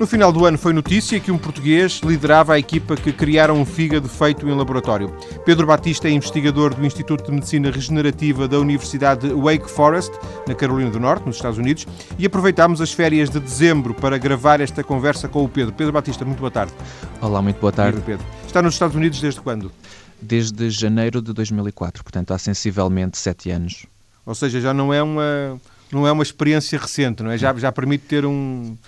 No 0.00 0.06
final 0.06 0.32
do 0.32 0.46
ano 0.46 0.56
foi 0.56 0.72
notícia 0.72 1.20
que 1.20 1.30
um 1.30 1.36
português 1.36 2.00
liderava 2.02 2.54
a 2.54 2.58
equipa 2.58 2.96
que 2.96 3.12
criaram 3.12 3.60
um 3.60 3.66
fígado 3.66 4.08
feito 4.08 4.48
em 4.48 4.54
laboratório. 4.56 5.14
Pedro 5.44 5.66
Batista 5.66 6.08
é 6.08 6.10
investigador 6.10 6.72
do 6.72 6.86
Instituto 6.86 7.26
de 7.26 7.32
Medicina 7.32 7.70
Regenerativa 7.70 8.48
da 8.48 8.58
Universidade 8.58 9.28
de 9.28 9.34
Wake 9.34 9.70
Forest, 9.70 10.10
na 10.48 10.54
Carolina 10.54 10.90
do 10.90 10.98
Norte, 10.98 11.26
nos 11.26 11.36
Estados 11.36 11.58
Unidos, 11.58 11.86
e 12.18 12.24
aproveitámos 12.24 12.80
as 12.80 12.90
férias 12.90 13.28
de 13.28 13.38
dezembro 13.38 13.92
para 13.92 14.16
gravar 14.16 14.62
esta 14.62 14.82
conversa 14.82 15.28
com 15.28 15.44
o 15.44 15.48
Pedro. 15.50 15.74
Pedro 15.74 15.92
Batista, 15.92 16.24
muito 16.24 16.38
boa 16.38 16.50
tarde. 16.50 16.72
Olá, 17.20 17.42
muito 17.42 17.60
boa 17.60 17.70
tarde. 17.70 18.00
Pedro. 18.00 18.24
Está 18.46 18.62
nos 18.62 18.72
Estados 18.72 18.96
Unidos 18.96 19.20
desde 19.20 19.42
quando? 19.42 19.70
Desde 20.18 20.70
janeiro 20.70 21.20
de 21.20 21.34
2004, 21.34 22.02
portanto 22.02 22.32
há 22.32 22.38
sensivelmente 22.38 23.18
sete 23.18 23.50
anos. 23.50 23.84
Ou 24.24 24.34
seja, 24.34 24.62
já 24.62 24.72
não 24.72 24.94
é 24.94 25.02
uma, 25.02 25.60
não 25.92 26.06
é 26.06 26.12
uma 26.12 26.22
experiência 26.22 26.78
recente, 26.78 27.22
não 27.22 27.30
é? 27.30 27.36
Já, 27.36 27.52
já 27.52 27.70
permite 27.70 28.06
ter 28.06 28.24
um 28.24 28.78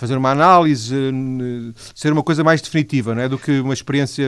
fazer 0.00 0.16
uma 0.16 0.30
análise, 0.30 0.94
ser 1.94 2.10
uma 2.10 2.22
coisa 2.22 2.42
mais 2.42 2.62
definitiva, 2.62 3.14
não 3.14 3.20
é? 3.20 3.28
Do 3.28 3.38
que 3.38 3.60
uma 3.60 3.74
experiência 3.74 4.26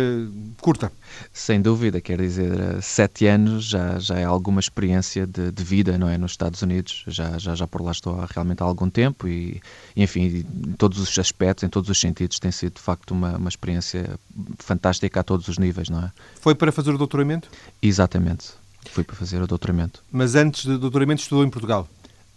curta. 0.61 0.93
Sem 1.33 1.63
dúvida, 1.63 1.99
quer 1.99 2.21
dizer, 2.21 2.53
sete 2.83 3.27
anos 3.27 3.65
já, 3.65 3.99
já 3.99 4.19
é 4.19 4.25
alguma 4.25 4.61
experiência 4.61 5.27
de, 5.27 5.51
de, 5.51 5.65
vida, 5.65 5.97
não 5.97 6.11
é? 6.11 6.19
Nos 6.19 6.33
Estados 6.33 6.61
Unidos, 6.61 7.05
já, 7.07 7.39
já, 7.39 7.55
já 7.55 7.67
por 7.67 7.81
lá 7.81 7.91
estou 7.91 8.21
há 8.21 8.27
realmente 8.27 8.63
há 8.63 8.67
algum 8.67 8.91
tempo 8.91 9.27
e, 9.27 9.63
enfim, 9.97 10.45
em 10.67 10.73
todos 10.73 10.99
os 10.99 11.19
aspectos, 11.19 11.65
em 11.65 11.69
todos 11.69 11.89
os 11.89 11.99
sentidos, 11.99 12.39
tem 12.39 12.51
sido 12.51 12.75
de 12.75 12.81
facto 12.81 13.13
uma, 13.13 13.39
uma 13.39 13.49
experiência 13.49 14.19
fantástica 14.59 15.21
a 15.21 15.23
todos 15.23 15.49
os 15.49 15.57
níveis, 15.57 15.89
não 15.89 16.01
é? 16.01 16.13
Foi 16.39 16.55
para 16.55 16.71
fazer 16.71 16.91
o 16.91 16.99
doutoramento? 16.99 17.49
Exatamente, 17.81 18.51
fui 18.91 19.05
para 19.05 19.17
fazer 19.17 19.41
o 19.41 19.47
doutoramento. 19.47 20.05
Mas 20.13 20.35
antes 20.35 20.67
do 20.67 20.79
doutoramento 20.79 21.23
estudou 21.23 21.43
em 21.45 21.49
Portugal? 21.49 21.89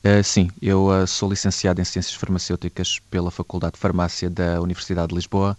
Uh, 0.05 0.23
sim, 0.23 0.51
eu 0.61 0.85
uh, 0.85 1.07
sou 1.07 1.27
licenciado 1.27 1.81
em 1.81 1.83
Ciências 1.83 2.13
Farmacêuticas 2.13 2.99
pela 3.09 3.31
Faculdade 3.31 3.73
de 3.73 3.79
Farmácia 3.79 4.29
da 4.29 4.61
Universidade 4.61 5.07
de 5.07 5.15
Lisboa 5.15 5.57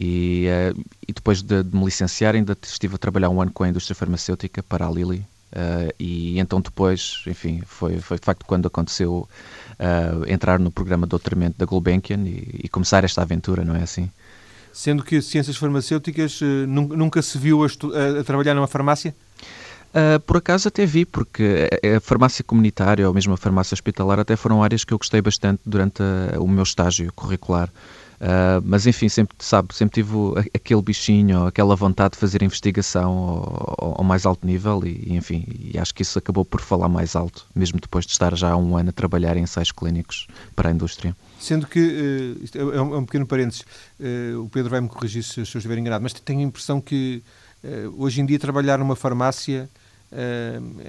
e, 0.00 0.46
uh, 0.48 0.84
e 1.06 1.12
depois 1.12 1.42
de, 1.42 1.62
de, 1.62 1.76
me 1.76 1.84
licenciar 1.84 2.34
ainda 2.34 2.56
estive 2.62 2.94
a 2.94 2.98
trabalhar 2.98 3.28
um 3.28 3.42
ano 3.42 3.50
com 3.52 3.62
a 3.62 3.68
indústria 3.68 3.94
farmacêutica 3.94 4.62
para 4.62 4.86
a 4.86 4.90
Lilly 4.90 5.22
e 6.00 6.38
então 6.40 6.60
depois, 6.62 7.22
enfim, 7.28 7.62
foi, 7.64 8.00
foi 8.00 8.18
de 8.18 8.24
facto 8.24 8.44
quando 8.44 8.66
aconteceu 8.66 9.28
entrar 10.26 10.58
no 10.58 10.68
programa 10.68 11.06
de 11.06 11.10
doutoramento 11.10 11.56
da 11.56 11.64
Gulbenkian 11.64 12.24
e, 12.24 12.62
e, 12.64 12.68
começar 12.68 13.04
esta 13.04 13.22
aventura, 13.22 13.64
não 13.64 13.76
é 13.76 13.82
assim? 13.82 14.10
Sendo 14.72 15.04
que 15.04 15.22
Ciências 15.22 15.56
Farmacêuticas 15.56 16.40
nunca 16.66 17.22
se 17.22 17.38
viu 17.38 17.62
a, 17.62 17.66
a 17.66 18.24
trabalhar 18.24 18.54
numa 18.54 18.66
farmácia? 18.66 19.14
Uh, 19.94 20.18
por 20.20 20.38
acaso 20.38 20.66
até 20.66 20.84
vi, 20.84 21.04
porque 21.04 21.68
a, 21.96 22.00
farmácia 22.00 22.42
comunitária 22.42 23.06
ou 23.06 23.14
mesmo 23.14 23.32
a 23.32 23.36
farmácia 23.36 23.76
hospitalar 23.76 24.18
até 24.18 24.34
foram 24.34 24.60
áreas 24.60 24.82
que 24.82 24.92
eu 24.92 24.98
gostei 24.98 25.22
bastante 25.22 25.60
durante 25.64 26.02
a, 26.02 26.40
o 26.40 26.48
meu 26.48 26.64
estágio 26.64 27.12
curricular. 27.12 27.70
Uh, 28.14 28.58
mas 28.64 28.88
enfim, 28.88 29.08
sempre, 29.08 29.36
sabe, 29.38 29.72
sempre 29.72 30.02
tive 30.02 30.12
aquele 30.52 30.82
bichinho, 30.82 31.46
aquela 31.46 31.76
vontade 31.76 32.14
de 32.14 32.18
fazer 32.18 32.42
investigação 32.42 33.10
ao, 33.78 33.94
ao, 33.98 34.04
mais 34.04 34.26
alto 34.26 34.44
nível 34.44 34.82
e, 34.84 35.14
enfim, 35.14 35.44
e 35.46 35.78
acho 35.78 35.94
que 35.94 36.02
isso 36.02 36.18
acabou 36.18 36.44
por 36.44 36.60
falar 36.60 36.88
mais 36.88 37.14
alto, 37.14 37.46
mesmo 37.54 37.78
depois 37.78 38.04
de 38.04 38.12
estar 38.12 38.34
já 38.34 38.50
há 38.50 38.56
um 38.56 38.76
ano 38.76 38.90
a 38.90 38.92
trabalhar 38.92 39.36
em 39.36 39.42
ensaios 39.42 39.70
clínicos 39.70 40.26
para 40.56 40.70
a 40.70 40.72
indústria. 40.72 41.14
Sendo 41.38 41.68
que, 41.68 42.36
uh, 42.52 42.58
é 42.58 42.82
um, 42.82 42.94
é 42.94 42.98
um 42.98 43.04
pequeno 43.04 43.26
parênteses, 43.26 43.62
uh, 44.00 44.40
o 44.42 44.48
Pedro 44.48 44.70
vai-me 44.70 44.88
corrigir 44.88 45.22
se, 45.22 45.46
se 45.46 45.56
eu 45.56 45.58
estiver 45.58 45.78
enganado, 45.78 46.02
mas 46.02 46.12
tenho 46.14 46.40
a 46.40 46.42
impressão 46.42 46.80
que 46.80 47.22
hoje 47.96 48.20
em 48.20 48.26
dia 48.26 48.38
trabalhar 48.38 48.78
numa 48.78 48.94
farmácia 48.94 49.66
eh, 49.66 49.83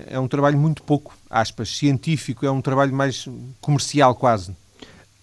é 0.07 0.19
um 0.19 0.27
trabalho 0.27 0.57
muito 0.57 0.83
pouco, 0.83 1.13
aspas, 1.29 1.69
científico, 1.69 2.45
é 2.45 2.51
um 2.51 2.61
trabalho 2.61 2.93
mais 2.93 3.27
comercial 3.59 4.15
quase. 4.15 4.55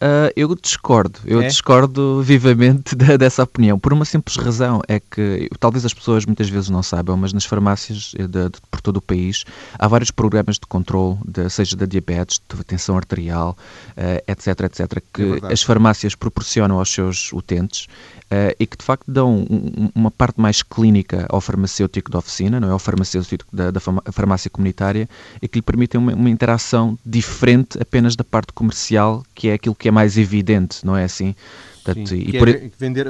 Uh, 0.02 0.32
eu 0.34 0.52
discordo, 0.56 1.20
eu 1.24 1.40
é? 1.40 1.46
discordo 1.46 2.20
vivamente 2.24 2.96
de, 2.96 3.16
dessa 3.16 3.44
opinião, 3.44 3.78
por 3.78 3.92
uma 3.92 4.04
simples 4.04 4.36
razão, 4.36 4.80
é 4.88 4.98
que 4.98 5.48
talvez 5.60 5.84
as 5.84 5.94
pessoas 5.94 6.26
muitas 6.26 6.48
vezes 6.48 6.68
não 6.68 6.82
saibam, 6.82 7.16
mas 7.16 7.32
nas 7.32 7.44
farmácias 7.44 8.12
de, 8.18 8.26
de, 8.26 8.50
por 8.68 8.80
todo 8.80 8.96
o 8.96 9.00
país 9.00 9.44
há 9.78 9.86
vários 9.86 10.10
programas 10.10 10.56
de 10.56 10.66
controle, 10.66 11.18
de, 11.24 11.48
seja 11.48 11.76
da 11.76 11.86
diabetes, 11.86 12.40
de 12.52 12.64
tensão 12.64 12.96
arterial, 12.96 13.56
uh, 13.90 14.22
etc, 14.26 14.62
etc, 14.62 15.00
que 15.14 15.22
é 15.46 15.52
as 15.52 15.62
farmácias 15.62 16.16
proporcionam 16.16 16.80
aos 16.80 16.92
seus 16.92 17.32
utentes 17.32 17.86
uh, 18.32 18.56
e 18.58 18.66
que 18.66 18.76
de 18.76 18.84
facto 18.84 19.04
dão 19.10 19.46
um, 19.48 19.90
uma 19.94 20.10
parte 20.10 20.40
mais 20.40 20.62
clínica 20.62 21.26
ao 21.28 21.40
farmacêutico 21.40 22.10
da 22.10 22.18
oficina, 22.18 22.58
não 22.58 22.68
é? 22.68 22.72
ao 22.72 22.78
farmacêutico 22.78 23.44
da, 23.54 23.70
da 23.70 23.80
farmácia 23.80 24.50
comunitária, 24.50 25.08
e 25.40 25.46
que 25.46 25.58
lhe 25.58 25.62
permitem 25.62 26.00
uma, 26.00 26.14
uma, 26.14 26.30
interação 26.30 26.98
diferente 27.04 27.80
apenas 27.80 28.16
da 28.16 28.24
parte 28.24 28.52
comercial, 28.52 29.22
que 29.34 29.48
é 29.48 29.52
aquilo 29.52 29.74
que 29.74 29.88
é 29.88 29.91
mais 29.92 30.16
evidente, 30.16 30.84
não 30.84 30.96
é 30.96 31.04
assim? 31.04 31.34
Portanto, 31.84 32.10
Sim, 32.10 32.22
e 32.26 32.38
por... 32.38 32.48
é 32.48 32.70
vender, 32.78 33.08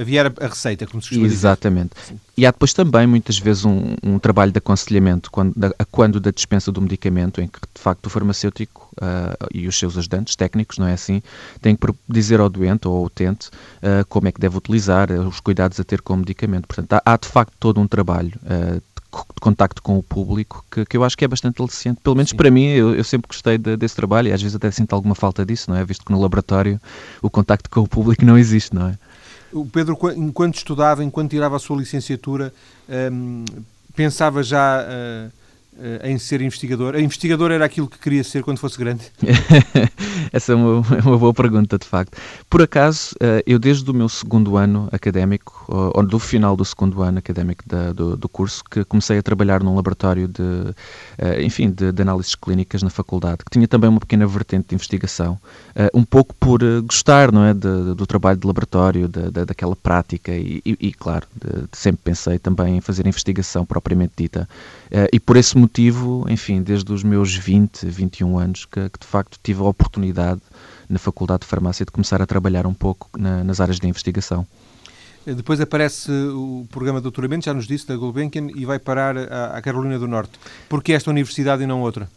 aviar 0.00 0.26
a, 0.26 0.44
a, 0.44 0.48
receita, 0.48 0.86
como 0.86 1.02
se 1.02 1.10
costuma 1.10 1.26
Exatamente. 1.26 1.90
E 2.36 2.46
há 2.46 2.50
depois 2.50 2.72
também, 2.72 3.06
muitas 3.06 3.38
vezes, 3.38 3.64
um, 3.64 3.94
um 4.02 4.18
trabalho 4.18 4.50
de 4.50 4.58
aconselhamento 4.58 5.30
quando 5.30 5.52
da, 5.54 5.70
a 5.78 5.84
quando 5.84 6.18
da 6.18 6.30
dispensa 6.30 6.72
do 6.72 6.80
medicamento, 6.80 7.42
em 7.42 7.46
que, 7.46 7.58
de 7.60 7.80
facto, 7.80 8.06
o 8.06 8.10
farmacêutico 8.10 8.88
uh, 8.94 9.46
e 9.52 9.68
os 9.68 9.78
seus 9.78 9.98
ajudantes 9.98 10.34
técnicos, 10.34 10.78
não 10.78 10.86
é 10.86 10.94
assim, 10.94 11.22
têm 11.60 11.76
que 11.76 11.86
dizer 12.08 12.40
ao 12.40 12.48
doente 12.48 12.88
ou 12.88 12.96
ao 12.96 13.04
utente 13.04 13.48
uh, 13.48 14.04
como 14.08 14.28
é 14.28 14.32
que 14.32 14.40
deve 14.40 14.56
utilizar, 14.56 15.10
uh, 15.10 15.28
os 15.28 15.40
cuidados 15.40 15.78
a 15.78 15.84
ter 15.84 16.00
com 16.00 16.14
o 16.14 16.16
medicamento. 16.16 16.66
Portanto, 16.66 16.94
há, 16.94 17.02
há 17.04 17.16
de 17.18 17.28
facto 17.28 17.52
todo 17.60 17.80
um 17.80 17.86
trabalho 17.86 18.32
de 19.18 19.40
contacto 19.40 19.82
com 19.82 19.98
o 19.98 20.02
público 20.02 20.64
que, 20.70 20.84
que 20.84 20.96
eu 20.96 21.04
acho 21.04 21.16
que 21.16 21.24
é 21.24 21.28
bastante 21.28 21.60
aliciente. 21.60 22.00
Pelo 22.02 22.16
menos 22.16 22.30
Sim. 22.30 22.36
para 22.36 22.50
mim, 22.50 22.66
eu, 22.66 22.94
eu 22.94 23.04
sempre 23.04 23.28
gostei 23.28 23.58
de, 23.58 23.76
desse 23.76 23.94
trabalho 23.94 24.28
e 24.28 24.32
às 24.32 24.40
vezes 24.40 24.56
até 24.56 24.70
sinto 24.70 24.94
alguma 24.94 25.14
falta 25.14 25.44
disso, 25.44 25.70
não 25.70 25.76
é? 25.76 25.84
Visto 25.84 26.04
que 26.04 26.12
no 26.12 26.20
laboratório 26.20 26.80
o 27.22 27.30
contacto 27.30 27.70
com 27.70 27.80
o 27.80 27.88
público 27.88 28.24
não 28.24 28.38
existe, 28.38 28.74
não 28.74 28.88
é? 28.88 28.98
O 29.52 29.64
Pedro, 29.64 29.96
enquanto 30.16 30.56
estudava, 30.56 31.04
enquanto 31.04 31.30
tirava 31.30 31.56
a 31.56 31.60
sua 31.60 31.76
licenciatura, 31.76 32.52
hum, 33.12 33.44
pensava 33.94 34.42
já. 34.42 34.82
Uh, 34.82 35.43
em 36.02 36.18
ser 36.18 36.40
investigador? 36.40 36.94
A 36.94 37.00
investigador 37.00 37.50
era 37.50 37.64
aquilo 37.64 37.88
que 37.88 37.98
queria 37.98 38.22
ser 38.22 38.42
quando 38.42 38.58
fosse 38.58 38.78
grande? 38.78 39.04
Essa 40.32 40.52
é 40.52 40.54
uma, 40.54 40.80
uma, 41.04 41.18
boa 41.18 41.34
pergunta, 41.34 41.78
de 41.78 41.86
facto. 41.86 42.16
Por 42.48 42.62
acaso, 42.62 43.14
uh, 43.16 43.42
eu 43.46 43.58
desde 43.58 43.88
o 43.90 43.94
meu 43.94 44.08
segundo 44.08 44.56
ano 44.56 44.88
académico, 44.92 45.64
ou, 45.68 46.02
do 46.04 46.18
final 46.18 46.56
do 46.56 46.64
segundo 46.64 47.02
ano 47.02 47.18
académico 47.18 47.62
da, 47.66 47.92
do, 47.92 48.16
do, 48.16 48.28
curso, 48.28 48.62
que 48.70 48.84
comecei 48.84 49.18
a 49.18 49.22
trabalhar 49.22 49.62
num 49.62 49.74
laboratório 49.74 50.28
de, 50.28 50.42
uh, 50.42 50.74
enfim, 51.40 51.70
de, 51.70 51.92
de, 51.92 52.02
análises 52.02 52.34
clínicas 52.34 52.82
na 52.82 52.90
faculdade, 52.90 53.38
que 53.44 53.50
tinha 53.50 53.66
também 53.66 53.90
uma 53.90 54.00
pequena 54.00 54.26
vertente 54.26 54.68
de 54.68 54.74
investigação, 54.74 55.38
um 55.92 56.04
pouco 56.04 56.34
por 56.34 56.60
gostar, 56.82 57.32
não 57.32 57.44
é, 57.44 57.52
de, 57.52 57.94
do 57.94 58.06
trabalho 58.06 58.38
de 58.38 58.46
laboratório, 58.46 59.08
daquela 59.08 59.74
prática 59.74 60.32
e, 60.32 60.62
e 60.64 60.92
claro, 60.92 61.26
sempre 61.72 62.00
pensei 62.04 62.38
também 62.38 62.76
em 62.76 62.80
fazer 62.80 63.06
investigação 63.06 63.64
propriamente 63.64 64.12
dita. 64.16 64.48
e 65.12 65.18
por 65.18 65.36
esse 65.36 65.56
motivo, 65.64 66.24
enfim, 66.28 66.62
desde 66.62 66.92
os 66.92 67.02
meus 67.02 67.34
20, 67.34 67.86
21 67.86 68.38
anos, 68.38 68.64
que, 68.64 68.88
que 68.88 68.98
de 68.98 69.06
facto 69.06 69.38
tive 69.42 69.60
a 69.60 69.64
oportunidade 69.64 70.40
na 70.88 70.98
Faculdade 70.98 71.40
de 71.40 71.46
Farmácia 71.46 71.84
de 71.84 71.90
começar 71.90 72.22
a 72.22 72.26
trabalhar 72.26 72.66
um 72.66 72.74
pouco 72.74 73.08
na, 73.18 73.42
nas 73.42 73.60
áreas 73.60 73.80
de 73.80 73.88
investigação. 73.88 74.46
Depois 75.26 75.58
aparece 75.60 76.10
o 76.10 76.66
programa 76.70 76.98
de 76.98 77.04
doutoramento, 77.04 77.46
já 77.46 77.54
nos 77.54 77.66
disse, 77.66 77.86
da 77.86 77.96
Gulbenkian, 77.96 78.48
e 78.54 78.66
vai 78.66 78.78
parar 78.78 79.16
à, 79.16 79.60
Carolina 79.62 79.98
do 79.98 80.06
Norte. 80.06 80.38
Por 80.68 80.82
que 80.82 80.92
esta 80.92 81.10
universidade 81.10 81.62
e 81.62 81.66
não 81.66 81.80
outra? 81.80 82.10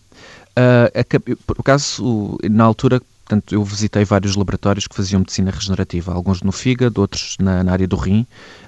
Uh, 0.57 1.37
por 1.45 1.55
acaso, 1.59 2.37
na 2.51 2.65
altura, 2.65 3.01
portanto, 3.23 3.55
eu 3.55 3.63
visitei 3.63 4.03
vários 4.03 4.35
laboratórios 4.35 4.87
que 4.87 4.95
faziam 4.95 5.19
medicina 5.19 5.51
regenerativa, 5.51 6.13
alguns 6.13 6.41
no 6.41 6.51
fígado, 6.51 6.99
outros 6.99 7.37
na, 7.39 7.63
na 7.63 7.71
área 7.71 7.87
do 7.87 7.95
rim, 7.95 8.27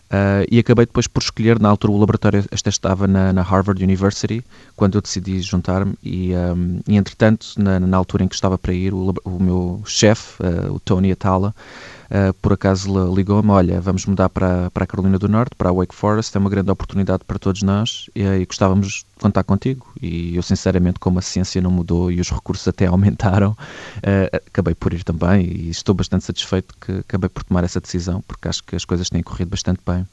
Uh, 0.09 0.41
e 0.49 0.57
acabei 0.57 0.87
depois 0.87 1.05
por 1.05 1.21
escolher, 1.21 1.59
na 1.59 1.69
altura 1.69 1.93
o 1.93 1.97
laboratório 1.99 2.43
este 2.51 2.67
estava 2.67 3.05
na, 3.05 3.31
na 3.31 3.43
Harvard 3.43 3.83
University, 3.83 4.43
quando 4.75 4.95
eu 4.97 5.01
decidi 5.01 5.39
juntar-me, 5.39 5.93
e, 6.01 6.33
um, 6.33 6.79
e 6.87 6.97
entretanto, 6.97 7.45
na, 7.57 7.79
na, 7.79 7.95
altura 7.95 8.23
em 8.23 8.27
que 8.27 8.33
estava 8.33 8.57
para 8.57 8.73
ir, 8.73 8.91
o, 8.91 9.13
o 9.23 9.39
meu 9.39 9.83
chefe, 9.85 10.41
uh, 10.41 10.73
o 10.73 10.79
Tony 10.79 11.11
Atala, 11.11 11.53
uh, 12.11 12.33
por 12.41 12.53
acaso 12.53 13.13
ligou-me, 13.13 13.49
olha, 13.51 13.79
vamos 13.81 14.05
mudar 14.05 14.29
para, 14.29 14.69
para 14.71 14.83
a 14.83 14.87
Carolina 14.87 15.17
do 15.17 15.27
Norte, 15.27 15.55
para 15.55 15.69
a 15.69 15.73
Wake 15.73 15.95
Forest, 15.95 16.35
é 16.35 16.39
uma 16.39 16.49
grande 16.49 16.71
oportunidade 16.71 17.23
para 17.25 17.39
todos 17.39 17.61
nós, 17.63 18.09
e, 18.15 18.23
e 18.23 18.45
gostávamos 18.45 18.87
de 18.87 19.05
contar 19.19 19.43
contigo, 19.43 19.87
e 20.01 20.35
eu 20.35 20.41
sinceramente, 20.41 20.99
como 20.99 21.19
a 21.19 21.21
ciência 21.21 21.61
não 21.61 21.71
mudou 21.71 22.11
e 22.11 22.19
os 22.19 22.29
recursos 22.29 22.67
até 22.67 22.85
aumentaram, 22.87 23.55
acabei 24.47 24.75
por 24.75 24.93
ir 24.93 25.03
também, 25.03 25.45
e 25.45 25.69
estou 25.69 25.95
bastante 25.95 26.23
satisfeito 26.25 26.75
que 26.79 26.91
acabei 26.99 27.29
por 27.29 27.43
tomar 27.43 27.63
essa 27.63 27.79
decisão, 27.79 28.21
porque 28.27 28.47
acho 28.47 28.63
que 28.63 28.75
as 28.75 28.85
coisas 28.85 29.09
têm 29.09 29.23
corrido 29.23 29.49
bastante 29.49 29.79
bem. 29.85 30.05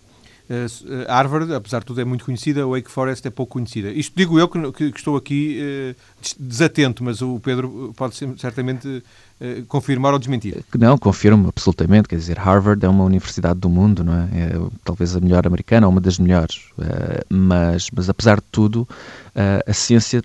Uh, 0.49 1.11
Harvard, 1.11 1.53
apesar 1.53 1.81
de 1.81 1.87
tudo, 1.87 2.01
é 2.01 2.05
muito 2.05 2.25
conhecida, 2.25 2.67
Wake 2.67 2.91
Forest 2.91 3.27
é 3.27 3.31
pouco 3.31 3.55
conhecida. 3.55 3.91
Isto 3.91 4.13
digo 4.17 4.39
eu 4.39 4.49
que, 4.49 4.73
que, 4.73 4.93
que 4.93 4.99
estou 4.99 5.17
aqui 5.17 5.61
uh, 5.61 5.97
desatento, 6.39 7.03
mas 7.03 7.21
o 7.21 7.41
Pedro 7.41 7.93
pode 7.97 8.15
certamente 8.39 8.87
uh, 8.87 9.67
confirmar 9.67 10.13
ou 10.13 10.19
desmentir. 10.19 10.65
Não, 10.79 10.97
confirmo 10.97 11.49
absolutamente. 11.49 12.09
Quer 12.09 12.17
dizer, 12.17 12.39
Harvard 12.39 12.85
é 12.85 12.89
uma 12.89 13.05
universidade 13.05 13.59
do 13.59 13.69
mundo, 13.69 14.05
não 14.05 14.15
é? 14.15 14.29
é 14.33 14.61
talvez 14.85 15.17
a 15.17 15.21
melhor 15.21 15.47
americana, 15.47 15.87
ou 15.87 15.93
uma 15.93 16.01
das 16.01 16.19
melhores. 16.19 16.61
mas, 17.29 17.89
mas 17.93 18.09
apesar 18.09 18.37
de 18.37 18.47
tudo, 18.53 18.89
a 19.67 19.73
ciência 19.73 20.23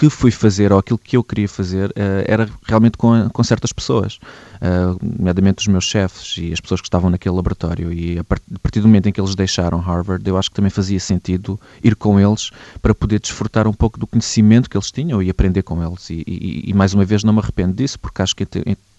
que 0.00 0.08
fui 0.08 0.30
fazer 0.30 0.72
ou 0.72 0.78
aquilo 0.78 0.98
que 0.98 1.14
eu 1.14 1.22
queria 1.22 1.46
fazer 1.46 1.90
uh, 1.90 2.24
era 2.24 2.48
realmente 2.66 2.96
com, 2.96 3.28
com 3.28 3.44
certas 3.44 3.70
pessoas, 3.70 4.18
uh, 4.54 4.98
nomeadamente 5.02 5.58
os 5.58 5.66
meus 5.66 5.84
chefes 5.84 6.38
e 6.38 6.54
as 6.54 6.58
pessoas 6.58 6.80
que 6.80 6.86
estavam 6.86 7.10
naquele 7.10 7.34
laboratório. 7.34 7.92
E 7.92 8.18
a, 8.18 8.24
part 8.24 8.42
a 8.54 8.58
partir 8.60 8.80
do 8.80 8.88
momento 8.88 9.10
em 9.10 9.12
que 9.12 9.20
eles 9.20 9.34
deixaram 9.34 9.78
Harvard, 9.78 10.26
eu 10.26 10.38
acho 10.38 10.48
que 10.48 10.56
também 10.56 10.70
fazia 10.70 10.98
sentido 10.98 11.60
ir 11.84 11.94
com 11.96 12.18
eles 12.18 12.50
para 12.80 12.94
poder 12.94 13.20
desfrutar 13.20 13.68
um 13.68 13.74
pouco 13.74 14.00
do 14.00 14.06
conhecimento 14.06 14.70
que 14.70 14.76
eles 14.78 14.90
tinham 14.90 15.22
e 15.22 15.28
aprender 15.28 15.62
com 15.64 15.86
eles. 15.86 16.08
E, 16.08 16.24
e, 16.26 16.70
e 16.70 16.72
mais 16.72 16.94
uma 16.94 17.04
vez 17.04 17.22
não 17.22 17.34
me 17.34 17.40
arrependo 17.40 17.74
disso, 17.74 18.00
porque 18.00 18.22
acho 18.22 18.34
que 18.34 18.46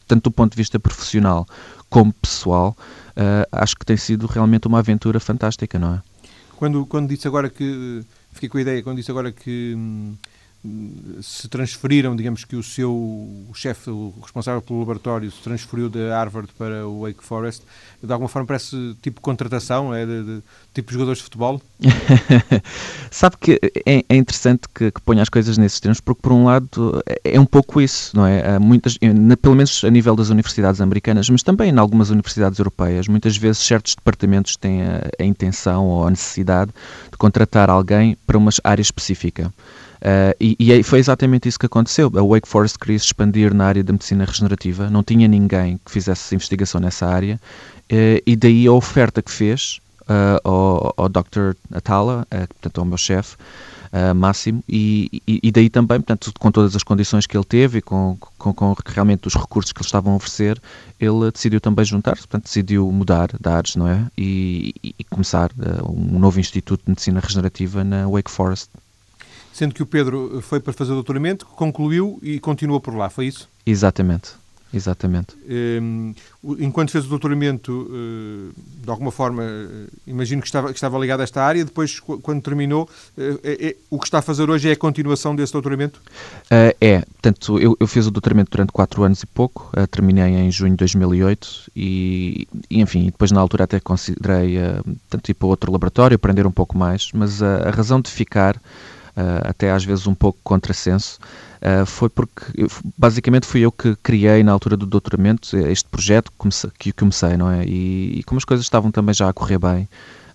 tanto 0.07 0.25
do 0.25 0.31
ponto 0.31 0.51
de 0.51 0.57
vista 0.57 0.79
profissional 0.79 1.47
como 1.89 2.13
pessoal, 2.13 2.77
uh, 3.17 3.47
acho 3.51 3.75
que 3.75 3.87
tem 3.87 3.97
sido 3.97 4.27
realmente 4.27 4.67
uma 4.67 4.77
aventura 4.77 5.19
fantástica, 5.19 5.79
não 5.79 5.95
é? 5.95 6.01
Quando, 6.57 6.85
quando 6.85 7.09
disse 7.09 7.27
agora 7.27 7.49
que, 7.49 8.05
fiquei 8.33 8.47
com 8.47 8.59
a 8.59 8.61
ideia, 8.61 8.83
quando 8.83 8.97
disse 8.97 9.09
agora 9.09 9.31
que 9.31 9.73
hum, 9.75 10.13
se 11.21 11.47
transferiram, 11.47 12.15
digamos 12.15 12.45
que 12.45 12.55
o 12.55 12.61
seu 12.61 13.49
chefe, 13.55 13.89
o 13.89 14.13
responsável 14.21 14.61
pelo 14.61 14.79
laboratório, 14.79 15.31
se 15.31 15.41
transferiu 15.41 15.89
de 15.89 16.09
Harvard 16.09 16.49
para 16.55 16.87
o 16.87 17.01
Wake 17.01 17.23
Forest, 17.23 17.63
de 18.01 18.11
alguma 18.11 18.29
forma 18.29 18.47
parece 18.47 18.95
tipo 19.01 19.19
contratação, 19.21 19.93
é 19.93 20.05
de, 20.05 20.23
de 20.23 20.43
tipo 20.71 20.93
jogadores 20.93 21.17
de 21.17 21.23
futebol? 21.23 21.59
Sabe 23.09 23.37
que 23.39 23.59
é, 23.87 24.05
é 24.07 24.15
interessante 24.15 24.67
que, 24.73 24.91
que 24.91 25.01
ponha 25.01 25.23
as 25.23 25.29
coisas 25.29 25.57
nesses 25.57 25.79
termos, 25.79 25.99
porque 25.99 26.21
por 26.21 26.31
um 26.31 26.45
lado 26.45 27.01
é, 27.07 27.35
é 27.35 27.39
um 27.39 27.45
pouco 27.45 27.81
isso, 27.81 28.15
não 28.15 28.27
é? 28.27 28.55
Há 28.55 28.59
muitas, 28.59 28.99
pelo 29.41 29.55
menos 29.55 29.83
a 29.83 29.89
nível 29.89 30.15
das 30.15 30.29
universidades 30.29 30.79
americanas, 30.79 31.27
mas 31.27 31.41
também 31.41 31.71
em 31.71 31.77
algumas 31.79 32.11
universidades 32.11 32.59
europeias, 32.59 33.07
muitas 33.07 33.35
vezes 33.35 33.63
certos 33.63 33.95
departamentos 33.95 34.55
têm 34.55 34.83
a, 34.83 35.09
a 35.19 35.23
intenção 35.23 35.87
ou 35.87 36.05
a 36.05 36.09
necessidade 36.11 36.71
de 37.11 37.17
contratar 37.17 37.67
alguém 37.67 38.15
para 38.27 38.37
uma 38.37 38.51
área 38.63 38.81
específica. 38.81 39.51
Uh, 40.01 40.33
e, 40.39 40.55
e, 40.59 40.81
foi 40.81 40.97
exatamente 40.97 41.47
isso 41.47 41.59
que 41.59 41.67
aconteceu. 41.67 42.11
A 42.15 42.23
Wake 42.23 42.47
Forest 42.47 42.79
queria 42.79 42.95
expandir 42.95 43.53
na 43.53 43.65
área 43.65 43.83
da 43.83 43.93
medicina 43.93 44.25
regenerativa, 44.25 44.89
não 44.89 45.03
tinha 45.03 45.27
ninguém 45.27 45.79
que 45.85 45.91
fizesse 45.91 46.33
investigação 46.33 46.81
nessa 46.81 47.05
área, 47.05 47.35
uh, 47.35 48.21
e 48.25 48.35
daí 48.35 48.65
a 48.65 48.71
oferta 48.71 49.21
que 49.21 49.31
fez 49.31 49.79
uh, 50.01 50.41
ao, 50.43 50.93
ao 50.97 51.07
Dr. 51.07 51.53
Atala, 51.71 52.25
portanto 52.29 52.79
ao 52.79 52.85
meu 52.85 52.97
chefe, 52.97 53.37
Máximo, 54.15 54.63
e, 54.69 55.21
e, 55.27 55.41
e, 55.43 55.51
daí 55.51 55.69
também, 55.69 55.99
portanto, 55.99 56.31
com 56.39 56.49
todas 56.49 56.77
as 56.77 56.81
condições 56.81 57.27
que 57.27 57.35
ele 57.35 57.43
teve 57.43 57.79
e 57.79 57.81
com, 57.81 58.17
com, 58.37 58.53
com 58.53 58.73
realmente 58.85 59.27
os 59.27 59.35
recursos 59.35 59.73
que 59.73 59.79
eles 59.79 59.87
estavam 59.87 60.13
a 60.13 60.15
oferecer, 60.15 60.61
ele 60.97 61.29
decidiu 61.29 61.59
também 61.59 61.83
juntar-se, 61.83 62.21
portanto, 62.21 62.45
decidiu 62.45 62.89
mudar 62.89 63.27
de 63.37 63.49
áreas, 63.49 63.75
não 63.75 63.89
é? 63.89 64.07
E, 64.17 64.73
e 64.81 65.03
começar 65.03 65.51
um 65.83 66.17
novo 66.17 66.39
Instituto 66.39 66.85
de 66.85 66.91
Medicina 66.91 67.19
Regenerativa 67.19 67.83
na 67.83 68.07
Wake 68.07 68.31
Forest 68.31 68.69
sendo 69.53 69.73
que 69.73 69.83
o 69.83 69.85
Pedro 69.85 70.41
foi 70.41 70.59
para 70.59 70.73
fazer 70.73 70.91
o 70.91 70.95
doutoramento, 70.95 71.45
concluiu 71.45 72.19
e 72.21 72.39
continuou 72.39 72.79
por 72.79 72.95
lá, 72.95 73.09
foi 73.09 73.27
isso? 73.27 73.49
Exatamente. 73.65 74.41
Exatamente. 74.73 75.35
Um, 75.81 76.13
enquanto 76.59 76.91
fez 76.91 77.05
o 77.05 77.09
doutoramento, 77.09 77.71
uh, 77.71 78.53
de 78.81 78.89
alguma 78.89 79.11
forma, 79.11 79.43
uh, 79.43 79.87
imagino 80.07 80.41
que 80.41 80.47
estava, 80.47 80.69
que 80.69 80.75
estava 80.75 80.97
ligado 80.97 81.19
a 81.19 81.23
esta 81.23 81.43
área, 81.43 81.65
depois, 81.65 81.99
quando 81.99 82.41
terminou, 82.41 82.89
é, 83.17 83.67
é, 83.67 83.75
o 83.89 83.99
que 83.99 84.05
está 84.05 84.19
a 84.19 84.21
fazer 84.21 84.49
hoje 84.49 84.69
é 84.69 84.71
a 84.71 84.75
continuação 84.75 85.35
desse 85.35 85.51
doutoramento? 85.51 86.01
é, 86.49 86.99
portanto, 86.99 87.59
eu, 87.59 87.75
eu, 87.79 87.87
fiz 87.87 88.07
o 88.07 88.11
doutoramento 88.11 88.51
durante 88.51 88.71
4 88.71 89.03
anos 89.03 89.21
e 89.23 89.25
pouco, 89.25 89.71
terminei 89.89 90.35
em 90.35 90.49
junho 90.49 90.71
de 90.71 90.77
2008 90.77 91.71
e, 91.75 92.47
e, 92.69 92.81
enfim, 92.81 93.05
depois 93.05 93.31
na 93.31 93.41
altura 93.41 93.65
até 93.65 93.79
considerei, 93.79 94.57
tanto 95.09 95.29
ir 95.29 95.33
para 95.33 95.47
outro 95.47 95.71
laboratório, 95.71 96.15
aprender 96.15 96.47
um 96.47 96.51
pouco 96.51 96.77
mais, 96.77 97.09
mas 97.13 97.41
a 97.43 97.69
razão 97.71 97.99
de 97.99 98.09
ficar 98.09 98.59
até 99.43 99.71
às 99.71 99.83
vezes 99.83 100.07
um 100.07 100.13
pouco 100.13 100.39
contrassenso, 100.43 101.19
uh, 101.61 101.85
foi 101.85 102.09
porque 102.09 102.45
basicamente 102.97 103.45
fui 103.45 103.61
eu 103.61 103.71
que 103.71 103.95
criei 103.97 104.43
na 104.43 104.51
altura 104.51 104.77
do 104.77 104.85
doutoramento 104.85 105.55
este 105.57 105.87
projeto 105.89 106.31
que 106.79 106.91
comecei, 106.91 107.37
não 107.37 107.51
é? 107.51 107.65
E, 107.65 108.19
e 108.19 108.23
como 108.23 108.37
as 108.37 108.45
coisas 108.45 108.65
estavam 108.65 108.91
também 108.91 109.13
já 109.13 109.29
a 109.29 109.33
correr 109.33 109.59
bem, 109.59 109.87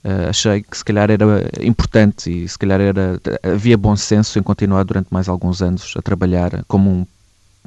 uh, 0.04 0.28
achei 0.28 0.62
que 0.62 0.76
se 0.76 0.84
calhar 0.84 1.10
era 1.10 1.24
importante 1.60 2.30
e 2.30 2.48
se 2.48 2.58
calhar 2.58 2.80
era, 2.80 3.20
havia 3.42 3.76
bom 3.76 3.96
senso 3.96 4.38
em 4.38 4.42
continuar 4.42 4.84
durante 4.84 5.08
mais 5.10 5.28
alguns 5.28 5.62
anos 5.62 5.94
a 5.96 6.02
trabalhar 6.02 6.64
como 6.68 6.90
um 6.90 7.06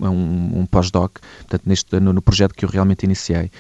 um, 0.02 0.62
um 0.62 0.66
pós-doc, 0.66 1.20
portanto, 1.40 1.64
neste, 1.66 2.00
no, 2.00 2.14
no, 2.14 2.22
projeto 2.22 2.54
que 2.54 2.64
eu 2.64 2.70
realmente 2.70 3.04
iniciei. 3.04 3.52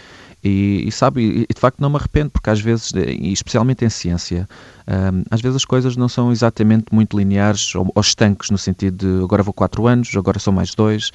E, 0.44 0.88
e 0.88 0.92
sabe, 0.92 1.46
e, 1.50 1.54
de 1.54 1.60
facto 1.60 1.80
não 1.82 1.90
me 1.90 1.98
arrependo, 1.98 2.30
porque 2.30 2.50
às 2.50 2.62
vezes, 2.62 2.94
e 2.96 3.34
especialmente 3.34 3.84
em 3.84 3.90
ciência, 3.90 4.48
um, 4.88 5.24
às 5.30 5.42
vezes 5.42 5.58
as 5.58 5.66
coisas 5.66 5.98
não 5.98 6.08
são 6.08 6.32
exatamente 6.32 6.86
muito 6.92 7.18
lineares 7.18 7.76
ou, 7.76 7.92
ou 7.94 8.02
estanques, 8.02 8.50
no 8.50 8.58
sentido 8.58 9.20
de 9.20 9.24
agora 9.24 9.44
vou 9.44 9.54
4 9.54 9.86
anos, 9.86 10.16
agora 10.16 10.40
são 10.40 10.54
mais 10.54 10.74
2. 10.74 11.10
Uh, 11.10 11.12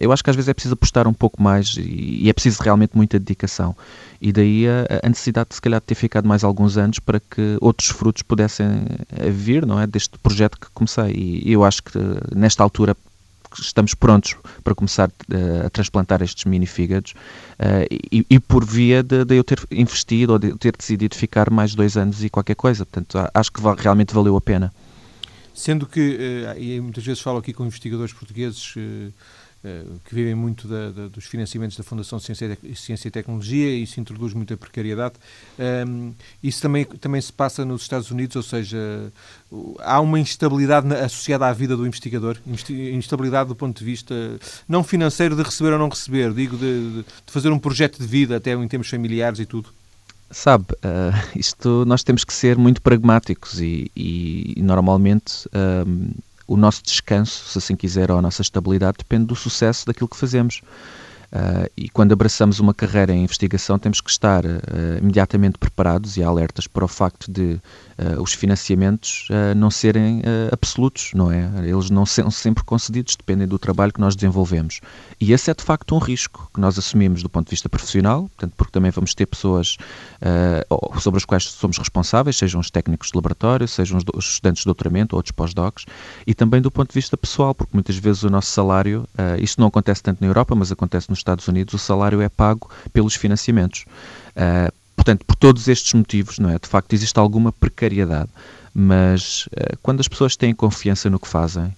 eu 0.00 0.12
acho 0.12 0.24
que 0.24 0.30
às 0.30 0.36
vezes 0.36 0.48
é 0.48 0.54
preciso 0.54 0.74
apostar 0.74 1.06
um 1.06 1.12
pouco 1.12 1.40
mais 1.40 1.76
e, 1.78 2.24
e 2.24 2.28
é 2.28 2.32
preciso 2.32 2.62
realmente 2.62 2.96
muita 2.96 3.18
dedicação. 3.18 3.76
E 4.20 4.32
daí 4.32 4.66
a, 4.68 5.06
a, 5.06 5.08
necessidade 5.08 5.50
de 5.50 5.54
se 5.54 5.62
calhar 5.62 5.80
de 5.80 5.86
ter 5.86 5.94
ficado 5.94 6.26
mais 6.26 6.42
alguns 6.42 6.76
anos 6.76 6.98
para 6.98 7.20
que 7.20 7.56
outros 7.60 7.88
frutos 7.88 8.22
pudessem 8.22 8.86
eh, 9.16 9.30
vir, 9.30 9.64
não 9.66 9.78
é? 9.78 9.86
Deste 9.86 10.18
projeto 10.18 10.58
que 10.58 10.66
comecei. 10.72 11.12
E 11.14 11.52
eu 11.52 11.62
acho 11.62 11.82
que 11.82 11.98
nesta 12.34 12.62
altura 12.62 12.96
estamos 13.60 13.94
prontos 13.94 14.36
para 14.62 14.74
começar 14.74 15.08
uh, 15.08 15.66
a 15.66 15.70
transplantar 15.70 16.22
estes 16.22 16.44
mini 16.44 16.66
fígados 16.66 17.12
uh, 17.12 17.86
e, 17.90 18.26
e, 18.28 18.40
por 18.40 18.64
via 18.64 19.02
de, 19.02 19.24
de, 19.24 19.36
eu 19.36 19.44
ter 19.44 19.60
investido 19.70 20.34
ou 20.34 20.38
de 20.38 20.56
ter 20.58 20.76
decidido 20.76 21.14
ficar 21.16 21.50
mais 21.50 21.74
dois 21.74 21.96
anos 21.96 22.22
e 22.24 22.30
qualquer 22.30 22.56
coisa. 22.56 22.84
Portanto, 22.84 23.18
acho 23.32 23.52
que 23.52 23.60
realmente 23.78 24.14
valeu 24.14 24.36
a 24.36 24.40
pena. 24.40 24.72
Sendo 25.54 25.86
que, 25.86 26.00
uh, 26.00 26.58
e 26.58 26.80
muitas 26.80 27.04
vezes 27.04 27.22
falo 27.22 27.38
aqui 27.38 27.52
com 27.52 27.64
investigadores 27.64 28.12
portugueses 28.12 28.74
eh, 28.76 29.10
que 30.04 30.14
vivem 30.14 30.34
muito 30.34 30.68
da, 30.68 30.90
da, 30.90 31.08
dos 31.08 31.24
financiamentos 31.24 31.76
da 31.76 31.82
Fundação 31.82 32.18
Ciência, 32.18 32.58
Ciência 32.74 33.08
e 33.08 33.10
Tecnologia 33.10 33.70
e 33.70 33.82
isso 33.82 33.98
introduz 33.98 34.34
muita 34.34 34.56
precariedade. 34.56 35.14
Um, 35.58 36.12
isso 36.42 36.60
também, 36.60 36.84
também 36.84 37.20
se 37.20 37.32
passa 37.32 37.64
nos 37.64 37.82
Estados 37.82 38.10
Unidos, 38.10 38.36
ou 38.36 38.42
seja, 38.42 39.12
há 39.80 40.00
uma 40.00 40.20
instabilidade 40.20 40.92
associada 40.94 41.46
à 41.46 41.52
vida 41.52 41.76
do 41.76 41.86
investigador, 41.86 42.36
instabilidade 42.68 43.48
do 43.48 43.56
ponto 43.56 43.78
de 43.78 43.84
vista 43.84 44.14
não 44.68 44.84
financeiro 44.84 45.34
de 45.34 45.42
receber 45.42 45.72
ou 45.72 45.78
não 45.78 45.88
receber, 45.88 46.32
digo 46.32 46.56
de, 46.56 47.02
de 47.02 47.32
fazer 47.32 47.50
um 47.50 47.58
projeto 47.58 47.98
de 47.98 48.06
vida 48.06 48.36
até 48.36 48.52
em 48.52 48.68
termos 48.68 48.88
familiares 48.88 49.38
e 49.38 49.46
tudo. 49.46 49.70
Sabe, 50.30 50.66
uh, 50.72 51.38
isto 51.38 51.84
nós 51.86 52.02
temos 52.02 52.24
que 52.24 52.32
ser 52.32 52.58
muito 52.58 52.82
pragmáticos 52.82 53.60
e, 53.60 53.90
e 53.94 54.54
normalmente 54.62 55.46
o 56.46 56.56
nosso 56.56 56.82
descanso, 56.82 57.48
se 57.48 57.58
assim 57.58 57.76
quiser, 57.76 58.10
ou 58.10 58.18
a 58.18 58.22
nossa 58.22 58.42
estabilidade 58.42 58.98
depende 58.98 59.26
do 59.26 59.36
sucesso 59.36 59.86
daquilo 59.86 60.08
que 60.08 60.16
fazemos. 60.16 60.60
Uh, 61.34 61.68
e 61.76 61.88
quando 61.88 62.12
abraçamos 62.12 62.60
uma 62.60 62.72
carreira 62.72 63.12
em 63.12 63.24
investigação, 63.24 63.76
temos 63.76 64.00
que 64.00 64.08
estar 64.08 64.44
uh, 64.44 64.50
imediatamente 65.02 65.58
preparados 65.58 66.16
e 66.16 66.22
alertas 66.22 66.68
para 66.68 66.84
o 66.84 66.88
facto 66.88 67.28
de 67.28 67.60
uh, 67.98 68.22
os 68.22 68.32
financiamentos 68.32 69.28
não 69.56 69.70
serem 69.70 70.22
absolutos, 70.52 71.10
não 71.14 71.30
é? 71.30 71.48
Eles 71.64 71.90
não 71.90 72.04
são 72.04 72.30
sempre 72.30 72.62
concedidos, 72.62 73.16
dependem 73.16 73.46
do 73.46 73.58
trabalho 73.58 73.92
que 73.92 74.00
nós 74.00 74.14
desenvolvemos. 74.14 74.80
E 75.20 75.32
esse 75.32 75.50
é 75.50 75.54
de 75.54 75.62
facto 75.62 75.94
um 75.94 75.98
risco 75.98 76.50
que 76.52 76.60
nós 76.60 76.78
assumimos 76.78 77.22
do 77.22 77.28
ponto 77.28 77.46
de 77.46 77.50
vista 77.50 77.68
profissional, 77.68 78.22
portanto, 78.22 78.52
porque 78.56 78.72
também 78.72 78.90
vamos 78.90 79.14
ter 79.14 79.26
pessoas 79.26 79.76
sobre 80.98 81.18
as 81.18 81.24
quais 81.24 81.44
somos 81.44 81.78
responsáveis, 81.78 82.36
sejam 82.36 82.60
os 82.60 82.70
técnicos 82.70 83.08
de 83.08 83.16
laboratório, 83.16 83.66
sejam 83.66 83.98
os, 83.98 84.04
os 84.14 84.24
estudantes 84.32 84.62
de 84.62 84.66
doutoramento 84.66 85.14
ou 85.14 85.18
outros 85.18 85.32
pós-docs, 85.32 85.86
e 86.26 86.34
também 86.34 86.60
do 86.60 86.70
ponto 86.70 86.90
de 86.90 86.94
vista 86.94 87.16
pessoal, 87.16 87.54
porque 87.54 87.74
muitas 87.74 87.96
vezes 87.96 88.22
o 88.22 88.30
nosso 88.30 88.50
salário, 88.50 89.06
isto 89.38 89.60
não 89.60 89.68
acontece 89.68 90.02
tanto 90.02 90.20
na 90.20 90.26
Europa, 90.26 90.54
mas 90.54 90.70
acontece 90.70 91.08
nos 91.10 91.23
Estados 91.24 91.48
Unidos, 91.48 91.74
o 91.74 91.78
salário 91.78 92.20
é 92.20 92.28
pago 92.28 92.70
pelos 92.92 93.14
financiamentos. 93.14 93.86
Uh, 94.36 94.72
portanto, 94.94 95.24
por 95.24 95.34
todos 95.36 95.66
estes 95.68 95.92
motivos, 95.94 96.38
não 96.38 96.50
é? 96.50 96.58
De 96.58 96.68
facto, 96.68 96.92
existe 96.92 97.18
alguma 97.18 97.50
precariedade, 97.50 98.28
mas 98.74 99.46
uh, 99.46 99.76
quando 99.82 100.00
as 100.00 100.08
pessoas 100.08 100.36
têm 100.36 100.54
confiança 100.54 101.08
no 101.08 101.18
que 101.18 101.26
fazem 101.26 101.64
uh, 101.64 101.74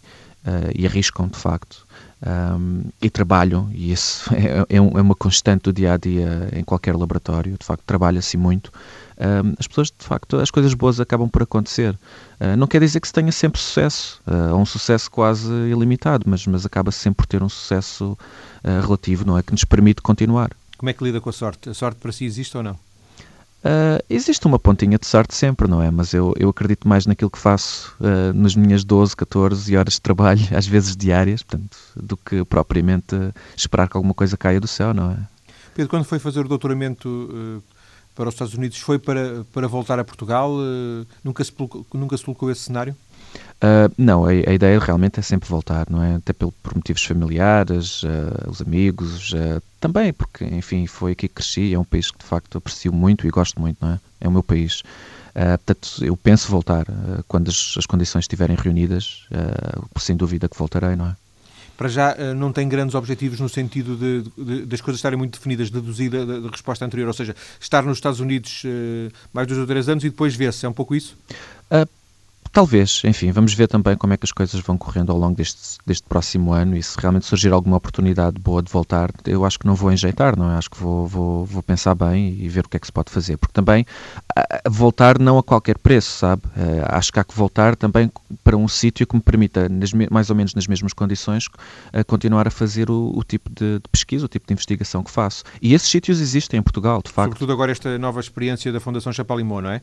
e 0.75 0.85
arriscam, 0.85 1.29
de 1.29 1.39
facto, 1.39 1.86
um, 2.25 2.85
e 3.01 3.11
trabalham, 3.11 3.69
e 3.73 3.93
isso 3.93 4.33
é, 4.35 4.61
é, 4.61 4.77
é, 4.77 4.81
uma 4.81 5.15
constante 5.15 5.65
do 5.65 5.73
dia 5.73 5.93
a 5.95 5.97
dia 5.97 6.49
em 6.53 6.65
qualquer 6.65 6.97
laboratório, 6.97 7.57
de 7.59 7.65
facto, 7.65 7.83
trabalha-se 7.87 8.37
muito. 8.37 8.73
Um, 9.19 9.55
as 9.59 9.67
pessoas, 9.67 9.89
de 9.89 10.05
facto, 10.05 10.37
as 10.37 10.51
coisas 10.51 10.75
boas 10.75 11.01
acabam 11.01 11.29
por 11.29 11.43
acontecer. 11.43 11.99
Uh, 12.39 12.57
não 12.57 12.67
quer 12.67 12.81
dizer 12.81 13.01
que 13.01 13.07
se 13.07 13.15
tenha 13.15 13.33
sempre 13.33 13.61
sucesso, 13.61 14.21
uh, 14.27 14.55
um 14.55 14.67
sucesso 14.67 15.11
quase 15.11 15.51
ilimitado, 15.51 16.25
mas, 16.29 16.47
mas 16.47 16.67
acaba 16.67 16.91
-se 16.91 16.99
sempre 16.99 17.19
por 17.19 17.27
ter 17.27 17.43
um 17.43 17.49
sucesso 17.49 18.17
uh, 18.63 18.81
relativo, 18.83 19.25
não 19.27 19.39
é? 19.39 19.43
Que 19.43 19.53
nos 19.53 19.65
permite 19.65 20.03
continuar. 20.03 20.51
Como 20.77 20.91
é 20.91 20.93
que 20.93 21.03
lida 21.03 21.21
com 21.21 21.31
a 21.31 21.33
sorte? 21.33 21.71
A 21.71 21.75
sorte 21.75 21.99
para 21.99 22.13
si 22.13 22.27
existe 22.27 22.55
ou 22.57 22.63
não? 22.63 22.79
Uh, 23.67 23.99
existe 24.09 24.47
uma 24.47 24.61
pontinha 24.61 24.97
de 24.97 25.07
sorte 25.07 25.35
sempre, 25.35 25.67
não 25.67 25.83
é? 25.83 25.91
Mas 25.91 26.15
eu, 26.15 26.33
eu 26.39 26.49
acredito 26.51 26.87
mais 26.87 27.05
naquilo 27.05 27.29
que 27.29 27.39
faço 27.39 27.97
uh, 27.99 28.33
nas 28.33 28.55
minhas 28.55 28.85
12, 28.85 29.17
14 29.17 29.77
horas 29.77 29.95
de 29.95 30.01
trabalho, 30.01 30.41
às 30.57 30.69
vezes 30.69 30.97
diárias, 30.97 31.43
portanto, 31.43 31.77
do 31.97 32.17
que 32.17 32.45
propriamente 32.45 33.17
esperar 33.57 33.89
que 33.89 33.97
alguma 33.97 34.15
coisa 34.15 34.37
caia 34.37 34.61
do 34.61 34.69
céu, 34.69 34.95
não 34.95 35.11
é? 35.11 35.19
Pedro, 35.75 35.91
quando 35.91 36.05
foi 36.05 36.21
fazer 36.21 36.41
o 36.41 36.49
doutoramento 36.49 37.09
uh, 37.09 37.63
para 38.15 38.29
os 38.29 38.35
Estados 38.35 38.55
Unidos, 38.55 38.79
foi 38.79 39.01
para, 39.01 39.45
para 39.53 39.67
voltar 39.67 39.99
a 39.99 40.05
Portugal? 40.05 40.53
nunca, 41.25 41.43
se, 41.43 41.53
nunca 41.93 42.17
se 42.17 42.25
colocou 42.25 42.51
esse 42.51 42.63
cenário? 42.63 42.97
Uh, 43.57 43.91
não, 43.97 44.27
a, 44.27 44.29
a, 44.29 44.53
ideia 44.53 44.79
realmente 44.79 45.19
é 45.19 45.23
sempre 45.23 45.49
voltar, 45.49 45.87
não 45.89 46.03
é? 46.03 46.17
Até 46.17 46.35
pelo, 46.35 46.53
por 46.53 46.75
motivos 46.75 47.03
familiares, 47.03 48.03
uh, 48.03 48.51
os 48.51 48.61
amigos, 48.61 49.33
uh, 49.33 49.63
também 49.81 50.13
porque, 50.13 50.45
enfim, 50.45 50.87
foi 50.87 51.13
aqui 51.13 51.27
que 51.27 51.37
cresci, 51.37 51.73
é 51.73 51.79
um 51.79 51.85
país 51.85 52.11
que 52.11 52.19
de 52.19 52.25
facto 52.25 52.59
aprecio 52.59 52.93
muito 52.93 53.27
e 53.27 53.31
gosto 53.31 53.59
muito, 53.59 53.79
não 53.81 53.93
é? 53.93 54.01
É 54.21 54.29
o 54.29 54.31
meu 54.31 54.43
país. 54.43 54.83
portanto, 55.35 56.05
eu 56.05 56.17
penso 56.17 56.51
voltar 56.51 56.87
quando 57.29 57.49
as, 57.49 57.75
as, 57.79 57.87
condições 57.87 58.25
estiverem 58.25 58.57
reunidas, 58.57 59.27
sem 59.99 60.17
dúvida 60.17 60.49
que 60.49 60.57
voltarei, 60.57 60.97
não 60.97 61.09
é? 61.09 61.17
Para 61.77 61.89
já 61.89 62.17
não 62.35 62.51
tem 62.53 62.67
grandes 62.67 62.95
objetivos 62.95 63.39
no 63.39 63.49
sentido 63.49 63.97
de, 63.97 64.23
de, 64.43 64.65
das 64.65 64.81
coisas 64.81 64.99
estarem 64.99 65.19
muito 65.19 65.35
definidas, 65.35 65.69
deduzida 65.69 66.25
da, 66.25 66.41
da, 66.41 66.49
resposta 66.49 66.87
anterior, 66.87 67.07
ou 67.09 67.13
seja, 67.13 67.37
estar 67.61 67.83
nos 67.83 67.99
Estados 67.99 68.19
Unidos 68.19 68.63
mais 69.33 69.47
dois 69.47 69.61
ou 69.61 69.67
três 69.67 69.89
anos 69.89 70.03
e 70.05 70.09
depois 70.09 70.35
ver-se, 70.35 70.65
é 70.65 70.69
um 70.69 70.73
pouco 70.73 70.95
isso? 70.95 71.17
Talvez, 72.57 73.03
enfim, 73.05 73.31
vamos 73.33 73.53
ver 73.53 73.69
também 73.69 73.99
como 73.99 74.15
é 74.15 74.17
que 74.17 74.25
as 74.25 74.33
coisas 74.33 74.59
vão 74.63 74.79
correndo 74.79 75.13
ao 75.13 75.19
longo 75.19 75.37
deste, 75.37 75.77
deste 75.85 76.09
próximo 76.09 76.55
ano 76.55 76.75
e 76.75 76.83
se 76.83 76.99
realmente 76.99 77.27
surgir 77.27 77.53
alguma 77.53 77.77
oportunidade 77.77 78.41
boa 78.41 78.63
de 78.63 78.73
voltar, 78.73 79.11
eu 79.27 79.45
acho 79.45 79.59
que 79.59 79.67
não 79.67 79.75
vou 79.75 79.93
enjeitar, 79.93 80.39
não 80.39 80.51
é? 80.51 80.57
Acho 80.57 80.71
que 80.71 80.79
vou, 80.79 81.07
vou, 81.07 81.45
vou 81.45 81.63
pensar 81.63 81.95
bem 81.95 82.35
e 82.41 82.49
ver 82.49 82.65
o 82.65 82.69
que 82.71 82.79
é 82.79 82.81
que 82.81 82.87
se 82.87 82.93
pode 82.93 83.13
fazer, 83.13 83.37
porque 83.37 83.53
também 83.53 83.85
voltar 84.67 85.19
não 85.19 85.39
a 85.39 85.43
qualquer 85.43 85.79
preço, 85.79 86.19
sabe? 86.19 86.43
Uh, 86.47 86.85
acho 86.89 87.13
que 87.13 87.21
há 87.21 87.25
que 87.25 87.35
voltar 87.35 87.77
também 87.77 88.11
para 88.43 88.57
um 88.57 88.69
sítio 88.69 89.07
que 89.07 89.15
me 89.15 89.23
permita, 89.23 89.69
mais 90.11 90.31
ou 90.31 90.37
menos 90.37 90.55
nas 90.55 90.67
mesmas 90.67 90.93
condições, 90.93 91.47
uh, 91.47 92.05
continuar 92.07 92.47
a 92.47 92.51
fazer 92.51 92.91
o, 92.91 93.13
o 93.15 93.25
tipo 93.25 93.51
de, 93.51 93.75
de, 93.75 93.89
pesquisa, 93.91 94.27
o 94.27 94.29
tipo 94.29 94.47
de 94.47 94.53
investigação 94.53 95.03
que 95.03 95.11
faço. 95.11 95.45
E 95.61 95.75
esses 95.75 95.89
sítios 95.89 96.21
existem 96.21 96.59
em 96.61 96.63
Portugal, 96.63 97.01
de 97.05 97.11
facto. 97.11 97.33
Sobretudo 97.33 97.53
agora 97.53 97.73
esta 97.73 97.99
nova 97.99 98.21
experiência 98.21 98.73
da 98.73 98.81
Fundação 98.81 99.13
Chapalimau, 99.13 99.63
não 99.63 99.71
é? 99.71 99.81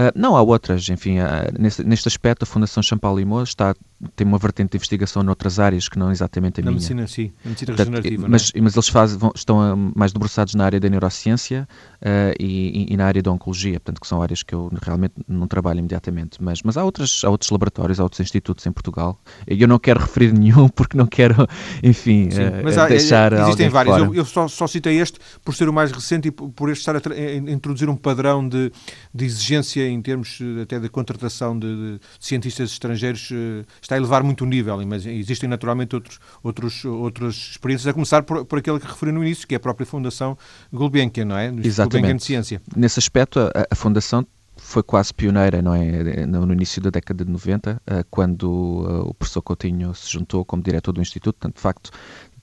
Uh, 0.00 0.10
não, 0.14 0.34
há 0.34 0.40
outras, 0.40 0.88
enfim, 0.88 1.18
uh, 1.18 1.52
neste, 1.58 1.84
neste, 1.84 2.08
aspecto 2.08 2.44
a 2.44 2.46
Fundação 2.46 2.82
Champalimau 2.82 3.42
está 3.42 3.74
tem 4.16 4.26
uma 4.26 4.38
vertente 4.38 4.70
de 4.70 4.76
investigação 4.76 5.22
noutras 5.22 5.58
áreas 5.58 5.88
que 5.88 5.98
não 5.98 6.10
exatamente 6.10 6.60
a 6.60 6.64
na 6.64 6.70
minha. 6.70 6.78
Medicina, 6.78 7.06
sim, 7.06 7.32
na 7.44 7.50
medicina 7.50 7.76
regenerativa. 7.76 8.28
Mas, 8.28 8.52
é? 8.54 8.60
mas 8.60 8.74
eles 8.74 8.88
fazem, 8.88 9.18
vão, 9.18 9.32
estão 9.34 9.60
a, 9.60 9.76
mais 9.76 10.12
debruçados 10.12 10.54
na 10.54 10.64
área 10.64 10.80
da 10.80 10.88
neurociência 10.88 11.68
uh, 12.00 12.34
e, 12.38 12.92
e, 12.92 12.96
na 12.96 13.06
área 13.06 13.22
da 13.22 13.30
oncologia, 13.30 13.74
portanto, 13.74 14.00
que 14.00 14.06
são 14.06 14.22
áreas 14.22 14.42
que 14.42 14.54
eu 14.54 14.70
realmente 14.82 15.14
não 15.28 15.46
trabalho 15.46 15.80
imediatamente. 15.80 16.42
Mas, 16.42 16.62
mas 16.62 16.76
há, 16.76 16.84
outras, 16.84 17.22
há 17.24 17.28
outros 17.30 17.50
laboratórios, 17.50 18.00
há 18.00 18.02
outros 18.02 18.20
institutos 18.20 18.66
em 18.66 18.72
Portugal. 18.72 19.18
Eu 19.46 19.68
não 19.68 19.78
quero 19.78 20.00
referir 20.00 20.32
nenhum 20.32 20.68
porque 20.68 20.96
não 20.96 21.06
quero, 21.06 21.46
enfim, 21.82 22.30
sim, 22.30 22.40
uh, 22.40 22.64
mas 22.64 22.78
há, 22.78 22.88
deixar. 22.88 23.32
Existem 23.32 23.68
vários. 23.68 23.96
Eu, 23.98 24.14
eu 24.14 24.24
só, 24.24 24.48
só, 24.48 24.66
citei 24.66 24.98
este 24.98 25.18
por 25.44 25.54
ser 25.54 25.68
o 25.68 25.72
mais 25.72 25.92
recente 25.92 26.28
e 26.28 26.30
por 26.30 26.70
este 26.70 26.80
estar 26.80 26.96
a, 26.96 27.00
a 27.12 27.52
introduzir 27.52 27.88
um 27.88 27.96
padrão 27.96 28.48
de, 28.48 28.72
de, 29.12 29.24
exigência 29.24 29.86
em 29.86 30.00
termos 30.00 30.38
eh, 30.40 30.62
até 30.62 30.78
de 30.78 30.88
contratação 30.88 31.58
de, 31.58 31.98
de 31.98 32.00
cientistas 32.18 32.70
estrangeiros, 32.70 33.30
uh, 33.30 33.64
está 33.90 33.96
a 33.96 33.98
elevar 33.98 34.22
muito 34.22 34.44
o 34.44 34.46
nível 34.46 34.80
mas 34.86 35.04
existem 35.04 35.48
naturalmente 35.48 35.94
outros, 35.94 36.20
outros, 36.42 36.84
outras 36.84 37.34
experiências, 37.34 37.88
a 37.88 37.92
começar 37.92 38.22
por, 38.22 38.44
por 38.44 38.58
aquele 38.58 38.78
que 38.78 38.86
referi 38.86 39.10
no 39.10 39.22
início, 39.24 39.46
que 39.46 39.54
é 39.54 39.56
a 39.56 39.60
própria 39.60 39.84
Fundação 39.84 40.38
Gulbenkian, 40.72 41.24
não 41.24 41.36
é? 41.36 41.46
Exatamente. 41.62 41.92
Gulbenkian 41.92 42.16
de 42.16 42.24
Ciência. 42.24 42.62
Nesse 42.76 42.98
aspecto, 42.98 43.40
a, 43.40 43.50
a 43.70 43.74
Fundação 43.74 44.26
foi 44.56 44.82
quase 44.82 45.12
pioneira 45.12 45.62
não 45.62 45.74
é? 45.74 46.26
no 46.26 46.52
início 46.52 46.80
da 46.82 46.90
década 46.90 47.24
de 47.24 47.30
90, 47.30 47.80
eh, 47.86 48.04
quando 48.10 48.86
eh, 48.88 49.08
o 49.08 49.14
professor 49.14 49.40
Coutinho 49.40 49.94
se 49.94 50.12
juntou 50.12 50.44
como 50.44 50.62
diretor 50.62 50.92
do 50.92 51.00
Instituto. 51.00 51.36
Portanto, 51.36 51.56
de 51.56 51.60
facto, 51.62 51.90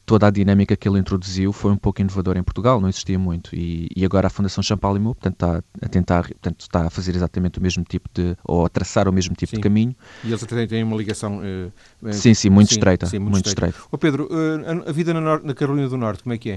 toda 0.08 0.26
a 0.26 0.30
dinâmica 0.30 0.74
que 0.78 0.88
ele 0.88 0.98
introduziu 0.98 1.52
foi 1.52 1.70
um 1.70 1.76
pouco 1.76 2.00
inovadora 2.00 2.40
em 2.40 2.44
Portugal, 2.44 2.80
não 2.80 2.88
existia 2.88 3.20
muito. 3.20 3.54
E, 3.54 3.90
e 3.94 4.06
agora 4.06 4.28
a 4.28 4.30
Fundação 4.30 4.64
Champalimau, 4.64 5.14
portanto, 5.14 5.34
está 5.34 5.64
a 5.82 5.90
tentar, 5.90 6.24
portanto, 6.24 6.62
está 6.62 6.88
a 6.88 6.90
fazer 6.90 7.14
exatamente 7.14 7.60
o 7.60 7.62
mesmo 7.62 7.84
tipo 7.84 8.10
de, 8.14 8.34
ou 8.46 8.66
a 8.66 8.70
traçar 8.70 9.10
o 9.10 9.12
mesmo 9.12 9.36
tipo 9.36 9.50
sim. 9.50 9.58
de 9.58 9.62
caminho. 9.62 9.94
E 10.24 10.30
eles 10.30 10.42
até 10.42 10.66
têm 10.66 10.82
uma 10.82 10.96
ligação... 10.96 11.40
Uh, 11.40 12.14
sim, 12.14 12.34
sim, 12.34 12.50
muito 12.50 12.70
sim, 12.70 12.76
estreita. 12.76 13.06
Sim, 13.06 13.20
muito, 13.20 13.34
muito 13.34 13.48
estreita. 13.48 13.78
estreita. 13.78 13.90
Oh 13.92 13.98
Pedro, 13.98 14.30
uh, 14.32 14.90
a 14.90 14.92
vida 14.94 15.14
na, 15.14 15.40
na, 15.40 15.54
Carolina 15.54 15.90
do 15.90 15.98
Norte, 15.98 16.24
como 16.24 16.34
é 16.34 16.38
que 16.38 16.52
é? 16.52 16.56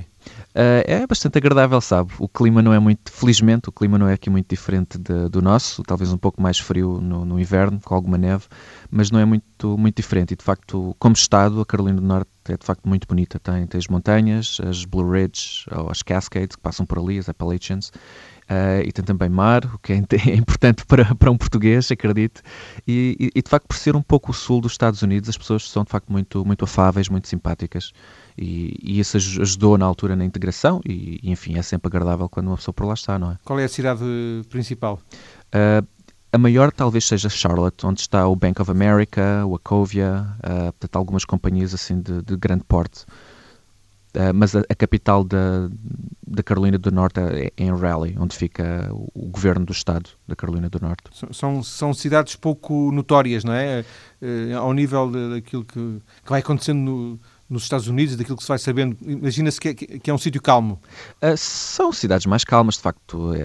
Uh, 0.54 0.86
é 0.86 1.04
bastante 1.08 1.36
agradável, 1.36 1.80
sabe? 1.80 2.12
O 2.20 2.28
clima 2.28 2.62
não 2.62 2.72
é 2.72 2.78
muito, 2.78 3.10
felizmente, 3.10 3.68
o 3.68 3.72
clima 3.72 3.98
não 3.98 4.06
é 4.06 4.12
aqui 4.12 4.30
muito 4.30 4.48
diferente 4.48 4.96
de, 4.96 5.28
do 5.28 5.42
nosso, 5.42 5.82
talvez 5.82 6.12
um 6.12 6.18
pouco 6.18 6.40
mais 6.40 6.60
frio 6.60 7.00
no, 7.00 7.24
no 7.24 7.40
inverno, 7.40 7.80
com 7.84 7.96
alguma 7.96 8.16
neve, 8.16 8.44
mas 8.88 9.10
não 9.10 9.18
é 9.18 9.24
muito, 9.24 9.76
muito 9.76 9.96
diferente. 9.96 10.34
E, 10.34 10.36
de 10.36 10.44
facto, 10.44 10.94
como 11.00 11.14
estado, 11.16 11.60
a 11.60 11.66
Carolina 11.66 12.00
do 12.00 12.06
Norte 12.06 12.29
é 12.48 12.56
de 12.56 12.64
facto 12.64 12.88
muito 12.88 13.06
bonita. 13.06 13.38
Tem, 13.38 13.66
tem 13.66 13.78
as 13.78 13.86
montanhas, 13.88 14.58
as 14.66 14.84
Blue 14.84 15.10
Ridge, 15.10 15.64
ou 15.70 15.90
as 15.90 16.02
Cascades, 16.02 16.56
que 16.56 16.62
passam 16.62 16.86
por 16.86 16.98
ali, 16.98 17.18
as 17.18 17.28
Appalachians, 17.28 17.88
uh, 17.88 18.82
e 18.84 18.90
tem 18.92 19.04
também 19.04 19.28
mar, 19.28 19.64
o 19.74 19.78
que 19.78 19.92
é, 19.92 19.96
é, 20.30 20.34
importante 20.34 20.84
para, 20.86 21.14
para 21.14 21.30
um 21.30 21.36
português, 21.36 21.90
acredito. 21.90 22.42
E, 22.86 23.30
e, 23.34 23.42
de 23.42 23.48
facto, 23.48 23.66
por 23.66 23.76
ser 23.76 23.94
um 23.94 24.02
pouco 24.02 24.30
o 24.30 24.34
sul 24.34 24.60
dos 24.60 24.72
Estados 24.72 25.02
Unidos, 25.02 25.28
as 25.28 25.38
pessoas 25.38 25.68
são 25.68 25.84
de 25.84 25.90
facto 25.90 26.10
muito, 26.10 26.44
muito 26.44 26.64
afáveis, 26.64 27.08
muito 27.08 27.28
simpáticas. 27.28 27.92
E, 28.36 28.76
e 28.82 29.00
isso 29.00 29.16
ajudou 29.16 29.76
na 29.76 29.84
altura 29.84 30.16
na 30.16 30.24
integração, 30.24 30.80
e, 30.86 31.20
e, 31.22 31.30
enfim, 31.30 31.58
é 31.58 31.62
sempre 31.62 31.88
agradável 31.88 32.28
quando 32.28 32.48
uma 32.48 32.56
pessoa 32.56 32.72
por 32.72 32.86
lá 32.86 32.94
está, 32.94 33.18
não 33.18 33.32
é? 33.32 33.38
Qual 33.44 33.58
é 33.58 33.64
a 33.64 33.68
cidade 33.68 34.02
principal? 34.48 35.00
Uh, 35.54 35.86
a 36.32 36.38
maior 36.38 36.70
talvez 36.70 37.04
seja 37.04 37.28
Charlotte, 37.28 37.84
onde 37.84 38.00
está 38.00 38.26
o 38.26 38.36
Bank 38.36 38.60
of 38.60 38.70
America, 38.70 39.44
o 39.44 39.50
Wachovia, 39.50 40.26
uh, 40.38 40.72
portanto, 40.72 40.96
algumas 40.96 41.24
companhias 41.24 41.74
assim 41.74 42.00
de, 42.00 42.22
de 42.22 42.36
grande 42.36 42.64
porte. 42.64 43.04
Uh, 44.14 44.34
mas 44.34 44.56
a, 44.56 44.60
a, 44.68 44.74
capital 44.74 45.22
da, 45.22 45.70
da 46.26 46.42
Carolina 46.42 46.76
do 46.76 46.90
Norte 46.90 47.20
é, 47.20 47.52
é 47.56 47.64
em 47.64 47.72
Raleigh, 47.72 48.16
onde 48.18 48.36
fica 48.36 48.88
o, 48.92 49.08
o, 49.14 49.28
governo 49.28 49.64
do 49.64 49.72
estado 49.72 50.10
da 50.26 50.34
Carolina 50.34 50.68
do 50.68 50.80
Norte. 50.80 51.04
São, 51.32 51.62
são 51.62 51.94
cidades 51.94 52.34
pouco 52.34 52.90
notórias, 52.90 53.44
não 53.44 53.52
é? 53.52 53.84
Uh, 54.20 54.56
ao 54.56 54.72
nível 54.72 55.10
daquilo 55.30 55.64
que, 55.64 56.02
que 56.24 56.30
vai 56.30 56.40
acontecendo 56.40 56.78
no, 56.78 57.20
nos 57.50 57.64
Estados 57.64 57.88
Unidos, 57.88 58.16
daquilo 58.16 58.36
que 58.36 58.44
se 58.44 58.48
vai 58.48 58.58
sabendo? 58.58 58.96
Imagina-se 59.02 59.60
que, 59.60 59.68
é, 59.68 59.74
que, 59.74 60.10
é 60.10 60.14
um 60.14 60.18
sítio 60.18 60.40
calmo. 60.40 60.80
Uh, 61.20 61.36
são 61.36 61.92
cidades 61.92 62.24
mais 62.26 62.44
calmas, 62.44 62.76
de 62.76 62.82
facto. 62.82 63.32
Uh, 63.32 63.36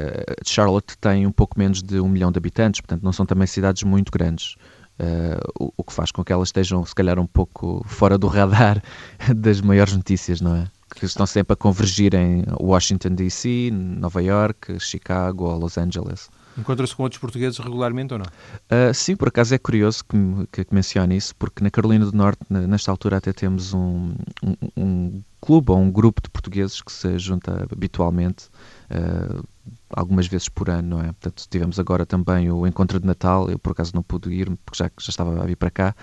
Charlotte 0.46 0.96
tem 1.00 1.26
um 1.26 1.32
pouco 1.32 1.58
menos 1.58 1.82
de 1.82 2.00
um 2.00 2.08
milhão 2.08 2.32
de 2.32 2.38
habitantes, 2.38 2.80
portanto 2.82 3.02
não 3.02 3.12
são 3.12 3.26
também 3.26 3.48
cidades 3.48 3.82
muito 3.84 4.12
grandes. 4.12 4.56
Uh, 4.98 5.42
o, 5.60 5.74
o, 5.78 5.84
que 5.84 5.92
faz 5.92 6.12
com 6.12 6.24
que 6.24 6.32
elas 6.32 6.50
estejam, 6.50 6.86
se 6.86 6.94
calhar, 6.94 7.20
um 7.20 7.26
pouco 7.26 7.84
fora 7.86 8.18
do 8.18 8.28
radar 8.28 8.82
das 9.36 9.60
maiores 9.60 9.94
notícias, 9.96 10.40
não 10.40 10.56
é? 10.56 10.68
Que 10.94 11.06
estão 11.06 11.26
sempre 11.26 11.54
a 11.54 11.56
convergir 11.56 12.14
em 12.14 12.44
Washington 12.60 13.16
DC, 13.16 13.72
Nova 13.72 14.22
York, 14.22 14.80
Chicago 14.80 15.46
ou 15.46 15.58
Los 15.58 15.78
Angeles. 15.78 16.30
Encontra-se 16.58 16.96
com 16.96 17.04
outros 17.04 17.20
portugueses 17.20 17.60
regularmente 17.60 18.14
ou 18.14 18.20
não? 18.20 18.26
Uh, 18.26 18.94
sim, 18.94 19.16
por 19.16 19.28
acaso 19.28 19.54
é 19.54 19.58
curioso 19.58 20.06
que, 20.06 20.64
que, 20.64 20.74
mencione 20.74 21.18
isso, 21.18 21.36
porque 21.36 21.62
na 21.64 21.70
Carolina 21.70 22.06
do 22.06 22.16
Norte, 22.16 22.40
nesta 22.50 22.92
altura, 22.92 23.18
até 23.18 23.34
temos 23.34 23.74
um, 23.74 24.16
um, 24.42 24.56
um 24.78 25.24
clube 25.42 25.72
ou 25.72 25.78
um 25.78 25.92
grupo 25.92 26.22
de 26.22 26.30
portugueses 26.30 26.82
que 26.82 26.92
se 26.92 27.20
junta 27.20 27.68
habitualmente. 27.70 28.46
Uh, 28.90 29.44
algumas 29.90 30.28
vezes 30.28 30.50
por 30.50 30.70
ano, 30.70 30.98
não 30.98 31.00
é? 31.00 31.06
Portanto, 31.06 31.48
tivemos 31.50 31.80
agora 31.80 32.06
também 32.06 32.52
o 32.52 32.68
encontro 32.68 33.00
de 33.00 33.06
Natal, 33.06 33.50
eu 33.50 33.58
por 33.58 33.72
acaso 33.72 33.92
não 33.96 34.04
pude 34.04 34.32
ir, 34.32 34.50
porque 34.66 34.84
já, 34.84 34.86
já 35.00 35.10
estava 35.10 35.42
a 35.42 35.46
vir 35.46 35.56
para 35.56 35.72
cá, 35.72 35.96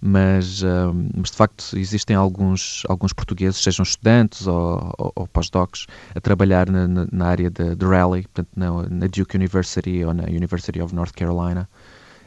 mas, 0.00 0.62
uh, 0.62 0.94
mas 1.14 1.30
de 1.30 1.36
facto 1.36 1.76
existem 1.76 2.16
alguns, 2.16 2.82
alguns 2.88 3.12
portugueses, 3.12 3.62
sejam 3.62 3.82
estudantes 3.82 4.46
ou, 4.46 4.94
ou, 4.98 5.12
ou 5.16 5.26
pós-docs, 5.26 5.86
a 6.14 6.20
trabalhar 6.20 6.70
na, 6.70 6.86
na, 6.86 7.06
na 7.10 7.26
área 7.26 7.50
de, 7.50 7.74
de 7.74 7.84
Raleigh, 7.84 8.26
portanto, 8.28 8.50
na, 8.56 8.70
na, 8.88 9.06
Duke 9.06 9.36
University 9.36 10.04
ou 10.04 10.14
na 10.14 10.24
University 10.24 10.80
of 10.80 10.94
North 10.94 11.12
Carolina. 11.12 11.68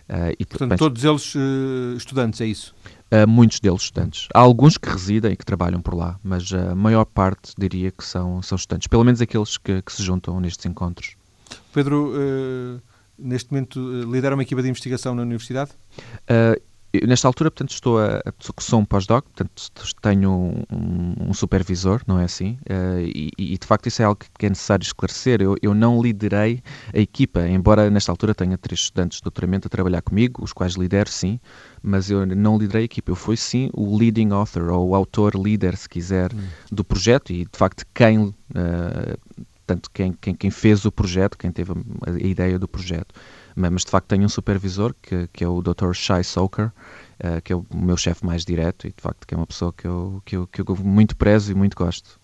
Uh, 0.09 0.35
e, 0.37 0.45
portanto, 0.45 0.77
todos 0.77 1.03
eles 1.03 1.33
uh, 1.33 1.95
estudantes, 1.95 2.41
é 2.41 2.45
isso? 2.45 2.75
Uh, 3.13 3.27
muitos 3.27 3.59
deles 3.59 3.83
estudantes. 3.83 4.27
Há 4.33 4.39
alguns 4.39 4.75
que 4.75 4.89
residem 4.89 5.33
e 5.33 5.35
que 5.35 5.45
trabalham 5.45 5.79
por 5.79 5.93
lá, 5.93 6.19
mas 6.23 6.51
a 6.51 6.73
maior 6.73 7.05
parte 7.05 7.53
diria 7.55 7.91
que 7.91 8.03
são, 8.03 8.41
são 8.41 8.55
estudantes, 8.55 8.87
pelo 8.87 9.03
menos 9.03 9.21
aqueles 9.21 9.55
que, 9.55 9.83
que 9.83 9.93
se 9.93 10.01
juntam 10.01 10.39
nestes 10.39 10.65
encontros. 10.65 11.15
Pedro, 11.71 12.11
uh, 12.11 12.81
neste 13.15 13.51
momento 13.51 13.79
uh, 13.79 14.11
lidera 14.11 14.33
uma 14.33 14.41
equipa 14.41 14.63
de 14.63 14.69
investigação 14.69 15.13
na 15.13 15.21
universidade? 15.21 15.69
Nesta 17.01 17.27
altura, 17.27 17.49
portanto, 17.49 17.71
estou 17.71 17.99
a, 17.99 18.21
sou 18.59 18.79
um 18.79 18.85
pós-doc, 18.85 19.25
portanto, 19.25 19.71
tenho 19.99 20.29
um, 20.71 21.29
um, 21.29 21.33
supervisor, 21.33 22.01
não 22.05 22.19
é 22.19 22.25
assim? 22.25 22.57
Uh, 22.69 22.99
e, 23.01 23.31
e, 23.37 23.57
de 23.57 23.65
facto 23.65 23.87
isso 23.87 24.03
é 24.03 24.05
algo 24.05 24.19
que 24.37 24.45
é 24.45 24.49
necessário 24.49 24.83
esclarecer. 24.83 25.41
Eu, 25.41 25.55
eu 25.61 25.73
não 25.73 25.99
liderei 25.99 26.61
a 26.93 26.99
equipa, 26.99 27.47
embora 27.47 27.89
nesta 27.89 28.11
altura 28.11 28.35
tenha 28.35 28.57
três 28.59 28.81
estudantes 28.81 29.17
de 29.17 29.23
doutoramento 29.23 29.67
a 29.67 29.69
trabalhar 29.69 30.03
comigo, 30.03 30.43
os 30.43 30.53
quais 30.53 30.75
lidero, 30.75 31.09
sim, 31.09 31.39
mas 31.81 32.11
eu 32.11 32.27
não 32.27 32.59
liderei 32.59 32.83
a 32.83 32.85
equipa. 32.85 33.11
Eu 33.11 33.15
fui, 33.15 33.37
sim, 33.37 33.71
o 33.73 33.97
leading 33.97 34.31
author, 34.31 34.69
ou 34.69 34.89
o 34.89 34.95
autor 34.95 35.35
líder, 35.35 35.75
se 35.75 35.89
quiser, 35.89 36.31
hum. 36.31 36.47
do 36.71 36.83
projeto 36.83 37.31
e, 37.31 37.45
de 37.45 37.57
facto, 37.57 37.85
quem. 37.93 38.19
Uh, 38.19 39.17
tanto 39.65 39.89
quem, 39.91 40.11
quem, 40.11 40.35
quem 40.35 40.51
fez 40.51 40.83
o 40.83 40.91
projeto, 40.91 41.37
quem 41.37 41.49
teve 41.49 41.71
a, 41.71 42.11
a 42.11 42.19
ideia 42.19 42.59
do 42.59 42.67
projeto 42.67 43.15
mas 43.55 43.83
de 43.83 43.91
facto 43.91 44.07
tenho 44.07 44.23
um 44.23 44.29
supervisor 44.29 44.93
que, 45.01 45.27
que 45.31 45.43
é 45.43 45.47
o 45.47 45.61
Dr. 45.61 45.93
Shai 45.93 46.23
Soker, 46.23 46.67
uh, 46.67 47.41
que 47.43 47.53
é 47.53 47.55
o 47.55 47.65
meu 47.73 47.97
chefe 47.97 48.25
mais 48.25 48.43
direto 48.43 48.87
e 48.87 48.89
de 48.91 49.01
facto 49.01 49.25
que 49.25 49.33
é 49.33 49.37
uma 49.37 49.47
pessoa 49.47 49.73
que 49.73 49.85
eu, 49.85 50.21
que 50.25 50.35
eu, 50.35 50.47
que 50.47 50.61
eu 50.61 50.75
muito 50.83 51.15
prezo 51.15 51.51
e 51.51 51.55
muito 51.55 51.75
gosto. 51.75 52.19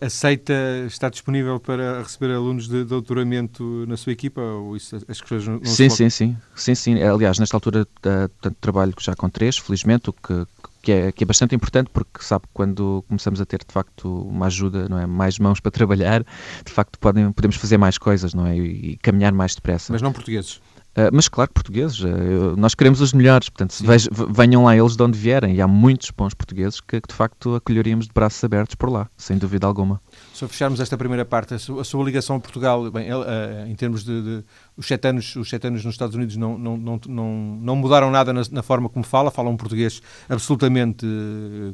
Aceita, 0.00 0.52
está 0.86 1.08
disponível 1.08 1.58
para 1.58 2.02
receber 2.02 2.32
alunos 2.32 2.68
de 2.68 2.84
doutoramento 2.84 3.84
na 3.88 3.96
sua 3.96 4.12
equipa 4.12 4.40
ou 4.40 4.76
isso, 4.76 4.96
as 5.08 5.20
coisas 5.20 5.48
não 5.48 5.64
sim, 5.64 5.88
sim, 5.88 6.08
sim, 6.08 6.36
sim, 6.54 6.74
sim. 6.74 7.02
Aliás, 7.02 7.38
nesta 7.38 7.56
altura 7.56 7.82
uh, 7.82 8.50
trabalho 8.60 8.94
já 9.00 9.16
com 9.16 9.28
três, 9.28 9.58
felizmente, 9.58 10.08
o 10.08 10.12
que, 10.12 10.46
que 10.82 10.92
é, 10.92 11.10
que 11.12 11.24
é 11.24 11.26
bastante 11.26 11.56
importante 11.56 11.90
porque 11.92 12.22
sabe 12.22 12.44
quando 12.52 13.04
começamos 13.08 13.40
a 13.40 13.44
ter 13.44 13.58
de 13.58 13.72
facto 13.72 14.22
uma 14.22 14.46
ajuda, 14.46 14.88
não 14.88 14.98
é, 14.98 15.06
mais 15.06 15.36
mãos 15.40 15.58
para 15.58 15.70
trabalhar, 15.72 16.22
de 16.22 16.72
facto 16.72 16.96
podem, 17.00 17.32
podemos 17.32 17.56
fazer 17.56 17.76
mais 17.76 17.98
coisas, 17.98 18.34
não 18.34 18.46
é, 18.46 18.56
e, 18.56 18.92
e 18.92 18.96
caminhar 18.98 19.32
mais 19.32 19.54
depressa. 19.56 19.92
Mas 19.92 20.02
não 20.02 20.12
portugueses. 20.12 20.60
Uh, 20.92 21.08
mas 21.10 21.26
claro, 21.26 21.50
portugueses, 21.52 22.00
uh, 22.00 22.54
nós 22.56 22.74
queremos 22.74 23.00
os 23.00 23.14
melhores, 23.14 23.48
portanto, 23.48 23.74
vej, 23.82 24.08
venham 24.30 24.64
lá 24.64 24.76
eles 24.76 24.94
de 24.94 25.02
onde 25.02 25.18
vierem, 25.18 25.54
e 25.54 25.60
há 25.62 25.66
muitos 25.66 26.10
bons 26.10 26.34
portugueses 26.34 26.82
que, 26.82 27.00
que, 27.00 27.08
de 27.08 27.14
facto 27.14 27.54
acolheríamos 27.54 28.06
de 28.06 28.12
braços 28.12 28.44
abertos 28.44 28.74
por 28.74 28.90
lá, 28.90 29.08
sem 29.16 29.38
dúvida 29.38 29.66
alguma. 29.66 29.98
Se 30.34 30.46
fecharmos 30.46 30.80
esta 30.80 30.98
primeira 30.98 31.24
parte, 31.24 31.54
a 31.54 31.58
sua, 31.58 31.80
a 31.80 31.84
sua 31.84 32.04
ligação 32.04 32.36
a 32.36 32.40
Portugal, 32.40 32.90
bem, 32.90 33.10
uh, 33.10 33.66
em 33.66 33.74
termos 33.74 34.04
de, 34.04 34.22
de, 34.22 34.44
os 34.76 34.86
sete 34.86 35.08
anos, 35.08 35.36
os 35.36 35.48
sete 35.48 35.66
anos 35.66 35.84
nos 35.84 35.94
Estados 35.94 36.14
Unidos 36.14 36.36
não, 36.36 36.58
não, 36.58 36.76
não, 36.76 37.00
não, 37.06 37.58
não 37.60 37.76
mudaram 37.76 38.10
nada 38.10 38.32
na, 38.32 38.42
na, 38.50 38.62
forma 38.62 38.88
como 38.88 39.04
fala, 39.04 39.30
fala 39.30 39.50
um 39.50 39.56
português 39.56 40.00
absolutamente 40.28 41.06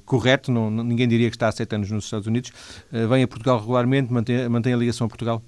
correto, 0.04 0.50
não, 0.50 0.70
ninguém 0.70 1.06
diria 1.06 1.30
que 1.30 1.36
está 1.36 1.48
há 1.48 1.52
sete 1.52 1.74
anos 1.74 1.90
nos 1.90 2.04
Estados 2.04 2.26
Unidos, 2.26 2.52
vem 2.90 3.22
a 3.22 3.28
Portugal 3.28 3.60
regularmente, 3.60 4.12
mantém, 4.12 4.48
mantém 4.48 4.74
a 4.74 4.76
ligação 4.76 5.06
a 5.06 5.08
Portugal? 5.08 5.42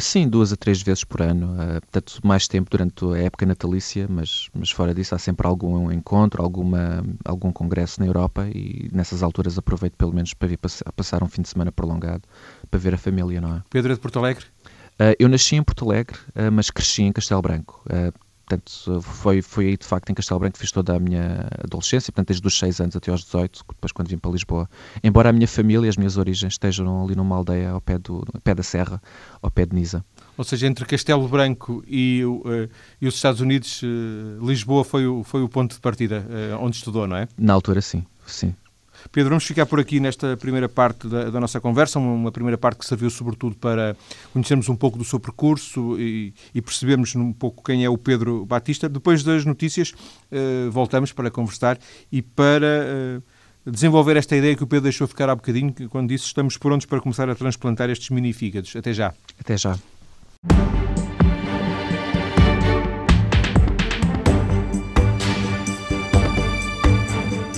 sim, 0.00 0.28
duas 0.28 0.52
a 0.52 0.56
três 0.56 0.82
vezes 0.82 1.04
por 1.04 1.22
ano, 1.22 1.56
portanto, 1.80 2.20
mais 2.22 2.46
tempo 2.46 2.70
durante 2.70 3.04
a 3.06 3.18
época 3.18 3.46
natalícia, 3.46 4.06
mas, 4.08 4.48
mas 4.54 4.70
fora 4.70 4.94
disso 4.94 5.14
há 5.14 5.18
sempre 5.18 5.46
algum 5.46 5.90
encontro, 5.90 6.42
alguma, 6.42 7.04
algum 7.24 7.52
congresso 7.52 8.00
na 8.00 8.06
Europa 8.06 8.46
e 8.54 8.88
nessas 8.92 9.22
alturas 9.22 9.56
aproveito 9.58 9.94
pelo 9.96 10.12
menos 10.12 10.34
para 10.34 10.48
vir 10.48 10.58
passar 10.94 11.22
um 11.22 11.28
fim 11.28 11.42
de 11.42 11.48
semana 11.48 11.72
prolongado 11.72 12.22
para 12.70 12.78
ver 12.78 12.94
a 12.94 12.98
família, 12.98 13.40
não 13.40 13.56
é? 13.56 13.62
Pedro 13.70 13.92
é 13.92 13.94
de 13.94 14.00
Porto 14.00 14.18
Alegre? 14.18 14.46
Uh, 15.00 15.16
eu 15.18 15.28
nasci 15.28 15.56
em 15.56 15.62
Porto 15.62 15.86
Alegre, 15.86 16.18
uh, 16.36 16.52
mas 16.52 16.70
cresci 16.70 17.02
em 17.02 17.12
Castelo 17.12 17.40
Branco. 17.40 17.82
Uh, 17.86 18.12
portanto, 18.44 19.00
foi, 19.00 19.40
foi 19.40 19.68
aí 19.68 19.76
de 19.76 19.86
facto 19.86 20.10
em 20.10 20.14
Castelo 20.14 20.40
Branco 20.40 20.54
que 20.54 20.60
fiz 20.60 20.70
toda 20.70 20.94
a 20.94 21.00
minha 21.00 21.48
adolescência, 21.64 22.12
portanto, 22.12 22.28
desde 22.28 22.46
os 22.46 22.58
6 22.58 22.80
anos 22.80 22.96
até 22.96 23.10
aos 23.10 23.24
18, 23.24 23.64
depois 23.68 23.92
quando 23.92 24.08
vim 24.08 24.18
para 24.18 24.30
Lisboa. 24.30 24.68
Embora 25.02 25.30
a 25.30 25.32
minha 25.32 25.48
família, 25.48 25.88
as 25.88 25.96
minhas 25.96 26.18
origens 26.18 26.52
estejam 26.52 27.02
ali 27.02 27.16
numa 27.16 27.34
aldeia 27.34 27.70
ao 27.70 27.80
pé, 27.80 27.96
do, 27.96 28.26
ao 28.34 28.40
pé 28.42 28.54
da 28.54 28.62
Serra, 28.62 29.00
ao 29.40 29.50
pé 29.50 29.64
de 29.64 29.74
Nisa 29.74 30.04
ou 30.40 30.44
seja, 30.44 30.66
entre 30.66 30.86
Castelo 30.86 31.28
Branco 31.28 31.84
e, 31.86 32.24
uh, 32.24 32.66
e 32.98 33.06
os 33.06 33.14
Estados 33.14 33.42
Unidos, 33.42 33.82
uh, 33.82 34.42
Lisboa 34.42 34.82
foi 34.84 35.06
o, 35.06 35.22
foi 35.22 35.42
o 35.42 35.48
ponto 35.50 35.74
de 35.74 35.80
partida 35.80 36.26
uh, 36.26 36.64
onde 36.64 36.76
estudou, 36.76 37.06
não 37.06 37.14
é? 37.14 37.28
Na 37.36 37.52
altura, 37.52 37.82
sim, 37.82 38.06
sim. 38.26 38.54
Pedro, 39.12 39.30
vamos 39.30 39.44
ficar 39.44 39.66
por 39.66 39.80
aqui 39.80 40.00
nesta 40.00 40.36
primeira 40.36 40.68
parte 40.68 41.08
da, 41.08 41.30
da, 41.30 41.40
nossa 41.40 41.60
conversa, 41.60 41.98
uma 41.98 42.30
primeira 42.32 42.58
parte 42.58 42.78
que 42.78 42.86
serviu 42.86 43.10
sobretudo 43.10 43.56
para 43.56 43.96
conhecermos 44.32 44.68
um 44.68 44.76
pouco 44.76 44.98
do 44.98 45.04
seu 45.04 45.18
percurso 45.18 45.98
e, 45.98 46.34
e 46.54 46.62
percebermos 46.62 47.14
um 47.16 47.32
pouco 47.32 47.62
quem 47.64 47.84
é 47.84 47.88
o 47.90 47.98
Pedro 47.98 48.44
Batista. 48.46 48.88
Depois 48.88 49.22
das 49.22 49.44
notícias, 49.44 49.92
voltamos 50.70 51.12
para 51.12 51.30
conversar 51.30 51.78
e 52.10 52.22
para 52.22 53.22
desenvolver 53.66 54.16
esta 54.16 54.36
ideia 54.36 54.56
que 54.56 54.64
o 54.64 54.66
Pedro 54.66 54.84
deixou 54.84 55.06
ficar 55.06 55.28
há 55.28 55.34
bocadinho, 55.34 55.74
quando 55.88 56.08
disse 56.08 56.26
estamos 56.26 56.56
prontos 56.56 56.86
para 56.86 57.00
começar 57.00 57.28
a 57.28 57.34
transplantar 57.34 57.90
estes 57.90 58.10
minifígados. 58.10 58.74
Até 58.76 58.92
já. 58.92 59.12
Até 59.38 59.56
já. 59.56 59.78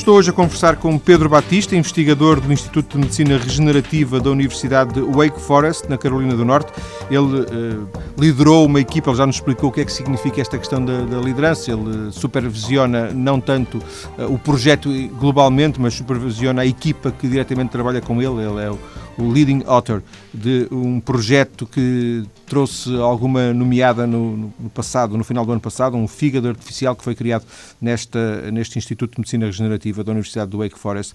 Estou 0.03 0.17
hoje 0.17 0.31
a 0.31 0.33
conversar 0.33 0.79
com 0.79 0.99
Pedro 0.99 1.29
Batista, 1.29 1.77
investigador 1.77 2.41
do 2.41 2.53
Instituto 2.53 2.95
de 2.95 3.05
Medicina 3.05 3.39
Regenerativa 3.39 4.19
da 4.19 4.31
Universidade 4.31 4.95
de 4.95 5.01
Wake 5.01 5.41
Forest, 5.41 5.89
na 5.89 5.97
Carolina 5.97 6.35
do 6.35 6.45
Norte. 6.45 6.73
Ele 7.09 7.19
uh, 7.21 7.89
liderou 8.19 8.67
uma 8.67 8.81
equipa, 8.81 9.11
ele 9.11 9.19
já 9.19 9.25
nos 9.25 9.37
explicou 9.37 9.71
o 9.71 9.73
que 9.73 9.81
é 9.81 9.85
que 9.85 9.93
significa 9.93 10.41
esta 10.41 10.59
questão 10.59 10.85
da, 10.85 11.03
da 11.03 11.19
liderança. 11.19 11.71
Ele 11.71 12.11
supervisiona 12.11 13.13
não 13.13 13.41
tanto 13.41 13.79
uh, 13.79 14.25
o 14.29 14.37
projeto 14.41 14.91
globalmente, 15.21 15.81
mas 15.81 15.95
supervisiona 15.95 16.63
a 16.63 16.67
equipa 16.67 17.13
que 17.13 17.29
diretamente 17.29 17.71
trabalha 17.71 18.01
com 18.01 18.21
ele. 18.21 18.43
Ele 18.45 18.61
é 18.61 18.73
o 18.73 18.79
o 19.17 19.31
leading 19.31 19.62
author 19.67 20.03
de 20.33 20.67
um 20.71 21.01
projeto 21.01 21.67
que 21.67 22.25
trouxe 22.47 22.95
alguma 22.97 23.53
nomeada 23.53 24.07
no, 24.07 24.53
no, 24.59 24.71
passado, 24.71 25.17
no 25.17 25.25
final 25.25 25.45
do 25.45 25.53
ano 25.53 25.61
passado, 25.61 25.97
um 25.97 26.09
fígado 26.09 26.49
artificial 26.49 26.97
que 26.97 27.05
foi 27.05 27.15
criado 27.15 27.45
nesta, 27.81 28.51
neste 28.51 28.79
Instituto 28.79 29.12
de 29.12 29.21
Medicina 29.21 29.47
Regenerativa 29.47 29.91
da 29.92 30.12
Universidade 30.12 30.50
do 30.50 30.59
Wake 30.59 30.78
Forest. 30.78 31.14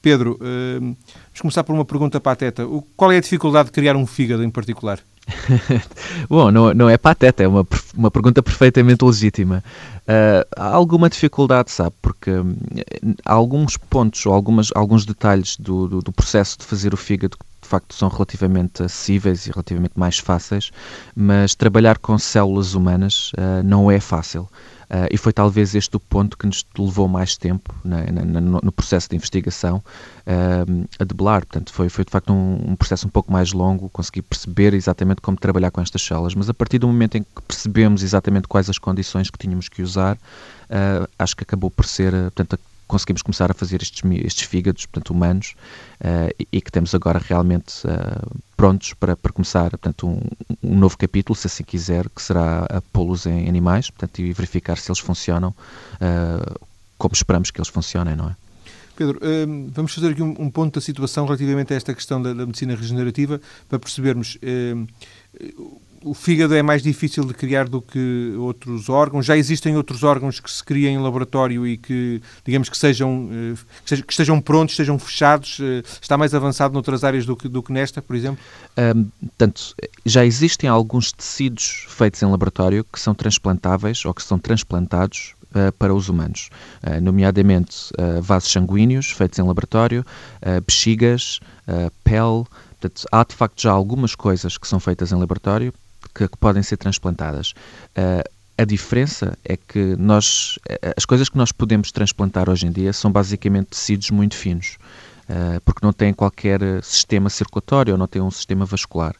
Pedro, 0.00 0.32
uh, 0.40 0.80
vamos 0.80 1.40
começar 1.40 1.64
por 1.64 1.74
uma 1.74 1.84
pergunta 1.84 2.20
pateta. 2.20 2.66
O, 2.66 2.82
qual 2.96 3.12
é 3.12 3.18
a 3.18 3.20
dificuldade 3.20 3.66
de 3.66 3.72
criar 3.72 3.96
um 3.96 4.04
fígado 4.04 4.42
em 4.42 4.50
particular? 4.50 4.98
Bom, 6.28 6.50
não, 6.50 6.74
não 6.74 6.90
é 6.90 6.98
pateta, 6.98 7.44
é 7.44 7.48
uma, 7.48 7.66
uma 7.96 8.10
pergunta 8.10 8.42
perfeitamente 8.42 9.04
legítima. 9.04 9.62
Uh, 10.00 10.44
há 10.56 10.66
alguma 10.66 11.08
dificuldade, 11.08 11.70
sabe? 11.70 11.94
Porque 12.02 12.30
hum, 12.30 12.56
há 13.24 13.32
alguns 13.32 13.76
pontos 13.76 14.26
ou 14.26 14.34
algumas, 14.34 14.70
alguns 14.74 15.06
detalhes 15.06 15.56
do, 15.56 15.86
do, 15.86 16.00
do, 16.00 16.12
processo 16.12 16.58
de 16.58 16.64
fazer 16.64 16.92
o 16.92 16.96
fígado 16.96 17.36
que 17.38 17.44
de 17.62 17.68
facto 17.68 17.94
são 17.94 18.08
relativamente 18.08 18.82
acessíveis 18.82 19.46
e 19.46 19.50
relativamente 19.50 19.94
mais 19.94 20.18
fáceis, 20.18 20.72
mas 21.14 21.54
trabalhar 21.54 21.98
com 21.98 22.18
células 22.18 22.74
humanas 22.74 23.30
uh, 23.34 23.62
não 23.64 23.88
é 23.88 24.00
fácil. 24.00 24.48
Uh, 24.92 25.08
e 25.10 25.16
foi 25.16 25.32
talvez 25.32 25.74
este 25.74 25.96
o 25.96 26.00
ponto 26.00 26.36
que 26.36 26.44
nos 26.44 26.66
levou 26.78 27.08
mais 27.08 27.34
tempo 27.34 27.74
na, 27.82 28.04
na, 28.12 28.40
no 28.42 28.70
processo 28.70 29.08
de 29.08 29.16
investigação 29.16 29.78
uh, 29.78 30.88
a 30.98 31.04
debelar. 31.04 31.46
Portanto, 31.46 31.72
foi, 31.72 31.88
foi 31.88 32.04
de 32.04 32.10
facto 32.10 32.30
um, 32.30 32.72
um, 32.72 32.76
processo 32.76 33.06
um 33.06 33.10
pouco 33.10 33.32
mais 33.32 33.54
longo, 33.54 33.88
consegui 33.88 34.20
perceber 34.20 34.74
exatamente 34.74 35.22
como 35.22 35.38
trabalhar 35.38 35.70
com 35.70 35.80
estas 35.80 36.02
células, 36.02 36.34
mas 36.34 36.50
a 36.50 36.52
partir 36.52 36.78
do 36.78 36.86
momento 36.86 37.16
em 37.16 37.22
que 37.22 37.42
percebemos 37.48 38.02
exatamente 38.02 38.46
quais 38.46 38.68
as 38.68 38.76
condições 38.76 39.30
que 39.30 39.38
tínhamos 39.38 39.66
que 39.66 39.80
usar, 39.80 40.16
uh, 40.16 41.08
acho 41.18 41.34
que 41.34 41.42
acabou 41.42 41.70
por 41.70 41.86
ser, 41.86 42.12
portanto, 42.12 42.58
conseguimos 42.86 43.22
começar 43.22 43.50
a 43.50 43.54
fazer 43.54 43.82
estes, 43.82 44.02
estes 44.24 44.46
fígados, 44.46 44.86
portanto, 44.86 45.10
humanos, 45.10 45.54
uh, 46.00 46.44
e, 46.52 46.60
que 46.60 46.70
temos 46.70 46.94
agora 46.94 47.18
realmente 47.18 47.86
uh, 47.86 48.40
prontos 48.56 48.94
para, 48.94 49.16
para 49.16 49.32
começar, 49.32 49.70
portanto, 49.70 50.06
um, 50.06 50.20
um, 50.62 50.76
novo 50.76 50.96
capítulo, 50.98 51.34
se 51.34 51.46
assim 51.46 51.64
quiser, 51.64 52.08
que 52.08 52.20
será 52.20 52.66
a 52.68 52.80
pô-los 52.92 53.26
em 53.26 53.48
animais, 53.48 53.90
portanto, 53.90 54.20
e 54.20 54.32
verificar 54.32 54.76
se 54.78 54.90
eles 54.90 54.98
funcionam 54.98 55.50
uh, 55.50 56.60
como 56.98 57.14
esperamos 57.14 57.50
que 57.50 57.58
eles 57.58 57.68
funcionem, 57.68 58.14
não 58.14 58.28
é? 58.28 58.36
Pedro, 58.96 59.20
vamos 59.72 59.94
fazer 59.94 60.10
aqui 60.10 60.22
um, 60.22 60.50
ponto 60.50 60.74
da 60.74 60.80
situação 60.80 61.24
relativamente 61.24 61.72
a 61.72 61.76
esta 61.76 61.94
questão 61.94 62.20
da, 62.20 62.34
medicina 62.34 62.74
regenerativa 62.74 63.40
para 63.68 63.78
percebermos 63.78 64.38
o 66.04 66.14
fígado 66.14 66.54
é 66.54 66.62
mais 66.62 66.82
difícil 66.82 67.24
de 67.24 67.34
criar 67.34 67.68
do 67.68 67.80
que 67.80 68.34
outros 68.38 68.88
órgãos. 68.88 69.24
Já 69.24 69.36
existem 69.36 69.76
outros 69.76 70.02
órgãos 70.02 70.40
que 70.40 70.50
se 70.50 70.62
criem 70.62 70.94
em 70.94 70.98
laboratório 70.98 71.66
e 71.66 71.76
que, 71.76 72.20
digamos, 72.44 72.68
que 72.68 72.76
sejam 72.76 73.28
eh, 73.32 74.02
que 74.02 74.12
estejam 74.12 74.40
prontos, 74.40 74.74
estejam 74.74 74.98
fechados. 74.98 75.60
Está 76.00 76.16
mais 76.16 76.34
avançado 76.34 76.74
noutras 76.74 77.04
áreas 77.04 77.24
do 77.24 77.36
que, 77.36 77.48
do 77.48 77.62
que 77.62 77.72
nesta, 77.72 78.02
por 78.02 78.16
exemplo? 78.16 78.42
Um, 78.76 79.04
portanto, 79.26 79.74
já 80.04 80.24
existem 80.24 80.68
alguns 80.68 81.12
tecidos 81.12 81.86
feitos 81.88 82.20
em 82.22 82.26
laboratório 82.26 82.84
que 82.84 82.98
são 82.98 83.14
transplantáveis 83.14 84.04
ou 84.04 84.12
que 84.12 84.22
são 84.22 84.38
transplantados 84.38 85.34
para 85.78 85.94
os 85.94 86.08
humanos, 86.08 86.50
uh, 86.82 87.00
nomeadamente 87.00 87.90
uh, 87.98 88.20
vasos 88.22 88.50
sanguíneos 88.50 89.10
feitos 89.10 89.38
em 89.38 89.42
laboratório, 89.42 90.04
bexigas, 90.66 91.40
pele. 92.04 92.44
Portanto, 92.80 93.06
há 93.12 93.24
de 93.24 93.34
facto 93.34 93.62
já 93.62 93.70
algumas 93.70 94.14
coisas 94.14 94.58
que 94.58 94.66
são 94.66 94.80
feitas 94.80 95.12
em 95.12 95.14
laboratório 95.14 95.72
que, 96.14 96.26
que 96.26 96.36
podem 96.36 96.62
ser 96.62 96.76
transplantadas. 96.76 97.54
A 98.58 98.64
diferença 98.64 99.38
é 99.44 99.56
que 99.56 99.96
nós, 99.96 100.58
eh, 100.68 100.94
as 100.96 101.04
coisas 101.04 101.28
que 101.28 101.36
nós 101.36 101.52
podemos 101.52 101.90
transplantar 101.90 102.50
hoje 102.50 102.66
em 102.66 102.72
dia 102.72 102.92
são 102.92 103.10
basicamente 103.10 103.68
tecidos 103.68 104.10
muito 104.10 104.36
finos, 104.36 104.78
porque 105.64 105.84
não 105.84 105.92
têm 105.92 106.12
qualquer 106.12 106.60
sistema 106.82 107.30
circulatório 107.30 107.94
ou 107.94 107.98
não 107.98 108.06
têm 108.06 108.20
um 108.20 108.30
sistema 108.30 108.64
vascular. 108.64 109.14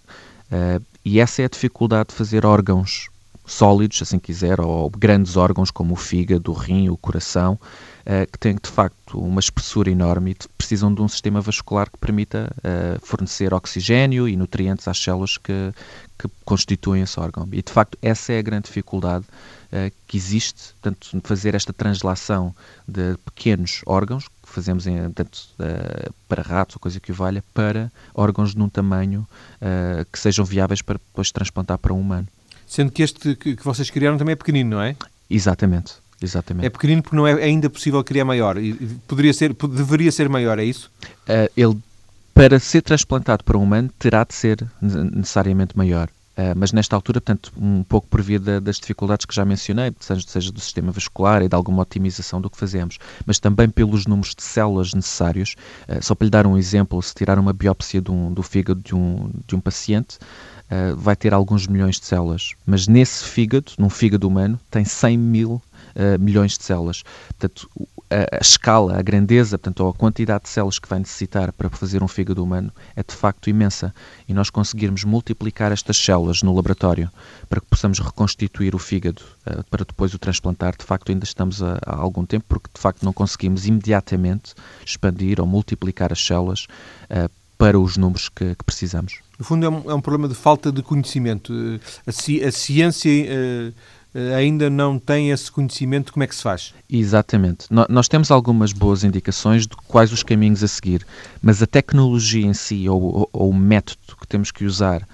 E 1.05 1.19
essa 1.19 1.43
é 1.43 1.45
a 1.47 1.49
dificuldade 1.49 2.11
de 2.11 2.15
fazer 2.15 2.45
órgãos 2.45 3.09
sólidos, 3.45 4.03
assim 4.03 4.19
quiser, 4.19 4.61
ou 4.61 4.89
grandes 4.91 5.37
órgãos 5.37 5.71
como 5.71 5.95
o 5.95 5.97
fígado, 5.97 6.51
o 6.51 6.55
rim, 6.55 6.89
o 6.89 6.97
coração, 6.97 7.59
uh, 8.03 8.31
que 8.31 8.39
têm 8.39 8.55
de 8.55 8.71
facto 8.71 9.19
uma 9.19 9.41
espessura 9.41 9.91
enorme 9.91 10.33
e 10.33 10.37
precisam 10.57 10.95
de 10.95 11.03
um 11.03 11.09
sistema 11.09 11.41
vascular 11.41 11.91
que 11.91 11.99
permita 11.99 12.55
uh, 12.59 13.05
fornecer 13.05 13.53
oxigênio 13.53 14.29
e 14.29 14.37
nutrientes 14.37 14.87
às 14.87 14.99
células 14.99 15.37
que, 15.37 15.73
que 16.19 16.29
constituem 16.45 17.03
esse 17.03 17.19
órgão. 17.19 17.49
E 17.53 17.63
de 17.63 17.73
facto 17.73 17.99
essa 18.01 18.33
é 18.33 18.39
a 18.39 18.43
grande 18.43 18.67
dificuldade 18.67 19.25
uh, 19.25 19.93
que 20.07 20.17
existe, 20.17 20.73
portanto, 20.81 21.21
fazer 21.25 21.55
esta 21.55 21.73
translação 21.73 22.55
de 22.87 23.17
pequenos 23.25 23.83
órgãos 23.87 24.29
que 24.29 24.49
fazemos 24.49 24.87
em, 24.87 25.11
tanto, 25.13 25.49
para 26.29 26.43
ratos 26.43 26.77
ou 26.77 26.81
coisa 26.81 27.01
que 27.01 27.11
o 27.11 27.15
valha, 27.15 27.43
para 27.55 27.91
órgãos 28.15 28.55
num 28.55 28.69
tamanho 28.69 29.27
que 30.13 30.19
sejam 30.19 30.45
viáveis 30.45 30.83
para 30.83 30.99
depois 30.99 31.33
transplantar 31.33 31.79
para 31.79 31.95
um 31.95 32.01
humano. 32.01 32.29
Sendo 32.73 32.91
que 32.91 33.03
este 33.03 33.35
que 33.35 33.63
vocês 33.63 33.91
criaram 33.91 34.17
também 34.17 34.33
é 34.33 34.37
pequenino, 34.37 34.71
não 34.71 34.83
é? 34.83 34.97
Exatamente. 35.29 35.93
exatamente. 36.23 36.65
É 36.65 36.71
pequenino 36.71 37.03
porque 37.03 37.15
não 37.15 37.27
é 37.27 37.35
ainda 37.35 37.69
possível 37.69 38.03
criar 38.03 38.25
maior. 38.25 38.57
Poderia 39.07 39.35
ser, 39.35 39.53
deveria 39.53 40.11
ser 40.11 40.27
maior, 40.27 40.59
é 40.59 40.65
isso? 40.65 40.91
Uh, 41.29 41.53
ele, 41.55 41.77
para 42.33 42.59
ser 42.59 42.81
transplantado 42.81 43.45
para 43.45 43.59
um 43.59 43.63
humano, 43.63 43.91
terá 43.99 44.25
de 44.25 44.33
ser 44.33 44.67
necessariamente 44.81 45.77
maior. 45.77 46.09
Uh, 46.43 46.55
mas 46.57 46.73
nesta 46.73 46.97
altura, 46.97 47.21
portanto, 47.21 47.53
um 47.57 47.85
pouco 47.85 48.09
por 48.09 48.21
via 48.21 48.41
da, 48.41 48.59
das 48.59 48.77
dificuldades 48.77 49.25
que 49.25 49.35
já 49.35 49.45
mencionei, 49.45 49.95
seja, 50.01 50.51
do 50.51 50.59
sistema 50.59 50.91
vascular 50.91 51.41
e 51.43 51.49
de 51.49 51.55
alguma 51.55 51.83
otimização 51.83 52.41
do 52.41 52.51
que 52.51 52.57
fazemos, 52.57 52.99
mas 53.25 53.39
também 53.39 53.69
pelos 53.69 54.07
números 54.07 54.35
de 54.35 54.43
células 54.43 54.93
necessários. 54.93 55.55
Uh, 55.89 56.03
só 56.03 56.15
para 56.17 56.25
lhe 56.25 56.31
dar 56.31 56.47
um 56.47 56.59
exemplo, 56.59 57.01
se 57.01 57.15
tirar 57.15 57.39
uma 57.39 57.53
biópsia 57.53 58.03
um, 58.09 58.33
do 58.33 58.43
fígado 58.43 58.81
de 58.81 58.95
um, 58.95 59.31
de 59.47 59.55
um 59.55 59.61
paciente, 59.61 60.17
uh, 60.17 60.97
vai 60.97 61.15
ter 61.15 61.33
alguns 61.33 61.69
milhões 61.69 62.01
de 62.01 62.07
células, 62.07 62.55
mas 62.67 62.89
nesse 62.89 63.25
fígado, 63.25 63.73
num 63.79 63.91
fígado 63.91 64.27
humano, 64.27 64.59
tem 64.71 64.85
100 64.85 65.17
mil 65.17 65.63
milhões 66.19 66.57
de 66.57 66.65
células. 66.65 67.03
Portanto, 67.39 67.69
a, 68.13 68.37
a, 68.37 68.41
escala, 68.41 68.99
a 68.99 69.03
grandeza, 69.03 69.59
portanto, 69.59 69.89
a 69.89 69.95
quantidade 69.95 70.45
de 70.45 70.51
células 70.51 70.79
que 70.79 70.89
vai 70.89 70.99
necessitar 70.99 71.53
para 71.53 71.69
fazer 71.71 72.03
um 72.03 72.09
fígado 72.09 72.43
humano 72.43 72.73
é 72.95 73.03
de 73.03 73.15
facto 73.15 73.49
imensa. 73.49 73.95
E 74.29 74.35
nós 74.35 74.51
conseguirmos 74.51 75.05
multiplicar 75.05 75.73
estas 75.73 75.97
células 75.97 76.43
no 76.43 76.55
laboratório 76.55 77.11
para 77.49 77.61
que 77.61 77.67
possamos 77.67 77.99
reconstituir 77.99 78.75
o 78.75 78.79
fígado 78.79 79.23
uh, 79.47 79.65
para 79.71 79.85
depois 79.85 80.13
o 80.15 80.19
transplantar, 80.19 80.77
de 80.77 80.85
facto 80.85 81.11
ainda 81.11 81.25
estamos 81.25 81.63
a, 81.63 81.79
a, 81.87 81.97
algum 81.97 82.25
tempo, 82.25 82.45
porque 82.49 82.69
de 82.75 82.81
facto 82.81 83.03
não 83.05 83.13
conseguimos 83.13 83.67
imediatamente 83.67 84.55
expandir 84.85 85.41
ou 85.41 85.47
multiplicar 85.47 86.13
as 86.13 86.25
células 86.25 86.67
uh, 87.11 87.31
para 87.57 87.79
os 87.79 87.97
números 87.97 88.29
que, 88.29 88.55
que 88.55 88.65
precisamos. 88.65 89.21
No 89.39 89.45
fundo, 89.45 89.65
é 89.65 89.69
um, 89.69 89.91
é 89.91 89.95
um, 89.95 90.01
problema 90.01 90.29
de 90.29 90.35
falta 90.35 90.71
de 90.71 90.83
conhecimento. 90.83 91.53
Eh, 91.53 91.81
a, 92.07 92.13
ci, 92.13 92.43
a 92.45 92.51
ciência. 92.51 93.11
Eh, 94.15 94.35
ainda 94.35 94.69
não 94.69 94.99
tem 94.99 95.31
esse 95.31 95.51
conhecimento 95.51 96.07
de 96.07 96.13
como 96.13 96.25
é 96.25 96.27
que 96.27 96.35
se 96.35 96.43
faz. 96.43 96.75
Exatamente. 96.89 97.67
nós 97.89 98.09
temos 98.09 98.31
algumas 98.31 98.73
boas 98.73 99.05
indicações 99.05 99.67
de 99.67 99.75
quais 99.77 100.13
os 100.13 100.23
caminhos 100.23 100.63
a 100.63 100.69
seguir, 100.69 101.07
mas 101.41 101.63
a 101.63 101.67
tecnologia 101.67 102.47
em 102.47 102.55
si, 102.55 102.89
ou, 102.89 103.29
ou, 103.33 103.51
o 103.51 103.55
método 103.55 104.17
que 104.21 104.27
temos 104.27 104.51
que 104.51 104.65
usar 104.65 105.07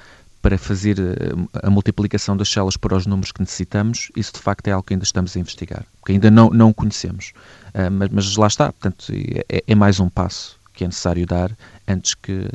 para 0.43 0.57
fazer 0.57 0.99
eh, 0.99 1.33
a 1.63 1.71
multiplicação 1.71 2.37
das 2.37 2.49
células 2.49 2.77
para 2.77 2.97
os 2.97 3.07
números 3.07 3.33
que 3.33 3.41
necessitamos, 3.41 4.11
isso 4.17 4.33
de 4.33 4.41
facto 4.41 4.69
é 4.69 4.73
algo 4.73 4.87
que 4.87 4.95
ainda 4.95 5.05
estamos 5.05 5.37
a 5.37 5.41
investigar, 5.41 5.85
que 6.05 6.13
ainda 6.13 6.31
não, 6.31 6.51
não 6.51 6.73
conhecemos. 6.73 7.33
Uh, 7.69 7.91
mas, 7.91 8.09
mas, 8.11 8.37
lá 8.37 8.47
está, 8.47 8.73
portanto, 8.73 9.13
é, 9.49 9.63
é 9.67 9.75
mais 9.75 10.01
um 10.01 10.09
passo 10.09 10.58
que 10.79 10.85
é 10.85 10.87
necessário 10.87 11.27
dar 11.27 11.51
antes 11.89 12.15
que 12.15 12.49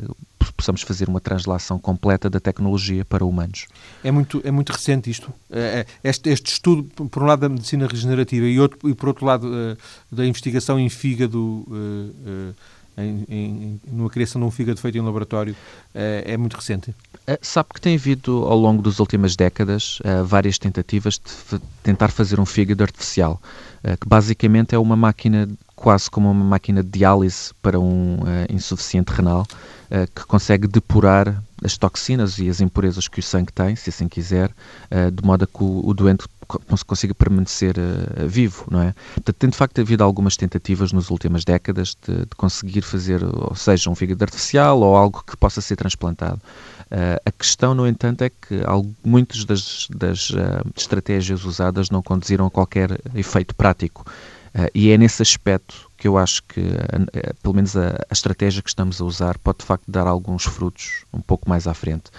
possamos 0.56 0.80
fazer 0.80 1.10
uma 1.10 1.20
translação 1.20 1.78
completa 1.78 2.30
da 2.30 2.40
tecnologia 2.40 3.04
para 3.04 3.22
humanos. 3.22 3.66
É 4.02 4.10
muito, 4.10 4.40
é 4.42 4.50
muito 4.50 4.72
recente 4.72 5.10
isto. 5.10 5.30
É, 5.50 5.84
é, 6.02 6.08
este, 6.08 6.30
este 6.30 6.52
estudo, 6.52 6.84
por 6.84 7.22
um 7.22 7.26
lado, 7.26 7.40
da 7.40 7.50
medicina 7.50 7.86
regenerativa 7.86 8.46
e, 8.46 8.58
outro, 8.58 8.88
e 8.88 8.94
por 8.94 9.08
outro 9.10 9.26
lado, 9.26 9.50
eh, 9.54 9.76
da 10.10 10.24
investigação 10.24 10.80
em 10.80 10.88
fígado. 10.88 11.66
Eh, 11.70 12.12
eh, 12.26 12.52
em, 12.96 13.24
em, 13.28 13.80
numa 13.88 14.08
criação 14.08 14.40
de 14.40 14.46
um 14.46 14.52
fígado 14.52 14.80
feito 14.80 14.96
em 14.96 15.00
laboratório 15.00 15.56
é 15.92 16.36
muito 16.36 16.54
recente? 16.54 16.94
Sabe 17.42 17.70
que 17.74 17.80
tem 17.80 17.96
havido 17.96 18.44
ao 18.44 18.56
longo 18.56 18.80
das 18.82 19.00
últimas 19.00 19.34
décadas 19.34 19.98
várias 20.24 20.60
tentativas 20.60 21.14
de 21.18 21.58
tentar 21.82 22.12
fazer 22.12 22.38
um 22.38 22.46
fígado 22.46 22.84
artificial, 22.84 23.42
que 24.00 24.08
basicamente 24.08 24.76
é 24.76 24.78
uma 24.78 24.94
máquina 24.94 25.48
quase 25.84 26.10
como 26.10 26.30
uma 26.30 26.44
máquina 26.44 26.82
de 26.82 26.88
diálise 26.88 27.52
para 27.60 27.78
um 27.78 28.20
insuficiente 28.48 29.12
renal, 29.12 29.46
uh, 29.90 30.10
que 30.14 30.26
consegue 30.26 30.66
depurar 30.66 31.42
as 31.62 31.76
toxinas 31.76 32.38
e 32.38 32.48
as 32.48 32.62
impurezas 32.62 33.06
que 33.06 33.20
o 33.20 33.22
sangue 33.22 33.52
tem, 33.52 33.76
se 33.76 33.90
assim 33.90 34.08
quiser, 34.08 34.50
uh, 34.90 35.10
de 35.10 35.22
modo 35.22 35.44
a 35.44 35.46
que 35.46 35.62
o, 35.62 35.86
o 35.86 35.92
doente 35.92 36.24
consiga 36.86 37.14
permanecer 37.14 37.76
uh, 37.76 38.26
vivo, 38.26 38.66
não 38.70 38.80
é? 38.80 38.94
Portanto, 39.14 39.36
tem 39.36 39.50
de 39.50 39.56
facto 39.56 39.78
havido 39.78 40.02
algumas 40.02 40.38
tentativas 40.38 40.90
nas 40.90 41.10
últimas 41.10 41.44
décadas 41.44 41.96
de, 42.06 42.20
de, 42.20 42.34
conseguir 42.36 42.80
fazer, 42.80 43.22
ou 43.22 43.54
seja, 43.54 43.90
um 43.90 43.94
fígado 43.94 44.24
artificial 44.24 44.80
ou 44.80 44.96
algo 44.96 45.22
que 45.26 45.36
possa 45.36 45.60
ser 45.60 45.76
transplantado. 45.76 46.40
Uh, 46.86 47.20
a 47.26 47.30
questão, 47.30 47.74
no 47.74 47.86
entanto, 47.86 48.22
é 48.22 48.30
que 48.30 48.60
muitas 49.04 49.44
das, 49.44 49.86
das 49.90 50.32
estratégias 50.76 51.44
usadas 51.44 51.90
não 51.90 52.02
conduziram 52.02 52.46
a 52.46 52.50
qualquer 52.50 53.00
efeito 53.14 53.54
prático. 53.54 54.04
E 54.74 54.90
é 54.90 54.98
nesse 54.98 55.20
aspecto 55.20 55.90
que 55.96 56.06
eu 56.06 56.16
acho 56.16 56.42
que, 56.44 56.62
pelo 57.42 57.54
menos 57.54 57.76
a, 57.76 57.96
a, 58.08 58.12
estratégia 58.12 58.62
que 58.62 58.68
estamos 58.68 59.00
a 59.00 59.04
usar, 59.04 59.38
pode 59.38 59.58
de 59.58 59.64
facto 59.64 59.84
dar 59.88 60.06
alguns 60.06 60.44
frutos 60.44 61.04
um 61.12 61.20
pouco 61.20 61.48
mais 61.48 61.66
à 61.66 61.74
frente. 61.74 62.10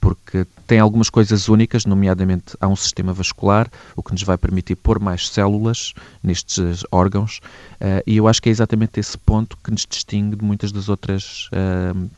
Porque 0.00 0.44
tem 0.66 0.80
algumas 0.80 1.08
coisas 1.08 1.48
únicas, 1.48 1.86
nomeadamente 1.86 2.56
há 2.60 2.66
um 2.66 2.74
sistema 2.74 3.12
vascular, 3.12 3.70
o 3.94 4.02
que 4.02 4.10
nos 4.10 4.24
vai 4.24 4.36
permitir 4.36 4.74
pôr 4.74 4.98
mais 4.98 5.28
células 5.28 5.92
nestes 6.22 6.82
órgãos, 6.90 7.40
uh, 7.74 8.02
e 8.04 8.16
eu 8.16 8.26
acho 8.26 8.42
que 8.42 8.48
é 8.48 8.52
exatamente 8.52 8.98
esse 8.98 9.16
ponto 9.16 9.56
que 9.62 9.70
nos 9.70 9.86
distingue 9.88 10.34
de 10.34 10.44
muitas 10.44 10.72
das 10.72 10.88
outras 10.88 11.48
uh, 11.52 12.10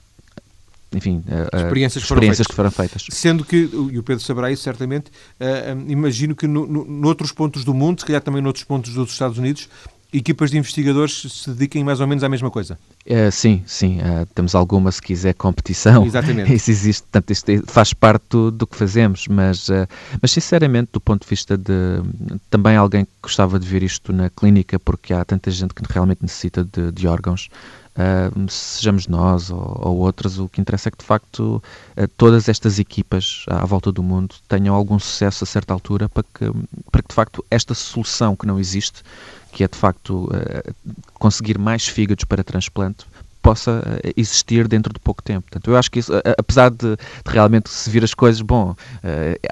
enfim, 0.94 1.22
uh, 1.26 1.56
experiências, 1.56 2.04
experiências 2.04 2.46
que 2.46 2.54
foram 2.54 2.70
feitas. 2.70 3.06
Sendo 3.10 3.44
que, 3.44 3.68
e 3.92 3.98
o 3.98 4.02
Pedro 4.02 4.22
saberá 4.22 4.50
isso 4.50 4.62
certamente, 4.62 5.10
um, 5.40 5.90
imagino 5.90 6.34
que 6.34 6.46
no, 6.46 6.66
no, 6.66 6.84
noutros 6.84 7.32
pontos 7.32 7.64
do 7.64 7.74
mundo, 7.74 8.00
se 8.00 8.06
calhar 8.06 8.22
também 8.22 8.40
noutros 8.40 8.64
pontos 8.64 8.94
dos 8.94 9.12
Estados 9.12 9.38
Unidos, 9.38 9.68
equipas 10.16 10.50
de 10.50 10.58
investigadores 10.58 11.26
se 11.28 11.50
dediquem 11.50 11.82
mais 11.82 12.00
ou 12.00 12.06
menos 12.06 12.22
à 12.22 12.28
mesma 12.28 12.50
coisa. 12.50 12.78
Uh, 13.04 13.30
sim, 13.32 13.62
sim. 13.66 13.98
Uh, 13.98 14.24
temos 14.34 14.54
alguma, 14.54 14.90
se 14.92 15.02
quiser, 15.02 15.34
competição. 15.34 16.06
Exatamente. 16.06 16.52
Isso 16.54 16.70
existe, 16.70 17.02
portanto, 17.02 17.30
isto 17.30 17.48
é, 17.50 17.60
faz 17.66 17.92
parte 17.92 18.24
do, 18.30 18.50
do 18.50 18.66
que 18.66 18.76
fazemos, 18.76 19.26
mas, 19.28 19.68
uh, 19.68 19.86
mas 20.22 20.30
sinceramente, 20.30 20.90
do 20.92 21.00
ponto 21.00 21.22
de 21.22 21.28
vista 21.28 21.58
de 21.58 22.00
também 22.48 22.76
alguém 22.76 23.04
que 23.04 23.10
gostava 23.22 23.58
de 23.58 23.66
ver 23.66 23.82
isto 23.82 24.12
na 24.12 24.30
clínica, 24.30 24.78
porque 24.78 25.12
há 25.12 25.24
tanta 25.24 25.50
gente 25.50 25.74
que 25.74 25.82
realmente 25.88 26.22
necessita 26.22 26.64
de, 26.64 26.92
de 26.92 27.08
órgãos. 27.08 27.48
Uh, 27.96 28.50
sejamos 28.50 29.06
nós 29.06 29.50
ou, 29.50 29.80
ou 29.80 29.98
outras, 29.98 30.36
o 30.38 30.48
que 30.48 30.60
interessa 30.60 30.88
é 30.88 30.90
que 30.90 30.98
de 30.98 31.04
facto 31.04 31.62
uh, 31.96 32.08
todas 32.16 32.48
estas 32.48 32.80
equipas 32.80 33.44
à, 33.48 33.64
volta 33.64 33.92
do 33.92 34.02
mundo 34.02 34.34
tenham 34.48 34.74
algum 34.74 34.98
sucesso 34.98 35.44
a 35.44 35.46
certa 35.46 35.72
altura 35.72 36.08
para 36.08 36.24
que, 36.24 36.50
para 36.90 37.02
que 37.02 37.08
de 37.08 37.14
facto 37.14 37.44
esta 37.48 37.72
solução 37.72 38.34
que 38.34 38.48
não 38.48 38.58
existe 38.58 39.04
que 39.52 39.62
é 39.62 39.68
de 39.68 39.78
facto 39.78 40.24
uh, 40.24 40.74
conseguir 41.14 41.56
mais 41.56 41.86
fígados 41.86 42.24
para 42.24 42.42
transplante, 42.42 43.06
possa 43.44 43.82
eh, 44.02 44.14
existir 44.16 44.66
dentro 44.66 44.90
de 44.90 44.98
pouco 44.98 45.22
tempo. 45.22 45.42
Portanto, 45.42 45.70
eu 45.70 45.76
acho 45.76 45.90
que 45.90 45.98
isso, 45.98 46.10
apesar 46.38 46.70
de, 46.70 46.96
de 46.96 46.98
realmente 47.26 47.68
se 47.68 47.90
vir 47.90 48.02
as 48.02 48.14
coisas, 48.14 48.40
bom, 48.40 48.70
uh, 48.70 48.76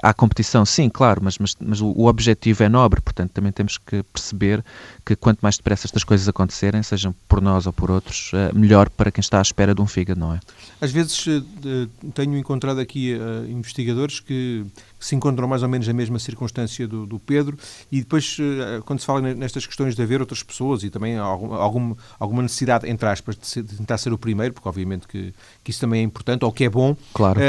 há 0.01 0.11
competição, 0.15 0.65
sim, 0.65 0.89
claro, 0.89 1.21
mas, 1.23 1.37
mas, 1.37 1.55
mas 1.61 1.79
o, 1.79 2.05
objetivo 2.07 2.63
é 2.63 2.69
nobre, 2.69 2.99
portanto, 2.99 3.29
também 3.31 3.51
temos 3.51 3.77
que 3.77 4.01
perceber 4.11 4.65
que 5.05 5.15
quanto 5.15 5.39
mais 5.41 5.57
depressa 5.57 5.85
estas 5.85 6.03
coisas 6.03 6.27
acontecerem, 6.27 6.81
sejam 6.81 7.13
por 7.27 7.41
nós 7.41 7.67
ou 7.67 7.73
por 7.73 7.91
outros, 7.91 8.31
uh, 8.33 8.57
melhor 8.57 8.89
para 8.89 9.11
quem 9.11 9.21
está 9.21 9.39
à 9.39 9.41
espera 9.41 9.75
de 9.75 9.81
um 9.81 9.85
fígado, 9.85 10.19
não 10.19 10.33
é? 10.33 10.39
Às 10.79 10.91
vezes 10.91 11.25
uh, 11.27 11.41
tenho 12.13 12.37
encontrado 12.37 12.79
aqui 12.79 13.13
investigadores 13.49 14.19
que 14.19 14.65
se 14.99 15.15
encontram 15.15 15.47
mais 15.47 15.63
ou 15.63 15.69
menos 15.69 15.87
na 15.87 15.93
mesma 15.93 16.19
circunstância 16.19 16.87
do, 16.87 17.05
do 17.05 17.19
Pedro 17.19 17.57
e 17.91 17.99
depois, 17.99 18.37
quando 18.85 18.99
se 18.99 19.05
fala 19.05 19.21
nestas 19.21 19.65
questões 19.65 19.95
de 19.95 20.01
haver 20.01 20.21
outras 20.21 20.41
pessoas 20.41 20.83
e 20.83 20.89
também 20.89 21.17
algum, 21.17 21.95
alguma 22.19 22.41
necessidade, 22.41 22.89
entre 22.89 23.07
aspas, 23.07 23.35
de, 23.35 23.45
ser, 23.45 23.63
de 23.63 23.75
tentar 23.75 23.97
ser 23.97 24.13
o 24.13 24.17
primeiro, 24.17 24.53
porque 24.53 24.67
obviamente 24.67 25.07
que, 25.07 25.33
que 25.63 25.71
isso 25.71 25.81
também 25.81 26.01
é 26.01 26.03
importante, 26.03 26.45
ou 26.45 26.51
que 26.51 26.63
é 26.63 26.69
bom. 26.69 26.95
Claro. 27.13 27.39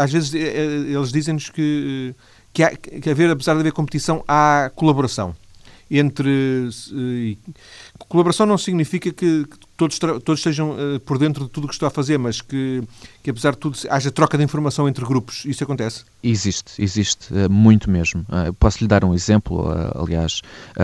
Às 0.00 0.12
vezes 0.12 0.34
eles 0.34 1.10
dizem-nos 1.10 1.50
que, 1.50 2.14
que, 2.52 2.62
há, 2.62 2.70
que 2.76 3.10
haver, 3.10 3.30
apesar 3.30 3.54
de 3.54 3.60
haver 3.60 3.72
competição, 3.72 4.24
há 4.28 4.70
colaboração 4.74 5.34
entre. 5.98 6.68
Uh, 6.92 7.36
colaboração 8.08 8.46
não 8.46 8.58
significa 8.58 9.12
que, 9.12 9.46
todos, 9.76 9.98
todos 9.98 10.38
estejam 10.38 10.72
uh, 10.72 11.00
por 11.00 11.18
dentro 11.18 11.44
de 11.44 11.50
tudo 11.50 11.64
o 11.64 11.68
que 11.68 11.74
está 11.74 11.88
a 11.88 11.90
fazer, 11.90 12.18
mas 12.18 12.40
que, 12.40 12.82
que, 13.22 13.30
apesar 13.30 13.52
de 13.52 13.58
tudo, 13.58 13.78
haja 13.90 14.10
troca 14.10 14.36
de 14.36 14.44
informação 14.44 14.88
entre 14.88 15.04
grupos. 15.04 15.44
Isso 15.44 15.62
acontece? 15.64 16.04
Existe, 16.22 16.82
existe, 16.82 17.32
uh, 17.32 17.50
muito 17.50 17.90
mesmo. 17.90 18.24
posso 18.58 18.82
lhe 18.82 18.88
dar 18.88 19.04
um 19.04 19.14
exemplo, 19.14 19.66
aliás. 19.94 20.42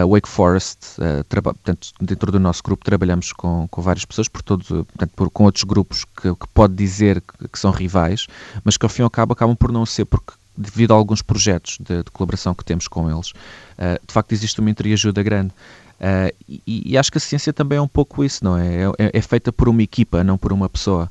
Wake 0.09 0.29
Forest, 0.29 0.97
portanto, 1.29 1.89
dentro 2.01 2.31
do 2.31 2.39
nosso 2.39 2.63
grupo, 2.63 2.85
trabalhamos 2.85 3.33
com, 3.33 3.67
com 3.69 3.83
várias 3.83 4.05
pessoas, 4.05 4.29
por 4.29 4.43
todo, 4.43 4.65
portanto, 4.65 5.13
por, 5.15 5.31
com 5.31 5.45
outros 5.45 5.65
grupos 5.65 6.05
que, 6.05 6.35
que 6.35 6.49
pode 6.53 6.75
dizer 6.75 7.21
que, 7.21 7.49
que, 7.49 7.59
são 7.59 7.71
rivais, 7.71 8.27
mas 8.65 8.77
que 8.77 8.85
ao 8.85 8.91
fim 8.91 9.03
e 9.03 9.05
ao 9.05 9.11
cabo 9.11 9.33
acabam 9.33 9.57
por 9.57 9.73
não 9.73 9.87
ser, 9.87 10.05
porque 10.05 10.33
devido 10.59 10.93
a 10.93 10.97
alguns 10.97 11.23
projetos 11.23 11.79
de, 11.81 12.03
de 12.03 12.11
colaboração 12.11 12.55
que 12.55 12.65
temos 12.65 12.89
com 12.89 13.11
eles, 13.11 13.31
uh, 13.31 14.05
de 14.07 14.13
facto 14.13 14.33
existe 14.33 14.61
uma 14.61 14.71
entreajuda 14.71 15.23
grande. 15.23 15.53
Uh, 16.01 16.35
e, 16.49 16.93
e, 16.93 16.99
acho 16.99 17.11
que 17.11 17.19
a 17.19 17.21
ciência 17.21 17.53
também 17.53 17.79
é 17.79 17.83
um 17.83 17.89
pouco 17.89 18.25
isso, 18.25 18.45
não 18.45 18.57
é? 18.57 18.67
É, 18.67 18.87
é? 18.99 19.11
é, 19.15 19.21
feita 19.21 19.53
por 19.53 19.69
uma 19.69 19.83
equipa, 19.83 20.23
não 20.23 20.39
por 20.39 20.53
uma 20.53 20.69
pessoa. 20.69 21.11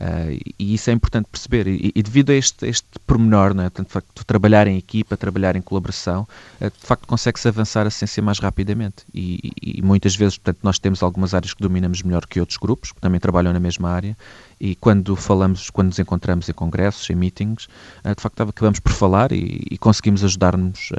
Uh, 0.00 0.38
e 0.58 0.74
isso 0.74 0.90
é 0.90 0.92
importante 0.92 1.26
perceber. 1.30 1.66
E, 1.66 1.92
e 1.94 2.02
devido 2.02 2.30
a 2.30 2.34
este, 2.34 2.66
este 2.66 2.86
pormenor, 3.04 3.52
né, 3.52 3.68
de 3.68 3.84
facto, 3.84 4.24
trabalhar 4.24 4.68
em 4.68 4.78
equipa, 4.78 5.16
trabalhar 5.16 5.56
em 5.56 5.62
colaboração, 5.62 6.26
uh, 6.60 6.70
de 6.70 6.86
facto 6.86 7.06
consegue-se 7.06 7.48
avançar 7.48 7.86
a 7.86 7.90
ciência 7.90 8.22
mais 8.22 8.38
rapidamente. 8.38 9.04
E, 9.12 9.52
e, 9.60 9.78
e, 9.78 9.82
muitas 9.82 10.14
vezes, 10.14 10.38
portanto, 10.38 10.60
nós 10.62 10.78
temos 10.78 11.02
algumas 11.02 11.34
áreas 11.34 11.52
que 11.52 11.62
dominamos 11.62 12.02
melhor 12.02 12.26
que 12.26 12.38
outros 12.38 12.58
grupos, 12.58 12.92
que 12.92 13.00
também 13.00 13.18
trabalham 13.18 13.52
na 13.52 13.58
mesma 13.58 13.90
área, 13.90 14.16
e 14.60 14.76
quando 14.76 15.16
falamos, 15.16 15.68
quando 15.70 15.88
nos 15.88 15.98
encontramos 15.98 16.48
em 16.48 16.52
congressos, 16.52 17.08
em 17.10 17.16
meetings, 17.16 17.64
uh, 18.04 18.14
de 18.14 18.22
facto 18.22 18.42
acabamos 18.42 18.78
por 18.78 18.92
falar 18.92 19.32
e, 19.32 19.76
conseguimos 19.78 20.22
ajudar-nos 20.24 20.90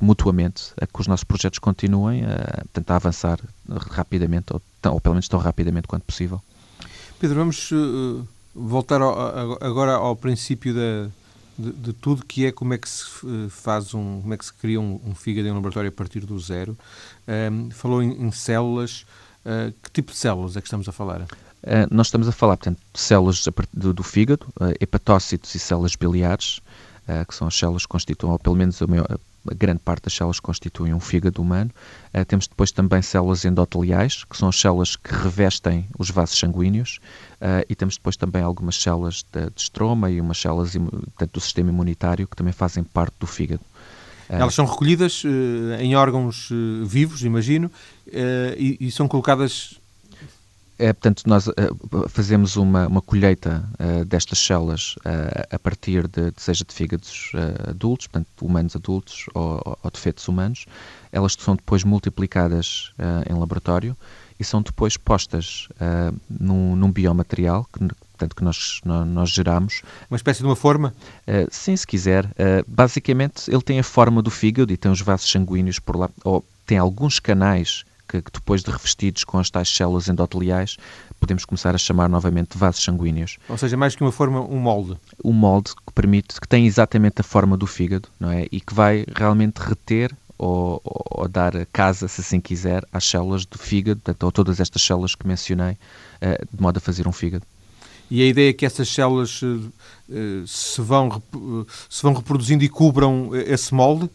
mutuamente 0.00 0.72
a 0.80 0.86
que 0.86 1.00
os 1.00 1.06
nossos 1.06 1.24
projetos 1.24 1.58
continuem 1.58 2.24
a, 2.24 2.64
a 2.86 2.96
avançar 2.96 3.38
rapidamente, 3.90 4.52
ou, 4.52 4.62
ou 4.90 5.00
pelo 5.00 5.14
menos 5.14 5.28
tão 5.28 5.38
rapidamente 5.38 5.86
quanto 5.86 6.04
possível. 6.04 6.40
Pedro, 7.18 7.40
vamos 7.40 7.72
uh, 7.72 8.24
voltar 8.54 9.02
ao, 9.02 9.58
agora 9.60 9.94
ao 9.94 10.14
princípio 10.14 10.72
da, 10.72 11.10
de, 11.58 11.72
de, 11.72 11.92
tudo 11.92 12.24
que 12.24 12.46
é 12.46 12.52
como 12.52 12.74
é 12.74 12.78
que 12.78 12.88
se 12.88 13.04
eh, 13.24 13.48
faz 13.48 13.92
um, 13.92 14.20
como 14.20 14.32
é 14.32 14.36
que 14.36 14.44
se 14.44 14.52
cria 14.52 14.80
um, 14.80 15.00
um 15.04 15.14
fígado 15.16 15.48
em 15.48 15.50
um 15.50 15.54
laboratório 15.54 15.88
a 15.88 15.92
partir 15.92 16.24
do 16.24 16.38
zero. 16.38 16.78
Um, 17.26 17.70
falou 17.72 18.00
em, 18.00 18.12
em 18.12 18.30
células. 18.30 19.04
Uh, 19.44 19.74
que 19.82 19.90
tipo 19.90 20.12
de 20.12 20.18
células 20.18 20.56
é 20.56 20.60
que 20.60 20.68
estamos 20.68 20.88
a 20.88 20.92
falar? 20.92 21.22
Uh, 21.22 21.26
nós 21.90 22.06
estamos 22.06 22.28
a 22.28 22.32
falar, 22.32 22.56
portanto, 22.56 22.78
de 22.92 23.00
células 23.00 23.44
do, 23.72 23.92
do 23.92 24.02
fígado, 24.04 24.46
hepatócitos 24.80 25.52
e 25.56 25.58
células 25.58 25.96
biliares, 25.96 26.60
que 27.26 27.34
são 27.34 27.48
as 27.48 27.58
células 27.58 27.82
que 27.82 27.88
constituem, 27.88 28.30
ou 28.30 28.38
pelo 28.38 28.54
menos 28.54 28.80
a, 28.80 28.86
maior, 28.86 29.18
grande 29.54 29.80
parte 29.80 30.04
das 30.04 30.14
células 30.14 30.40
constituem 30.40 30.94
um 30.94 31.00
fígado 31.00 31.40
humano. 31.42 31.70
Uh, 32.14 32.24
temos 32.24 32.46
depois 32.46 32.70
também 32.70 33.02
células 33.02 33.44
endoteliais, 33.44 34.24
que 34.24 34.36
são 34.36 34.48
as 34.48 34.60
células 34.60 34.96
que 34.96 35.14
revestem 35.14 35.86
os 35.98 36.10
vasos 36.10 36.38
sanguíneos, 36.38 37.00
uh, 37.34 37.64
e 37.68 37.74
temos 37.74 37.96
depois 37.96 38.16
também 38.16 38.42
algumas 38.42 38.76
células 38.76 39.24
de, 39.32 39.50
de 39.50 39.60
estroma 39.60 40.10
e 40.10 40.20
umas 40.20 40.38
células 40.38 40.74
do 41.32 41.40
sistema 41.40 41.70
imunitário 41.70 42.26
que 42.26 42.36
também 42.36 42.52
fazem 42.52 42.84
parte 42.84 43.14
do 43.18 43.26
fígado. 43.26 43.62
Eh, 44.28 44.38
Elas 44.38 44.54
são 44.54 44.66
recolhidas 44.66 45.22
em 45.80 45.96
órgãos 45.96 46.50
vivos, 46.84 47.22
imagino, 47.22 47.70
e, 48.56 48.76
e 48.78 48.90
são 48.90 49.08
colocadas 49.08 49.77
é, 50.78 50.92
portanto, 50.92 51.24
nós 51.26 51.48
uh, 51.48 51.52
fazemos 52.08 52.56
uma, 52.56 52.86
uma 52.86 53.02
colheita 53.02 53.68
uh, 53.80 54.04
destas 54.04 54.38
células 54.38 54.94
uh, 54.98 55.46
a 55.50 55.58
partir 55.58 56.06
de, 56.06 56.32
seja 56.36 56.64
de 56.64 56.72
fígados 56.72 57.32
adultos, 57.68 58.06
portanto, 58.06 58.28
humanos 58.40 58.76
adultos 58.76 59.26
ou, 59.34 59.78
ou, 59.82 59.90
de 59.90 59.98
fetos 59.98 60.28
humanos. 60.28 60.66
Elas 61.10 61.34
são 61.38 61.56
depois 61.56 61.82
multiplicadas 61.82 62.92
em 63.28 63.34
laboratório 63.34 63.96
e 64.38 64.44
são 64.44 64.60
depois 64.60 64.96
postas 64.96 65.68
num, 66.28 66.76
num, 66.76 66.92
biomaterial 66.92 67.64
que, 67.72 67.78
portanto, 67.78 68.36
que 68.36 68.44
nós, 68.44 68.80
nós, 68.84 69.08
nós, 69.08 69.30
geramos. 69.30 69.82
Uma 70.10 70.16
espécie 70.16 70.40
de 70.40 70.46
uma 70.46 70.56
forma? 70.56 70.92
sim, 71.50 71.74
se 71.74 71.86
quiser. 71.86 72.30
basicamente, 72.66 73.50
ele 73.50 73.62
tem 73.62 73.78
a 73.78 73.84
forma 73.84 74.20
do 74.20 74.30
fígado 74.30 74.72
e 74.72 74.76
tem 74.76 74.90
os 74.90 75.00
vasos 75.00 75.30
sanguíneos 75.30 75.78
por 75.78 75.96
lá, 75.96 76.10
ou 76.22 76.44
tem 76.66 76.76
alguns 76.76 77.18
canais 77.18 77.84
que, 78.08 78.22
que, 78.22 78.30
depois 78.32 78.62
de 78.62 78.70
revestidos 78.70 79.24
com 79.24 79.38
as 79.38 79.50
tais 79.50 79.68
células 79.68 80.08
endoteliais, 80.08 80.76
podemos 81.20 81.44
começar 81.44 81.74
a 81.74 81.78
chamar 81.78 82.08
novamente 82.08 82.52
de 82.52 82.58
vasos 82.58 82.82
sanguíneos. 82.82 83.38
Ou 83.48 83.58
seja, 83.58 83.76
mais 83.76 83.94
que 83.94 84.02
uma 84.02 84.12
forma, 84.12 84.40
um 84.40 84.58
molde. 84.58 84.96
Um 85.24 85.32
molde 85.32 85.72
que 85.86 85.92
permite, 85.92 86.40
que 86.40 86.48
tem 86.48 86.66
exatamente 86.66 87.20
a 87.20 87.24
forma 87.24 87.56
do 87.56 87.66
fígado, 87.66 88.08
não 88.18 88.30
é? 88.30 88.46
E 88.50 88.60
que 88.60 88.72
vai 88.72 89.04
realmente 89.14 89.58
reter 89.58 90.14
ou, 90.38 90.80
ou, 90.84 91.28
dar 91.28 91.66
casa, 91.66 92.06
se 92.06 92.20
assim 92.20 92.40
quiser, 92.40 92.84
às 92.92 93.04
células 93.04 93.44
do 93.44 93.58
fígado, 93.58 94.00
portanto, 94.00 94.22
ou 94.22 94.32
todas 94.32 94.60
estas 94.60 94.80
células 94.80 95.14
que 95.14 95.26
mencionei, 95.26 95.72
uh, 95.72 96.56
de 96.56 96.62
modo 96.62 96.78
a 96.78 96.80
fazer 96.80 97.08
um 97.08 97.12
fígado. 97.12 97.44
E 98.10 98.22
a 98.22 98.26
ideia 98.26 98.50
é 98.50 98.52
que 98.52 98.64
essas 98.64 98.88
células 98.88 99.42
uh, 99.42 100.46
se, 100.46 100.80
vão, 100.80 101.22
se 101.90 102.02
vão 102.02 102.14
reproduzindo 102.14 102.64
e 102.64 102.68
cubram 102.68 103.30
esse 103.34 103.74
molde? 103.74 104.08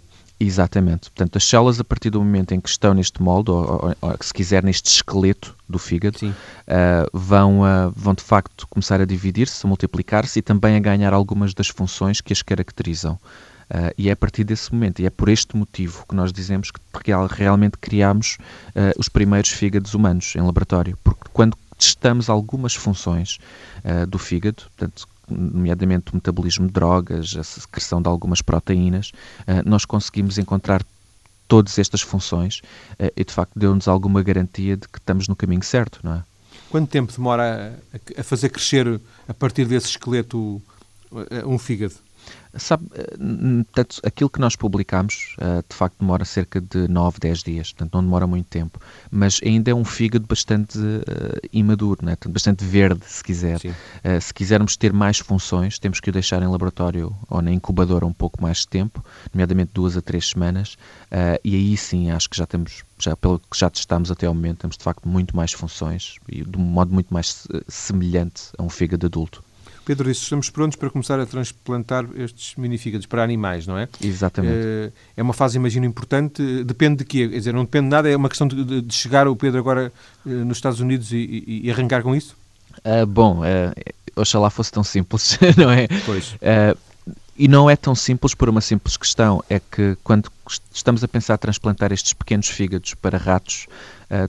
Exatamente. 0.43 1.10
Portanto, 1.10 1.38
as 1.38 1.45
células, 1.45 1.79
a 1.79 1.84
partir 1.84 2.10
do 2.10 2.19
momento 2.19 2.53
em 2.53 2.60
que 2.60 2.67
estão 2.67 2.93
neste 2.93 3.21
molde, 3.21 3.49
ou, 3.49 3.63
ou, 3.63 3.95
ou 4.01 4.17
se 4.19 4.34
quiser, 4.34 4.62
neste 4.62 4.89
esqueleto 4.89 5.56
do 5.69 5.79
fígado, 5.79 6.17
uh, 6.21 6.34
vão, 7.13 7.62
uh, 7.62 7.91
vão 7.95 8.13
de 8.13 8.23
facto 8.23 8.67
começar 8.67 8.99
a 8.99 9.06
dividir-se, 9.06 9.65
a 9.65 9.69
multiplicar-se 9.69 10.39
e 10.39 10.41
também 10.41 10.75
a 10.75 10.79
ganhar 10.79 11.13
algumas 11.13 11.53
das 11.53 11.69
funções 11.69 12.19
que 12.19 12.34
as 12.34 12.41
caracterizam. 12.41 13.13
Uh, 13.13 13.93
e 13.97 14.10
é 14.10 14.12
a 14.12 14.15
partir 14.15 14.43
desse 14.43 14.73
momento, 14.73 15.01
e 15.01 15.06
é 15.06 15.10
por 15.10 15.29
este 15.29 15.56
motivo 15.56 16.06
que 16.08 16.13
nós 16.13 16.34
dizemos 16.34 16.69
que 16.69 16.79
realmente 17.32 17.77
criámos 17.77 18.38
os 18.97 19.08
primeiros 19.08 19.49
fígados 19.49 19.93
humanos 19.93 20.36
em 20.36 20.41
laboratório, 20.41 20.97
porque 21.03 21.23
quando 21.32 21.58
testamos 21.77 22.29
algumas 22.29 22.75
funções 22.75 23.39
do 24.08 24.19
fígado, 24.19 24.63
portanto, 24.75 25.08
nomeadamente 25.30 26.12
o 26.12 26.16
metabolismo 26.16 26.68
de 26.68 26.74
drogas, 26.74 27.36
a 27.38 27.44
secreção 27.44 28.02
de 28.02 28.08
algumas 28.08 28.42
proteínas, 28.42 29.12
eh, 29.48 29.62
nós 29.64 29.86
conseguimos 29.86 30.38
encontrar 30.38 30.84
todas 31.48 31.78
estas 31.78 32.02
funções 32.02 32.62
eh, 33.00 33.14
e 33.16 33.24
de 33.24 33.32
facto 33.32 33.58
deu-nos 33.58 33.88
alguma 33.88 34.22
garantia 34.22 34.76
de 34.76 34.88
que 34.88 34.98
estamos 34.98 35.28
no 35.28 35.36
caminho 35.36 35.64
certo, 35.64 36.00
não 36.04 36.16
é? 36.16 36.24
Quanto 36.70 36.90
tempo 36.90 37.14
demora 37.14 37.78
a 38.18 38.24
fazer 38.24 38.50
crescer 38.50 39.00
a 39.28 39.34
partir 39.34 39.66
desse 39.66 39.88
esqueleto 39.88 40.62
eh, 41.30 41.46
um 41.46 41.58
fígado? 41.60 41.96
Sabe, 42.56 42.86
eh, 42.94 43.16
portanto, 43.63 44.00
aquilo 44.04 44.30
que 44.30 44.39
nós 44.39 44.56
publicamos, 44.56 45.36
uh, 45.39 45.63
de 45.68 45.76
facto, 45.76 45.98
demora 46.00 46.24
cerca 46.24 46.62
de 46.62 46.88
9, 46.88 47.18
10 47.20 47.44
dias, 47.44 47.74
portanto, 47.74 47.96
não 47.96 48.04
demora 48.04 48.28
muito 48.28 48.48
tempo, 48.48 48.80
mas 49.10 49.39
ainda 49.44 49.72
é 49.72 49.74
um 49.74 49.84
fígado 49.84 50.28
bastante 50.28 50.78
uh, 50.78 51.02
imaduro, 51.52 52.06
né? 52.06 52.16
bastante 52.30 52.63
verde, 52.63 53.02
se 53.08 53.24
quiser. 53.24 53.60
Se 54.22 54.34
quisermos 54.34 54.76
ter 54.76 54.94
mais 54.94 55.20
funções, 55.20 55.80
temos 55.80 56.00
que 56.00 56.10
o 56.10 56.13
deixar 56.13 56.42
em 56.42 56.48
laboratório 56.48 57.16
ou 57.30 57.42
na 57.42 57.52
incubadora 57.52 58.06
um 58.06 58.13
pouco 58.13 58.42
mais 58.42 58.60
de 58.60 58.68
tempo, 58.68 59.04
nomeadamente 59.34 59.72
duas 59.74 59.98
a 59.98 60.02
três 60.02 60.30
semanas, 60.30 60.78
e 61.44 61.56
aí 61.56 61.78
sim 61.78 62.12
acho 62.12 62.30
que 62.30 62.38
já 62.38 62.46
temos, 62.46 62.84
já, 63.00 63.16
pelo 63.16 63.39
que 63.39 63.58
já 63.58 63.70
testamos 63.70 64.12
até 64.12 64.26
ao 64.26 64.34
momento, 64.34 64.60
temos 64.60 64.78
de 64.78 64.84
facto 64.84 65.08
muito 65.08 65.36
mais 65.36 65.54
funções 65.54 66.16
e 66.28 66.44
de 66.44 66.58
um 66.58 66.62
modo 66.62 66.94
muito 66.94 67.13
mais 67.13 67.48
semelhante 67.68 68.44
a 68.58 68.63
um 68.63 68.70
fígado 68.70 69.06
adulto. 69.06 69.44
Pedro 69.86 70.10
disse, 70.10 70.24
estamos 70.24 70.50
prontos 70.50 70.78
para 70.78 70.89
começar 70.89 71.19
a 71.19 71.26
transplantar 71.26 72.06
estes 72.15 72.56
minifígados 72.56 73.06
para 73.06 73.24
animais, 73.24 73.67
não 73.67 73.78
é? 73.78 73.88
Exatamente. 74.02 74.56
Eh, 74.56 74.91
é 75.17 75.24
uma 75.24 75.34
fase, 75.34 75.58
imagino, 75.58 75.86
importante. 75.86 76.63
Depende 76.63 76.98
de 76.98 77.06
quê? 77.06 77.28
Quer 77.28 77.38
dizer, 77.38 77.54
não 77.54 77.65
depende 77.65 77.86
de 77.86 77.89
nada, 77.89 78.10
é 78.10 78.15
uma 78.15 78.30
questão 78.30 78.48
de, 78.48 78.82
de 78.82 78.93
chegar 78.93 79.28
o 79.28 79.36
Pedro 79.36 79.60
agora 79.60 79.91
eh, 80.26 80.30
nos 80.30 80.58
Estados 80.58 80.80
Unidos 80.80 81.12
e, 81.12 81.62
e, 81.63 81.72
arrancar 81.72 82.02
com 82.02 82.15
isso? 82.15 82.36
Uh, 82.80 83.06
bom, 83.06 83.41
uh, 83.41 83.74
oxalá 84.15 84.50
fosse 84.50 84.72
tão 84.72 84.84
simples, 84.84 85.38
não 85.58 85.69
é? 85.69 85.88
Pois. 86.06 86.34
Uh, 86.34 86.78
e 87.38 87.48
não 87.48 87.69
é 87.69 87.76
tão 87.76 87.96
simples 87.96 88.34
por 88.34 88.48
uma 88.48 88.62
simples 88.62 88.96
questão, 88.96 89.43
é 89.50 89.60
que 89.60 89.98
quando 90.04 90.32
estamos 90.72 91.04
a 91.04 91.08
pensar 91.08 91.38
transplantar 91.38 91.91
estes 91.91 92.13
pequenos 92.13 92.48
fígados 92.48 92.93
para 92.93 93.17
ratos, 93.17 93.65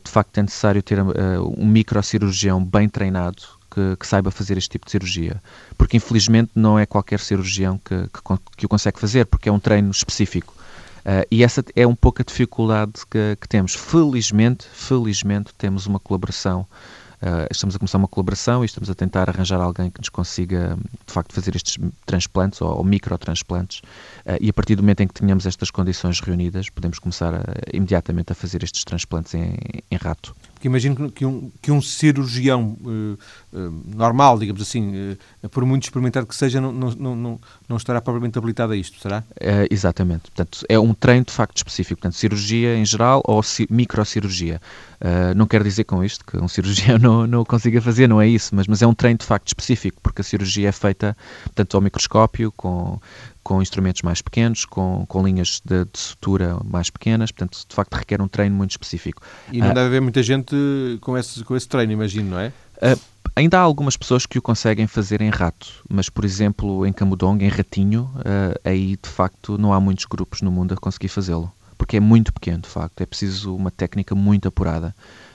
de 0.02 0.10
facto 0.10 0.38
é 0.38 0.42
necessário 0.42 0.82
ter 0.82 0.98
um 1.02 1.66
microcirurgião 1.66 2.64
bem 2.64 2.88
treinado 2.88 3.42
que, 3.74 3.96
que, 3.96 4.06
saiba 4.06 4.30
fazer 4.30 4.56
este 4.56 4.70
tipo 4.70 4.86
de 4.86 4.92
cirurgia. 4.92 5.42
Porque, 5.76 5.96
infelizmente, 5.96 6.50
não 6.54 6.78
é 6.78 6.86
qualquer 6.86 7.20
cirurgião 7.20 7.78
que, 7.78 8.08
que, 8.08 8.20
que 8.56 8.66
o 8.66 8.68
consegue 8.68 8.98
fazer, 9.00 9.26
porque 9.26 9.48
é 9.48 9.52
um 9.52 9.58
treino 9.58 9.90
específico. 9.90 10.54
Uh, 11.00 11.26
e 11.30 11.44
essa 11.44 11.62
é 11.76 11.86
um 11.86 11.94
pouco 11.94 12.22
a 12.22 12.24
dificuldade 12.24 12.92
que, 13.10 13.36
temos. 13.48 13.74
Felizmente, 13.74 14.66
felizmente, 14.72 15.52
temos 15.58 15.86
uma 15.86 16.00
colaboração 16.00 16.66
Uh, 17.24 17.48
estamos 17.50 17.74
a 17.74 17.78
começar 17.78 17.96
uma 17.96 18.08
colaboração 18.08 18.62
e 18.62 18.66
estamos 18.66 18.90
a 18.90 18.94
tentar 18.94 19.30
arranjar 19.30 19.58
alguém 19.58 19.90
que 19.90 19.98
nos 19.98 20.10
consiga, 20.10 20.76
de 21.06 21.12
facto, 21.12 21.32
fazer 21.32 21.56
estes 21.56 21.78
transplantes 22.04 22.60
ou, 22.60 22.76
ou 22.76 22.84
microtransplantes. 22.84 23.78
Uh, 24.26 24.36
e 24.42 24.50
a 24.50 24.52
partir 24.52 24.76
do 24.76 24.82
momento 24.82 25.00
em 25.00 25.08
que 25.08 25.14
tenhamos 25.14 25.46
estas 25.46 25.70
condições 25.70 26.20
reunidas, 26.20 26.68
podemos 26.68 26.98
começar 26.98 27.34
a, 27.34 27.44
imediatamente 27.72 28.32
a 28.32 28.34
fazer 28.34 28.62
estes 28.62 28.84
transplantes 28.84 29.32
em, 29.32 29.56
em 29.90 29.96
rato. 29.96 30.36
Porque 30.64 30.68
imagino 30.68 31.10
que 31.10 31.26
um, 31.26 31.50
que 31.60 31.70
um 31.70 31.82
cirurgião 31.82 32.74
uh, 32.80 33.18
normal, 33.94 34.38
digamos 34.38 34.62
assim, 34.62 35.14
por 35.50 35.64
muito 35.66 35.82
experimentado 35.82 36.26
que 36.26 36.34
seja, 36.34 36.58
não, 36.58 36.72
não, 36.72 37.14
não, 37.14 37.40
não 37.68 37.76
estará 37.76 38.00
propriamente 38.00 38.38
habilitado 38.38 38.72
a 38.72 38.76
isto, 38.76 38.98
será? 38.98 39.22
exatamente. 39.70 40.30
Portanto, 40.30 40.64
é 40.66 40.78
um 40.78 40.94
treino 40.94 41.26
de 41.26 41.32
facto 41.32 41.58
específico. 41.58 42.00
Portanto, 42.00 42.18
cirurgia 42.18 42.76
em 42.76 42.84
geral 42.84 43.22
ou 43.26 43.42
microcirurgia. 43.68 44.60
Uh, 45.00 45.34
não 45.36 45.46
quero 45.46 45.62
dizer 45.64 45.84
com 45.84 46.02
isto 46.02 46.24
que 46.24 46.38
um 46.38 46.48
cirurgião 46.48 46.98
não, 46.98 47.26
não 47.26 47.44
consiga 47.44 47.78
fazer, 47.82 48.08
não 48.08 48.22
é 48.22 48.26
isso, 48.26 48.54
mas, 48.54 48.66
mas 48.66 48.80
é 48.80 48.86
um 48.86 48.94
treino 48.94 49.18
de 49.18 49.26
facto 49.26 49.48
específico, 49.48 50.00
porque 50.02 50.22
a 50.22 50.24
cirurgia 50.24 50.70
é 50.70 50.72
feita 50.72 51.14
tanto 51.54 51.76
ao 51.76 51.82
microscópio, 51.82 52.50
com, 52.56 52.98
com 53.44 53.62
instrumentos 53.62 54.02
mais 54.02 54.22
pequenos, 54.22 54.64
com, 54.64 55.04
com 55.06 55.22
linhas 55.22 55.62
de, 55.64 55.84
de, 55.84 55.98
sutura 55.98 56.58
mais 56.64 56.90
pequenas, 56.90 57.30
portanto, 57.30 57.64
de 57.68 57.74
facto 57.74 57.94
requer 57.94 58.20
um 58.20 58.26
treino 58.26 58.56
muito 58.56 58.72
específico. 58.72 59.22
E 59.52 59.60
não 59.60 59.70
uh, 59.70 59.74
deve 59.74 59.86
haver 59.86 60.00
muita 60.00 60.22
gente 60.22 60.56
com 61.00 61.16
esse, 61.16 61.44
com 61.44 61.54
esse 61.54 61.68
treino, 61.68 61.92
imagino, 61.92 62.30
não 62.30 62.40
é? 62.40 62.48
Uh, 62.78 62.98
ainda 63.36 63.58
há 63.58 63.60
algumas 63.60 63.96
pessoas 63.96 64.24
que 64.26 64.38
o 64.38 64.42
conseguem 64.42 64.86
fazer 64.86 65.20
em 65.20 65.30
rato, 65.30 65.84
mas, 65.88 66.08
por 66.08 66.24
exemplo, 66.24 66.86
em 66.86 66.92
camundongo, 66.92 67.44
em 67.44 67.48
ratinho, 67.48 68.10
aí 68.64 68.96
de 69.00 69.08
facto 69.08 69.58
não 69.58 69.72
há 69.72 69.78
muitos 69.78 70.06
grupos 70.06 70.40
no 70.40 70.50
mundo 70.50 70.72
a 70.72 70.76
conseguir 70.76 71.08
fazê-lo 71.08 71.52
porque 71.76 71.96
é 71.98 72.00
muito 72.00 72.32
pequeno, 72.32 72.62
de 72.62 72.68
facto. 72.68 73.00
É 73.00 73.06
preciso 73.06 73.54
uma 73.54 73.70
técnica 73.70 74.14
muito 74.14 74.48
apurada. 74.48 74.94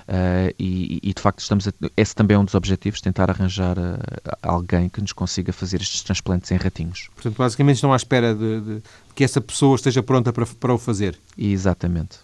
Uh, 0.10 0.50
e, 0.58 1.00
e, 1.04 1.13
de 1.13 1.22
facto 1.22 1.38
estamos 1.38 1.67
a, 1.67 1.72
esse 1.95 2.15
também 2.15 2.34
é 2.34 2.39
um 2.39 2.43
dos 2.43 2.56
objetivos, 2.56 3.00
tentar 3.00 3.30
arranjar 3.30 3.78
uh, 3.78 4.00
alguém 4.41 4.89
que 4.89 5.00
nos 5.02 5.13
consiga 5.13 5.54
fazer 5.54 5.82
estes 5.82 6.02
transplantes 6.02 6.50
em 6.50 6.58
ratinhos. 6.58 7.10
Portanto, 7.13 7.38
basicamente 7.38 7.76
estão 7.76 7.93
à 7.93 7.95
espera 7.95 8.34
de, 8.34 8.60
de 8.60 8.82
que 9.13 9.24
essa 9.24 9.39
pessoa 9.39 9.76
esteja 9.76 10.02
pronta 10.02 10.34
para, 10.34 10.48
para 10.48 10.74
o 10.74 10.80
fazer. 10.80 11.15
Exatamente. 11.38 12.17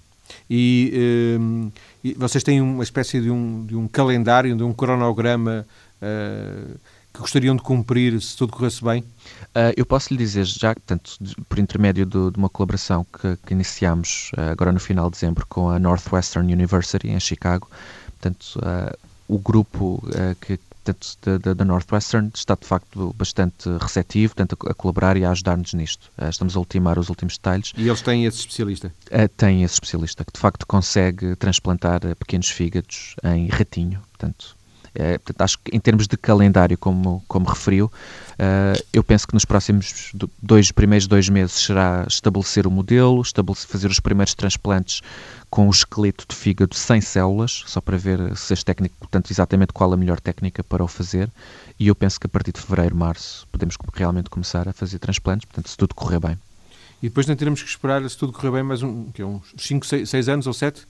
E, 0.49 1.37
uh, 1.39 1.71
e, 2.03 2.15
vocês 2.15 2.43
têm 2.43 2.59
uma 2.59 2.83
espécie 2.83 3.21
de 3.21 3.29
um, 3.29 3.63
de 3.63 3.75
um 3.75 3.87
calendário, 3.87 4.55
de 4.55 4.63
um 4.63 4.73
cronograma 4.73 5.63
que 7.15 7.21
gostariam 7.21 7.55
de 7.55 7.61
cumprir 7.61 8.21
se 8.21 8.35
tudo 8.35 8.51
corresse 8.51 8.83
bem? 8.83 9.01
Uh, 9.01 9.71
eu 9.75 9.85
posso 9.85 10.13
lhe 10.13 10.17
dizer 10.17 10.45
já, 10.45 10.73
portanto, 10.73 11.17
por 11.47 11.57
intermédio 11.57 12.05
do, 12.05 12.29
de 12.29 12.37
uma 12.37 12.49
colaboração 12.49 13.05
que, 13.05 13.37
que 13.45 13.53
iniciamos 13.53 14.31
uh, 14.37 14.51
agora 14.51 14.71
no 14.71 14.79
final 14.79 15.09
de 15.09 15.13
dezembro 15.13 15.45
com 15.47 15.69
a 15.69 15.79
Northwestern 15.79 16.51
University 16.51 17.07
em 17.07 17.19
Chicago, 17.19 17.69
portanto, 18.19 18.59
uh, 18.59 18.97
o 19.27 19.39
grupo 19.39 20.03
que 20.39 20.59
da 21.55 21.65
Northwestern 21.65 22.29
está 22.35 22.53
de 22.53 22.67
facto 22.67 23.11
bastante 23.17 23.67
receptivo, 23.79 24.35
portanto, 24.35 24.55
a, 24.69 24.73
colaborar 24.75 25.17
e 25.17 25.25
a 25.25 25.31
ajudar-nos 25.31 25.73
nisto. 25.73 26.11
estamos 26.29 26.55
a 26.55 26.59
ultimar 26.59 26.99
os 26.99 27.09
últimos 27.09 27.37
detalhes. 27.37 27.73
E 27.75 27.87
eles 27.87 28.03
têm 28.03 28.25
esse 28.25 28.37
especialista? 28.37 28.93
tem 29.35 29.63
esse 29.63 29.73
especialista 29.73 30.23
que 30.23 30.31
de 30.31 30.39
facto 30.39 30.67
consegue 30.67 31.35
transplantar 31.37 32.01
pequenos 32.17 32.49
fígados 32.49 33.15
em 33.23 33.47
ratinho, 33.47 33.99
portanto, 34.11 34.55
é, 34.95 35.17
portanto, 35.17 35.41
acho 35.41 35.59
que 35.59 35.75
em 35.75 35.79
termos 35.79 36.07
de 36.07 36.17
calendário, 36.17 36.77
como, 36.77 37.23
como 37.27 37.45
referiu, 37.45 37.85
uh, 37.85 38.81
eu 38.93 39.03
penso 39.03 39.27
que 39.27 39.33
nos 39.33 39.43
próximos 39.43 40.11
dois 40.41 40.71
primeiros 40.71 41.05
dois 41.05 41.27
meses 41.27 41.65
será 41.65 42.05
estabelecer 42.07 42.65
o 42.65 42.71
modelo, 42.71 43.21
estabelecer, 43.21 43.67
fazer 43.67 43.87
os 43.87 43.99
primeiros 43.99 44.33
transplantes 44.33 45.01
com 45.49 45.67
o 45.67 45.71
esqueleto 45.71 46.25
de 46.27 46.35
fígado 46.35 46.75
sem 46.75 47.01
células, 47.01 47.63
só 47.67 47.81
para 47.81 47.97
ver 47.97 48.35
se 48.37 48.53
as 48.53 48.63
técnicas, 48.63 48.97
portanto, 48.97 49.31
exatamente 49.31 49.73
qual 49.73 49.91
a 49.93 49.97
melhor 49.97 50.19
técnica 50.19 50.63
para 50.63 50.83
o 50.83 50.87
fazer. 50.87 51.29
E 51.79 51.87
eu 51.87 51.95
penso 51.95 52.19
que 52.19 52.27
a 52.27 52.29
partir 52.29 52.51
de 52.51 52.61
fevereiro, 52.61 52.95
março, 52.95 53.47
podemos 53.51 53.75
realmente 53.93 54.29
começar 54.29 54.67
a 54.67 54.73
fazer 54.73 54.99
transplantes, 54.99 55.45
portanto, 55.45 55.69
se 55.69 55.77
tudo 55.77 55.93
correr 55.93 56.19
bem. 56.19 56.37
E 57.01 57.09
depois 57.09 57.27
não 57.27 57.35
teremos 57.35 57.61
que 57.61 57.69
esperar, 57.69 58.09
se 58.09 58.17
tudo 58.17 58.33
correr 58.33 58.51
bem, 58.51 58.63
mais 58.63 58.81
um, 58.81 59.11
que 59.11 59.21
é 59.21 59.25
uns 59.25 59.53
5, 59.57 59.85
6 60.05 60.29
anos 60.29 60.47
ou 60.47 60.53
7? 60.53 60.87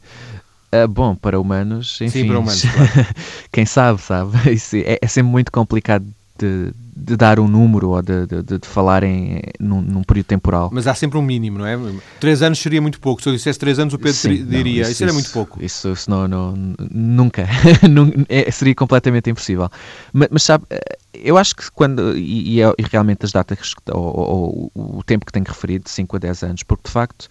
Uh, 0.84 0.88
bom, 0.88 1.16
para 1.16 1.40
humanos, 1.40 2.00
enfim. 2.02 2.22
Sim, 2.22 2.28
para 2.28 2.40
humanos, 2.40 2.62
claro. 2.68 3.08
quem 3.52 3.66
sabe, 3.66 4.02
sabe? 4.02 4.32
É, 4.86 5.00
é 5.02 5.08
sempre 5.08 5.32
muito 5.32 5.52
complicado 5.52 6.06
de, 6.38 6.72
de, 6.96 7.16
dar 7.16 7.40
um 7.40 7.48
número 7.48 7.90
ou 7.90 8.02
de, 8.02 8.26
de, 8.26 8.44
de 8.44 8.68
falar 8.68 9.04
em, 9.04 9.42
num, 9.60 9.82
num, 9.82 10.04
período 10.04 10.28
temporal. 10.28 10.70
Mas 10.72 10.86
há 10.86 10.94
sempre 10.94 11.18
um 11.18 11.22
mínimo, 11.22 11.60
não 11.60 11.66
é? 11.66 11.78
Três 12.20 12.42
anos 12.42 12.60
seria 12.60 12.82
muito 12.82 13.00
pouco. 13.00 13.22
Se 13.22 13.30
eu 13.30 13.34
dissesse 13.34 13.58
três 13.58 13.80
anos, 13.80 13.94
o 13.94 13.98
Pedro 13.98 14.14
Sim, 14.14 14.46
diria, 14.46 14.62
não, 14.62 14.82
isso, 14.82 14.92
isso, 14.92 15.04
era 15.04 15.14
muito 15.14 15.32
pouco. 15.32 15.64
Isso, 15.64 15.92
isso 15.94 16.10
não, 16.10 16.28
não, 16.28 16.54
nunca. 16.92 17.48
é, 18.28 18.52
seria 18.52 18.76
completamente 18.76 19.30
impossível. 19.30 19.70
Mas, 20.12 20.28
mas, 20.30 20.44
sabe, 20.44 20.66
eu 21.14 21.38
acho 21.38 21.56
que 21.56 21.72
quando, 21.72 22.18
e, 22.18 22.56
e, 22.56 22.62
é, 22.62 22.74
e 22.78 22.84
realmente 22.84 23.24
as 23.24 23.32
datas, 23.32 23.74
ou, 23.92 24.02
ou, 24.02 24.72
ou, 24.76 24.98
o 25.00 25.04
tempo 25.04 25.26
que 25.26 25.32
tenho 25.32 25.46
referido, 25.46 25.86
de 25.86 25.92
5 25.92 26.16
a 26.16 26.20
10 26.20 26.44
anos, 26.44 26.64
porque 26.64 26.84
de 26.86 26.92
facto 26.92 27.30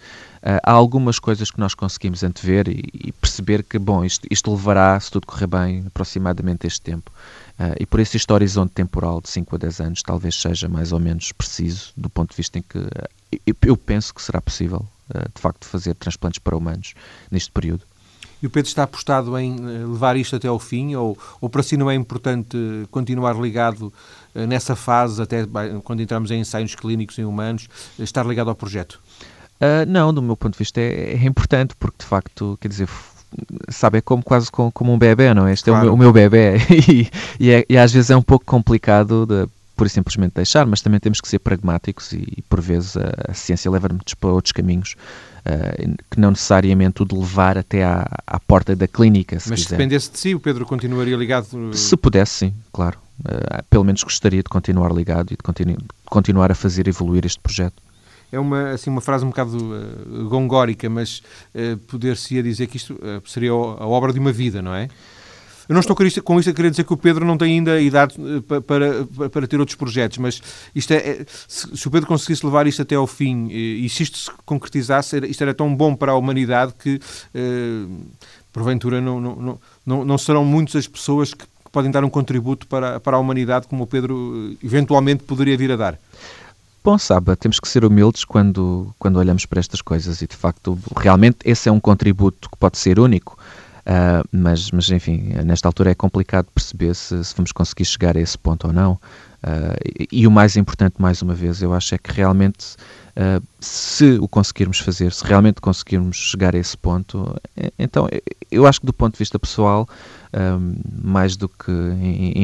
há 0.63 0.71
algumas 0.71 1.17
coisas 1.17 1.49
que 1.49 1.59
nós 1.59 1.73
conseguimos 1.73 2.23
antever 2.23 2.67
e, 2.67 2.83
e 2.93 3.11
perceber 3.11 3.63
que, 3.63 3.79
bom, 3.79 4.05
isto, 4.05 4.27
isto, 4.29 4.51
levará, 4.51 4.99
se 4.99 5.09
tudo 5.09 5.25
correr 5.25 5.47
bem, 5.47 5.83
aproximadamente 5.87 6.67
este 6.67 6.81
tempo. 6.81 7.11
Uh, 7.59 7.73
e 7.79 7.85
por 7.85 7.99
isso 7.99 8.15
este 8.15 8.31
horizonte 8.31 8.73
temporal 8.73 9.21
de 9.21 9.29
5 9.29 9.55
a 9.55 9.57
10 9.57 9.79
anos 9.79 10.03
talvez 10.03 10.35
seja 10.35 10.67
mais 10.67 10.91
ou 10.91 10.99
menos 10.99 11.31
preciso, 11.31 11.91
do 11.97 12.09
ponto 12.09 12.31
de 12.31 12.37
vista 12.37 12.59
em 12.59 12.61
que 12.61 12.77
uh, 12.77 13.55
eu, 13.61 13.75
penso 13.75 14.13
que 14.13 14.21
será 14.21 14.39
possível, 14.39 14.85
de 15.33 15.41
facto, 15.41 15.65
fazer 15.65 15.93
transplantes 15.95 16.39
para 16.39 16.55
humanos 16.55 16.93
neste 17.29 17.51
período. 17.51 17.81
E 18.41 18.47
o 18.47 18.49
Pedro 18.49 18.67
está 18.67 18.83
apostado 18.83 19.37
em 19.37 19.55
levar 19.57 20.15
isto 20.17 20.35
até 20.35 20.47
ao 20.47 20.59
fim, 20.59 20.95
ou, 20.95 21.17
ou 21.41 21.49
para 21.49 21.63
si 21.63 21.77
não 21.77 21.89
é 21.89 21.95
importante 21.95 22.57
continuar 22.91 23.33
ligado 23.33 23.91
nessa 24.33 24.75
fase, 24.75 25.21
até 25.21 25.45
quando 25.83 26.01
entramos 26.01 26.31
em 26.31 26.39
ensaios 26.39 26.75
clínicos 26.75 27.19
em 27.19 27.25
humanos, 27.25 27.67
estar 27.99 28.25
ligado 28.25 28.49
ao 28.49 28.55
projeto? 28.55 29.01
Uh, 29.55 29.85
não, 29.87 30.13
do 30.13 30.21
meu 30.21 30.35
ponto 30.35 30.53
de 30.53 30.59
vista 30.59 30.81
é, 30.81 31.13
é, 31.13 31.25
importante, 31.25 31.75
porque 31.79 31.97
de 31.99 32.05
facto, 32.05 32.57
quer 32.59 32.67
dizer, 32.67 32.89
sabe, 33.69 33.99
é 33.99 34.01
como 34.01 34.21
quase 34.21 34.51
como, 34.51 34.71
como 34.71 34.93
um 34.93 34.97
bebê, 34.97 35.33
não 35.33 35.47
é? 35.47 35.53
Este 35.53 35.65
claro. 35.65 35.77
é 35.77 35.81
o 35.81 35.85
meu, 35.85 35.93
o 35.93 35.97
meu 35.97 36.13
bebê 36.13 36.57
e, 36.89 37.09
e, 37.39 37.51
é, 37.51 37.65
e, 37.69 37.77
às 37.77 37.91
vezes 37.91 38.09
é 38.09 38.17
um 38.17 38.21
pouco 38.21 38.45
complicado 38.45 39.25
de 39.25 39.47
por 39.75 39.89
simplesmente 39.89 40.33
deixar, 40.35 40.65
mas 40.65 40.81
também 40.81 40.99
temos 40.99 41.19
que 41.19 41.27
ser 41.27 41.39
pragmáticos 41.39 42.13
e, 42.13 42.23
e 42.37 42.41
por 42.43 42.61
vezes 42.61 42.95
a, 42.95 43.31
a 43.31 43.33
ciência 43.33 43.69
leva-nos 43.69 44.13
para 44.13 44.29
outros 44.29 44.53
caminhos 44.53 44.95
uh, 45.45 45.95
que 46.09 46.19
não 46.19 46.31
necessariamente 46.31 47.03
o 47.03 47.05
de 47.05 47.13
levar 47.15 47.57
até 47.57 47.83
à, 47.83 48.07
à 48.25 48.39
porta 48.39 48.75
da 48.75 48.87
clínica. 48.87 49.39
Se 49.39 49.49
mas 49.49 49.59
quiser. 49.59 49.69
se 49.69 49.75
dependesse 49.75 50.11
de 50.11 50.19
si, 50.19 50.35
o 50.35 50.39
Pedro 50.39 50.65
continuaria 50.65 51.15
ligado? 51.15 51.73
Se 51.73 51.97
pudesse, 51.97 52.31
sim, 52.33 52.53
claro. 52.71 52.97
Uh, 53.19 53.63
pelo 53.69 53.83
menos 53.83 54.03
gostaria 54.03 54.41
de 54.43 54.49
continuar 54.49 54.91
ligado 54.93 55.31
e 55.31 55.37
de 55.37 55.43
continu 55.43 55.77
continuar 56.05 56.51
a 56.51 56.55
fazer 56.55 56.87
evoluir 56.87 57.25
este 57.25 57.39
projeto 57.39 57.84
é 58.35 58.39
uma, 58.39 58.71
assim, 58.71 58.89
uma 58.89 59.01
frase 59.01 59.23
um 59.23 59.29
bocado 59.29 59.57
uh, 59.57 60.29
gongórica, 60.29 60.89
mas 60.89 61.21
uh, 61.53 61.77
poder-se-ia 61.87 62.43
dizer 62.43 62.67
que 62.67 62.77
isto 62.77 62.93
uh, 62.93 63.27
seria 63.27 63.51
a 63.51 63.87
obra 63.87 64.11
de 64.11 64.19
uma 64.19 64.31
vida, 64.31 64.61
não 64.61 64.73
é? 64.73 64.89
Eu 65.67 65.73
não 65.73 65.79
estou 65.79 65.95
com 65.95 66.03
isto, 66.03 66.21
com 66.21 66.39
isto 66.39 66.51
a 66.51 66.53
querer 66.53 66.69
dizer 66.69 66.83
que 66.83 66.93
o 66.93 66.97
Pedro 66.97 67.25
não 67.25 67.37
tem 67.37 67.53
ainda 67.53 67.81
idade 67.81 68.15
para, 68.47 68.61
para, 68.61 69.29
para 69.31 69.47
ter 69.47 69.59
outros 69.59 69.75
projetos, 69.75 70.19
mas 70.19 70.39
isto 70.75 70.91
é, 70.91 71.25
se, 71.47 71.75
se, 71.75 71.87
o 71.87 71.89
Pedro 71.89 72.07
conseguisse 72.07 72.45
levar 72.45 72.67
isto 72.67 72.83
até 72.83 72.93
ao 72.93 73.07
fim 73.07 73.47
e, 73.49 73.83
e 73.83 73.89
se 73.89 74.03
isto 74.03 74.15
se 74.15 74.31
concretizasse, 74.45 75.17
isto 75.25 75.41
era 75.41 75.55
tão 75.55 75.75
bom 75.75 75.95
para 75.95 76.11
a 76.11 76.15
humanidade 76.15 76.75
que, 76.77 76.99
porventura, 78.53 79.01
não, 79.01 79.19
não, 79.19 79.59
não, 79.83 80.05
não 80.05 80.17
serão 80.19 80.45
muitas 80.45 80.75
as 80.75 80.87
pessoas 80.87 81.33
que 81.33 81.45
podem 81.71 81.89
dar 81.89 82.05
um 82.05 82.11
contributo 82.11 82.67
para, 82.67 82.99
para 82.99 83.17
a 83.17 83.19
humanidade 83.19 83.65
como 83.67 83.85
o 83.85 83.87
Pedro 83.87 84.55
eventualmente 84.63 85.23
poderia 85.23 85.57
vir 85.57 85.71
a 85.71 85.75
dar. 85.75 85.99
Bom, 86.85 86.99
sabe, 86.99 87.35
temos 87.35 87.59
que 87.59 87.67
ser 87.67 87.83
humildes 87.83 88.23
quando, 88.23 88.93
quando 88.99 89.15
olhamos 89.15 89.43
para 89.47 89.59
estas 89.59 89.81
coisas 89.81 90.21
e, 90.21 90.27
de 90.27 90.35
facto, 90.35 90.77
realmente 90.95 91.37
esse 91.43 91.67
é 91.67 91.71
um 91.71 91.79
contributo 91.79 92.47
que 92.47 92.55
pode 92.59 92.77
ser 92.77 92.99
único, 92.99 93.39
uh, 93.87 94.23
mas, 94.31 94.69
mas, 94.69 94.91
enfim, 94.91 95.33
nesta 95.43 95.67
altura 95.67 95.89
é 95.89 95.95
complicado 95.95 96.45
perceber 96.53 96.93
se, 96.93 97.25
se 97.25 97.33
vamos 97.35 97.51
conseguir 97.51 97.85
chegar 97.85 98.15
a 98.15 98.19
esse 98.21 98.37
ponto 98.37 98.67
ou 98.67 98.71
não. 98.71 98.91
Uh, 98.91 99.73
e, 99.99 100.21
e, 100.21 100.27
o 100.27 100.31
mais 100.31 100.57
importante, 100.57 100.97
mais 100.99 101.23
uma 101.23 101.33
vez, 101.33 101.59
eu 101.59 101.73
acho 101.73 101.95
é 101.95 101.97
que 101.97 102.11
realmente, 102.11 102.75
uh, 103.17 103.43
se 103.59 104.19
o 104.21 104.27
conseguirmos 104.27 104.77
fazer, 104.77 105.11
se 105.11 105.25
realmente 105.25 105.59
conseguirmos 105.61 106.15
chegar 106.17 106.55
a 106.55 106.59
esse 106.59 106.77
ponto, 106.77 107.35
então 107.79 108.07
eu 108.51 108.67
acho 108.67 108.79
que 108.79 108.85
do 108.85 108.93
ponto 108.93 109.13
de 109.13 109.19
vista 109.19 109.39
pessoal, 109.39 109.89
mais 111.01 111.35
do 111.35 111.49
que, 111.49 111.71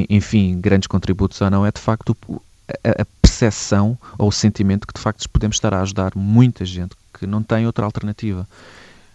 enfim, 0.10 0.60
grandes 0.60 0.88
contributos 0.88 1.40
ou 1.42 1.52
não, 1.52 1.64
é 1.64 1.72
de 1.72 1.80
facto 1.80 2.18
a, 2.84 3.04
a 3.04 3.06
percepção 3.42 3.98
ou 4.18 4.28
o 4.28 4.32
sentimento 4.32 4.86
que 4.86 4.94
de 4.94 5.02
facto 5.02 5.28
podemos 5.30 5.56
estar 5.56 5.74
a 5.74 5.82
ajudar 5.82 6.12
muita 6.16 6.64
gente 6.64 6.96
que 7.18 7.26
não 7.26 7.42
tem 7.42 7.66
outra 7.66 7.86
alternativa. 7.86 8.48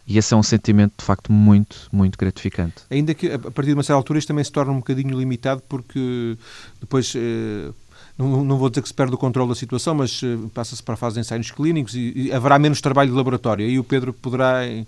E 0.06 0.18
esse 0.18 0.32
é 0.34 0.36
um 0.36 0.42
sentimento 0.42 0.94
de 0.98 1.04
facto 1.04 1.32
muito, 1.32 1.88
muito 1.92 2.16
gratificante. 2.16 2.74
Ainda 2.90 3.12
que 3.12 3.30
a 3.30 3.38
partir 3.38 3.68
de 3.68 3.74
uma 3.74 3.82
certa 3.82 3.94
altura 3.94 4.18
isto 4.18 4.28
também 4.28 4.44
se 4.44 4.52
torna 4.52 4.72
um 4.72 4.76
bocadinho 4.76 5.18
limitado 5.18 5.62
porque 5.68 6.36
depois. 6.80 7.12
Eh, 7.16 7.72
não, 8.16 8.42
não, 8.42 8.56
vou 8.56 8.70
dizer 8.70 8.80
que 8.80 8.88
se 8.88 8.94
perde 8.94 9.14
o 9.14 9.18
controle 9.18 9.48
da 9.50 9.54
situação, 9.54 9.94
mas 9.94 10.22
eh, 10.22 10.38
passa-se 10.54 10.82
para 10.82 10.94
a 10.94 10.96
fase 10.96 11.14
de 11.14 11.20
ensaios 11.20 11.50
clínicos 11.50 11.94
e, 11.94 12.12
e, 12.16 12.32
haverá 12.32 12.58
menos 12.58 12.80
trabalho 12.80 13.10
de 13.10 13.16
laboratório. 13.16 13.66
Aí 13.66 13.78
o 13.78 13.84
Pedro 13.84 14.12
poderá 14.12 14.64
eh, 14.64 14.86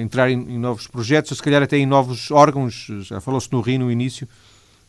entrar 0.00 0.30
em, 0.30 0.38
em, 0.38 0.58
novos 0.58 0.86
projetos, 0.86 1.32
ou 1.32 1.36
se 1.36 1.42
calhar 1.42 1.62
até 1.62 1.76
em 1.76 1.84
novos 1.84 2.30
órgãos. 2.30 2.86
Já 3.02 3.20
falou-se 3.20 3.52
no 3.52 3.60
RI 3.60 3.76
no 3.76 3.90
início. 3.90 4.26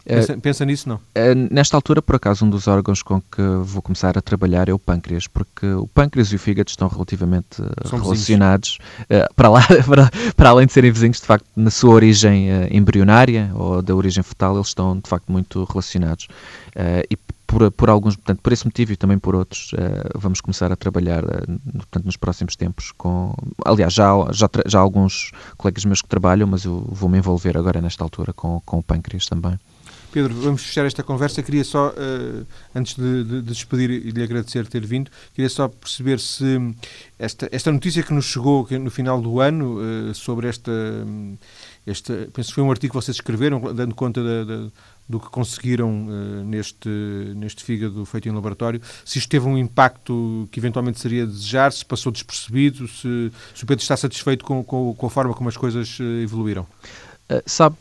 Pensa, 0.05 0.33
uh, 0.33 0.41
pensa, 0.41 0.65
nisso, 0.65 0.87
não? 0.87 0.97
Uh, 0.97 1.49
nesta 1.49 1.75
altura, 1.75 1.99
por 1.99 2.15
acaso, 2.15 2.45
um 2.45 2.49
dos 2.49 2.67
órgãos 2.67 3.01
com 3.01 3.19
que 3.19 3.41
vou 3.63 3.81
começar 3.81 4.15
a 4.17 4.21
trabalhar 4.21 4.69
é 4.69 4.73
o 4.73 4.77
pâncreas, 4.77 5.27
porque 5.27 5.65
o 5.65 5.87
pâncreas 5.87 6.31
e 6.31 6.35
o 6.35 6.39
fígado 6.39 6.69
estão 6.69 6.87
relativamente 6.87 7.59
uh, 7.59 7.97
relacionados, 8.03 8.77
para, 9.35 9.49
lá, 9.49 9.61
para, 9.87 10.11
para, 10.35 10.49
além 10.49 10.67
de 10.67 10.73
serem 10.73 10.91
vizinhos, 10.91 11.19
de 11.19 11.25
facto, 11.25 11.47
na 11.55 11.71
sua 11.71 11.95
origem 11.95 12.49
embrionária 12.71 13.49
ou 13.55 13.81
da 13.81 13.95
origem 13.95 14.21
fetal, 14.21 14.55
eles 14.55 14.67
estão, 14.67 14.97
de 14.99 15.09
facto, 15.09 15.31
muito 15.31 15.63
relacionados. 15.63 16.27
e 17.09 17.17
por, 17.47 17.71
por 17.71 17.89
alguns, 17.89 18.15
portanto, 18.15 18.41
por 18.41 18.53
esse 18.53 18.65
motivo 18.65 18.91
e 18.93 18.95
também 18.95 19.17
por 19.17 19.35
outros, 19.35 19.71
vamos 20.15 20.41
começar 20.41 20.71
a 20.71 20.75
trabalhar, 20.75 21.23
portanto, 21.73 22.05
nos 22.05 22.17
próximos 22.17 22.55
tempos 22.55 22.91
com... 22.97 23.33
Aliás, 23.63 23.93
já, 23.93 24.11
já, 24.31 24.49
já 24.65 24.79
há 24.79 24.81
alguns 24.81 25.31
colegas 25.57 25.85
meus 25.85 26.01
que 26.01 26.07
trabalham, 26.07 26.47
mas 26.47 26.65
eu 26.65 26.85
vou 26.89 27.09
me 27.09 27.17
envolver 27.17 27.57
agora, 27.57 27.81
nesta 27.81 28.03
altura, 28.03 28.33
com, 28.33 28.61
com 28.65 28.79
o 28.79 28.83
pâncreas 28.83 29.25
também. 29.25 29.59
Pedro, 30.15 30.33
vamos 30.33 30.63
fechar 30.63 30.85
esta 30.85 31.03
conversa. 31.03 31.43
Queria 31.43 31.65
só, 31.65 31.89
uh, 31.89 32.47
antes 32.73 32.95
de, 32.95 33.25
de, 33.25 33.41
de, 33.41 33.41
despedir 33.41 33.89
e 33.89 34.11
lhe 34.11 34.23
agradecer 34.23 34.65
ter 34.65 34.85
vindo, 34.85 35.11
queria 35.33 35.49
só 35.49 35.67
perceber 35.67 36.21
se 36.21 36.73
esta, 37.19 37.49
esta 37.51 37.69
notícia 37.69 38.01
que 38.01 38.13
nos 38.13 38.23
chegou 38.23 38.65
no 38.79 38.89
final 38.89 39.21
do 39.21 39.41
ano 39.41 39.77
uh, 39.77 40.15
sobre 40.15 40.47
esta, 40.47 40.71
esta. 41.85 42.29
Penso 42.33 42.47
que 42.47 42.55
foi 42.55 42.63
um 42.63 42.71
artigo 42.71 42.93
que 42.93 42.95
vocês 42.95 43.17
escreveram, 43.17 43.59
dando 43.73 43.93
conta 43.93 44.23
da, 44.23 44.45
da, 44.45 44.71
do 45.09 45.19
que 45.19 45.27
conseguiram 45.27 46.07
uh, 46.07 46.45
neste, 46.45 46.87
neste 47.35 47.61
fígado 47.65 48.05
feito 48.05 48.29
em 48.29 48.31
laboratório, 48.31 48.81
se 49.03 49.19
isto 49.19 49.27
teve 49.27 49.45
um 49.45 49.57
impacto 49.57 50.47
que 50.49 50.61
eventualmente 50.61 50.97
seria 50.97 51.27
desejar, 51.27 51.73
se 51.73 51.83
passou 51.83 52.09
despercebido, 52.09 52.87
se, 52.87 53.33
se 53.53 53.63
o 53.65 53.67
Pedro 53.67 53.81
está 53.81 53.97
satisfeito 53.97 54.45
com, 54.45 54.63
com, 54.63 54.95
com 54.95 55.07
a 55.07 55.09
forma 55.09 55.33
como 55.33 55.49
as 55.49 55.57
coisas 55.57 55.97
evoluíram. 56.23 56.65
Uh, 57.29 57.41
sabe, 57.45 57.75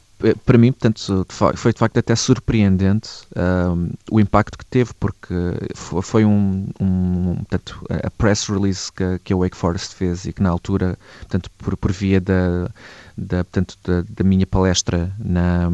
para 0.45 0.57
mim, 0.57 0.73
portanto, 0.73 1.27
foi 1.57 1.73
de 1.73 1.79
facto 1.79 1.99
até 1.99 2.15
surpreendente 2.17 3.11
um, 3.37 3.91
o 4.11 4.21
impacto 4.21 4.57
que 4.57 4.65
teve, 4.65 4.93
porque 4.95 5.35
foi 5.75 6.25
um, 6.25 6.67
um 6.81 7.37
portanto, 7.37 7.85
a 7.91 8.11
press 8.11 8.47
release 8.49 8.91
que, 8.93 9.19
que 9.23 9.33
a 9.33 9.37
Wake 9.37 9.57
Forest 9.57 9.95
fez 9.95 10.25
e 10.25 10.33
que 10.33 10.43
na 10.43 10.51
altura, 10.51 10.99
portanto, 11.21 11.51
por, 11.59 11.77
por 11.77 11.93
via 11.93 12.21
da, 12.21 12.71
da, 13.17 13.45
portanto, 13.45 13.77
da, 13.85 14.03
da 14.09 14.25
minha 14.25 14.47
palestra 14.47 15.13
na, 15.19 15.71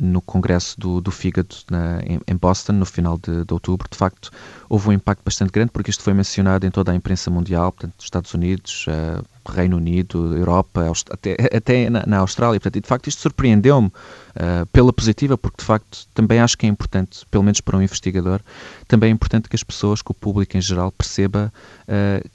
no 0.00 0.20
congresso 0.20 0.78
do, 0.80 1.00
do 1.00 1.10
fígado 1.10 1.54
na, 1.70 2.00
em, 2.02 2.20
em, 2.26 2.36
Boston, 2.36 2.72
no 2.72 2.86
final 2.86 3.18
de, 3.18 3.44
de, 3.44 3.52
outubro, 3.52 3.88
de 3.90 3.96
facto, 3.96 4.30
houve 4.68 4.88
um 4.88 4.92
impacto 4.92 5.22
bastante 5.24 5.50
grande, 5.50 5.70
porque 5.70 5.90
isto 5.90 6.02
foi 6.02 6.14
mencionado 6.14 6.66
em 6.66 6.70
toda 6.70 6.90
a 6.90 6.94
imprensa 6.94 7.30
mundial, 7.30 7.70
portanto, 7.72 7.94
Estados 7.98 8.32
Unidos, 8.32 8.86
uh, 8.88 9.24
Reino 9.50 9.76
Unido, 9.76 10.36
Europa, 10.36 10.92
até, 11.10 11.36
até 11.54 11.90
na, 11.90 12.04
na 12.06 12.18
Austrália, 12.18 12.58
portanto, 12.58 12.76
e 12.76 12.80
de 12.80 12.88
facto 12.88 13.08
isto 13.08 13.20
surpreendeu-me 13.20 13.88
uh, 13.88 14.66
pela 14.72 14.92
positiva, 14.92 15.36
porque 15.36 15.58
de 15.58 15.64
facto 15.64 16.06
também 16.14 16.40
acho 16.40 16.56
que 16.56 16.66
é 16.66 16.68
importante, 16.68 17.26
pelo 17.30 17.44
menos 17.44 17.60
para 17.60 17.76
um 17.76 17.82
investigador, 17.82 18.40
também 18.88 19.10
é 19.10 19.12
importante 19.12 19.48
que 19.48 19.56
as 19.56 19.62
pessoas, 19.62 20.02
que 20.02 20.10
o 20.10 20.14
público 20.14 20.56
em 20.56 20.60
geral 20.60 20.92
perceba 20.92 21.52
uh, 21.88 22.28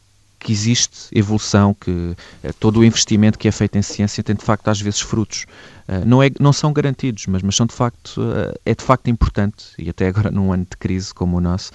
que 0.45 0.51
existe 0.51 1.07
evolução, 1.11 1.73
que 1.73 1.89
uh, 1.89 2.53
todo 2.59 2.79
o 2.79 2.85
investimento 2.85 3.39
que 3.39 3.47
é 3.47 3.51
feito 3.51 3.79
em 3.79 3.81
ciência 3.81 4.23
tem 4.23 4.35
de 4.35 4.43
facto 4.43 4.67
às 4.67 4.79
vezes 4.79 5.01
frutos. 5.01 5.47
Uh, 5.89 6.05
não, 6.05 6.21
é, 6.21 6.29
não 6.39 6.53
são 6.53 6.71
garantidos, 6.71 7.25
mas, 7.25 7.41
mas 7.41 7.55
são 7.55 7.65
de 7.65 7.73
facto, 7.73 8.21
uh, 8.21 8.53
é 8.63 8.75
de 8.75 8.83
facto 8.83 9.09
importante, 9.09 9.65
e 9.79 9.89
até 9.89 10.05
agora 10.07 10.29
num 10.29 10.53
ano 10.53 10.67
de 10.69 10.77
crise 10.77 11.11
como 11.11 11.37
o 11.37 11.41
nosso, 11.41 11.71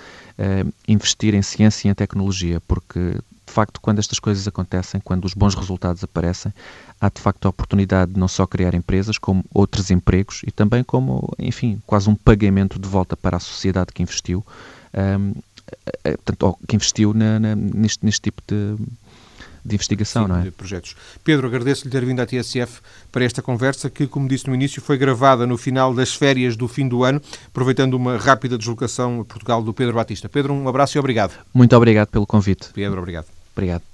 investir 0.88 1.34
em 1.34 1.42
ciência 1.42 1.88
e 1.88 1.90
em 1.90 1.94
tecnologia, 1.94 2.62
porque 2.66 3.00
de 3.00 3.52
facto 3.52 3.80
quando 3.80 3.98
estas 3.98 4.20
coisas 4.20 4.46
acontecem, 4.46 5.00
quando 5.00 5.24
os 5.24 5.34
bons 5.34 5.54
resultados 5.54 6.02
aparecem, 6.04 6.54
há 7.00 7.10
de 7.10 7.20
facto 7.20 7.46
a 7.46 7.48
oportunidade 7.50 8.12
de 8.12 8.20
não 8.20 8.28
só 8.28 8.46
criar 8.46 8.72
empresas, 8.72 9.18
como 9.18 9.44
outros 9.52 9.90
empregos 9.90 10.42
e 10.46 10.52
também 10.52 10.84
como, 10.84 11.28
enfim, 11.38 11.82
quase 11.84 12.08
um 12.08 12.14
pagamento 12.14 12.78
de 12.78 12.88
volta 12.88 13.16
para 13.16 13.36
a 13.36 13.40
sociedade 13.40 13.92
que 13.92 14.02
investiu. 14.02 14.46
Um, 14.94 15.32
eh, 15.32 15.42
portanto, 16.24 16.58
que 16.66 16.76
investiu 16.76 17.12
na, 17.14 17.38
na, 17.38 17.56
neste, 17.56 18.04
neste 18.04 18.22
tipo 18.22 18.42
de, 18.46 18.76
de 19.64 19.74
investigação, 19.74 20.24
Sim, 20.24 20.28
não 20.28 20.38
é? 20.38 20.42
De 20.42 20.50
projetos. 20.50 20.96
Pedro, 21.22 21.46
agradeço-lhe 21.46 21.90
ter 21.90 22.04
vindo 22.04 22.20
à 22.20 22.26
TSF 22.26 22.80
para 23.12 23.24
esta 23.24 23.42
conversa, 23.42 23.90
que, 23.90 24.06
como 24.06 24.28
disse 24.28 24.46
no 24.46 24.54
início, 24.54 24.80
foi 24.80 24.96
gravada 24.96 25.46
no 25.46 25.56
final 25.56 25.94
das 25.94 26.14
férias 26.14 26.56
do 26.56 26.66
fim 26.68 26.88
do 26.88 27.04
ano, 27.04 27.20
aproveitando 27.48 27.94
uma 27.94 28.16
rápida 28.16 28.56
deslocação 28.56 29.20
a 29.20 29.24
Portugal 29.24 29.62
do 29.62 29.72
Pedro 29.74 29.94
Batista. 29.94 30.28
Pedro, 30.28 30.54
um 30.54 30.68
abraço 30.68 30.96
e 30.96 30.98
obrigado. 30.98 31.32
Muito 31.52 31.76
obrigado 31.76 32.08
pelo 32.08 32.26
convite. 32.26 32.68
Pedro, 32.72 32.98
obrigado. 32.98 33.26
Obrigado. 33.54 33.89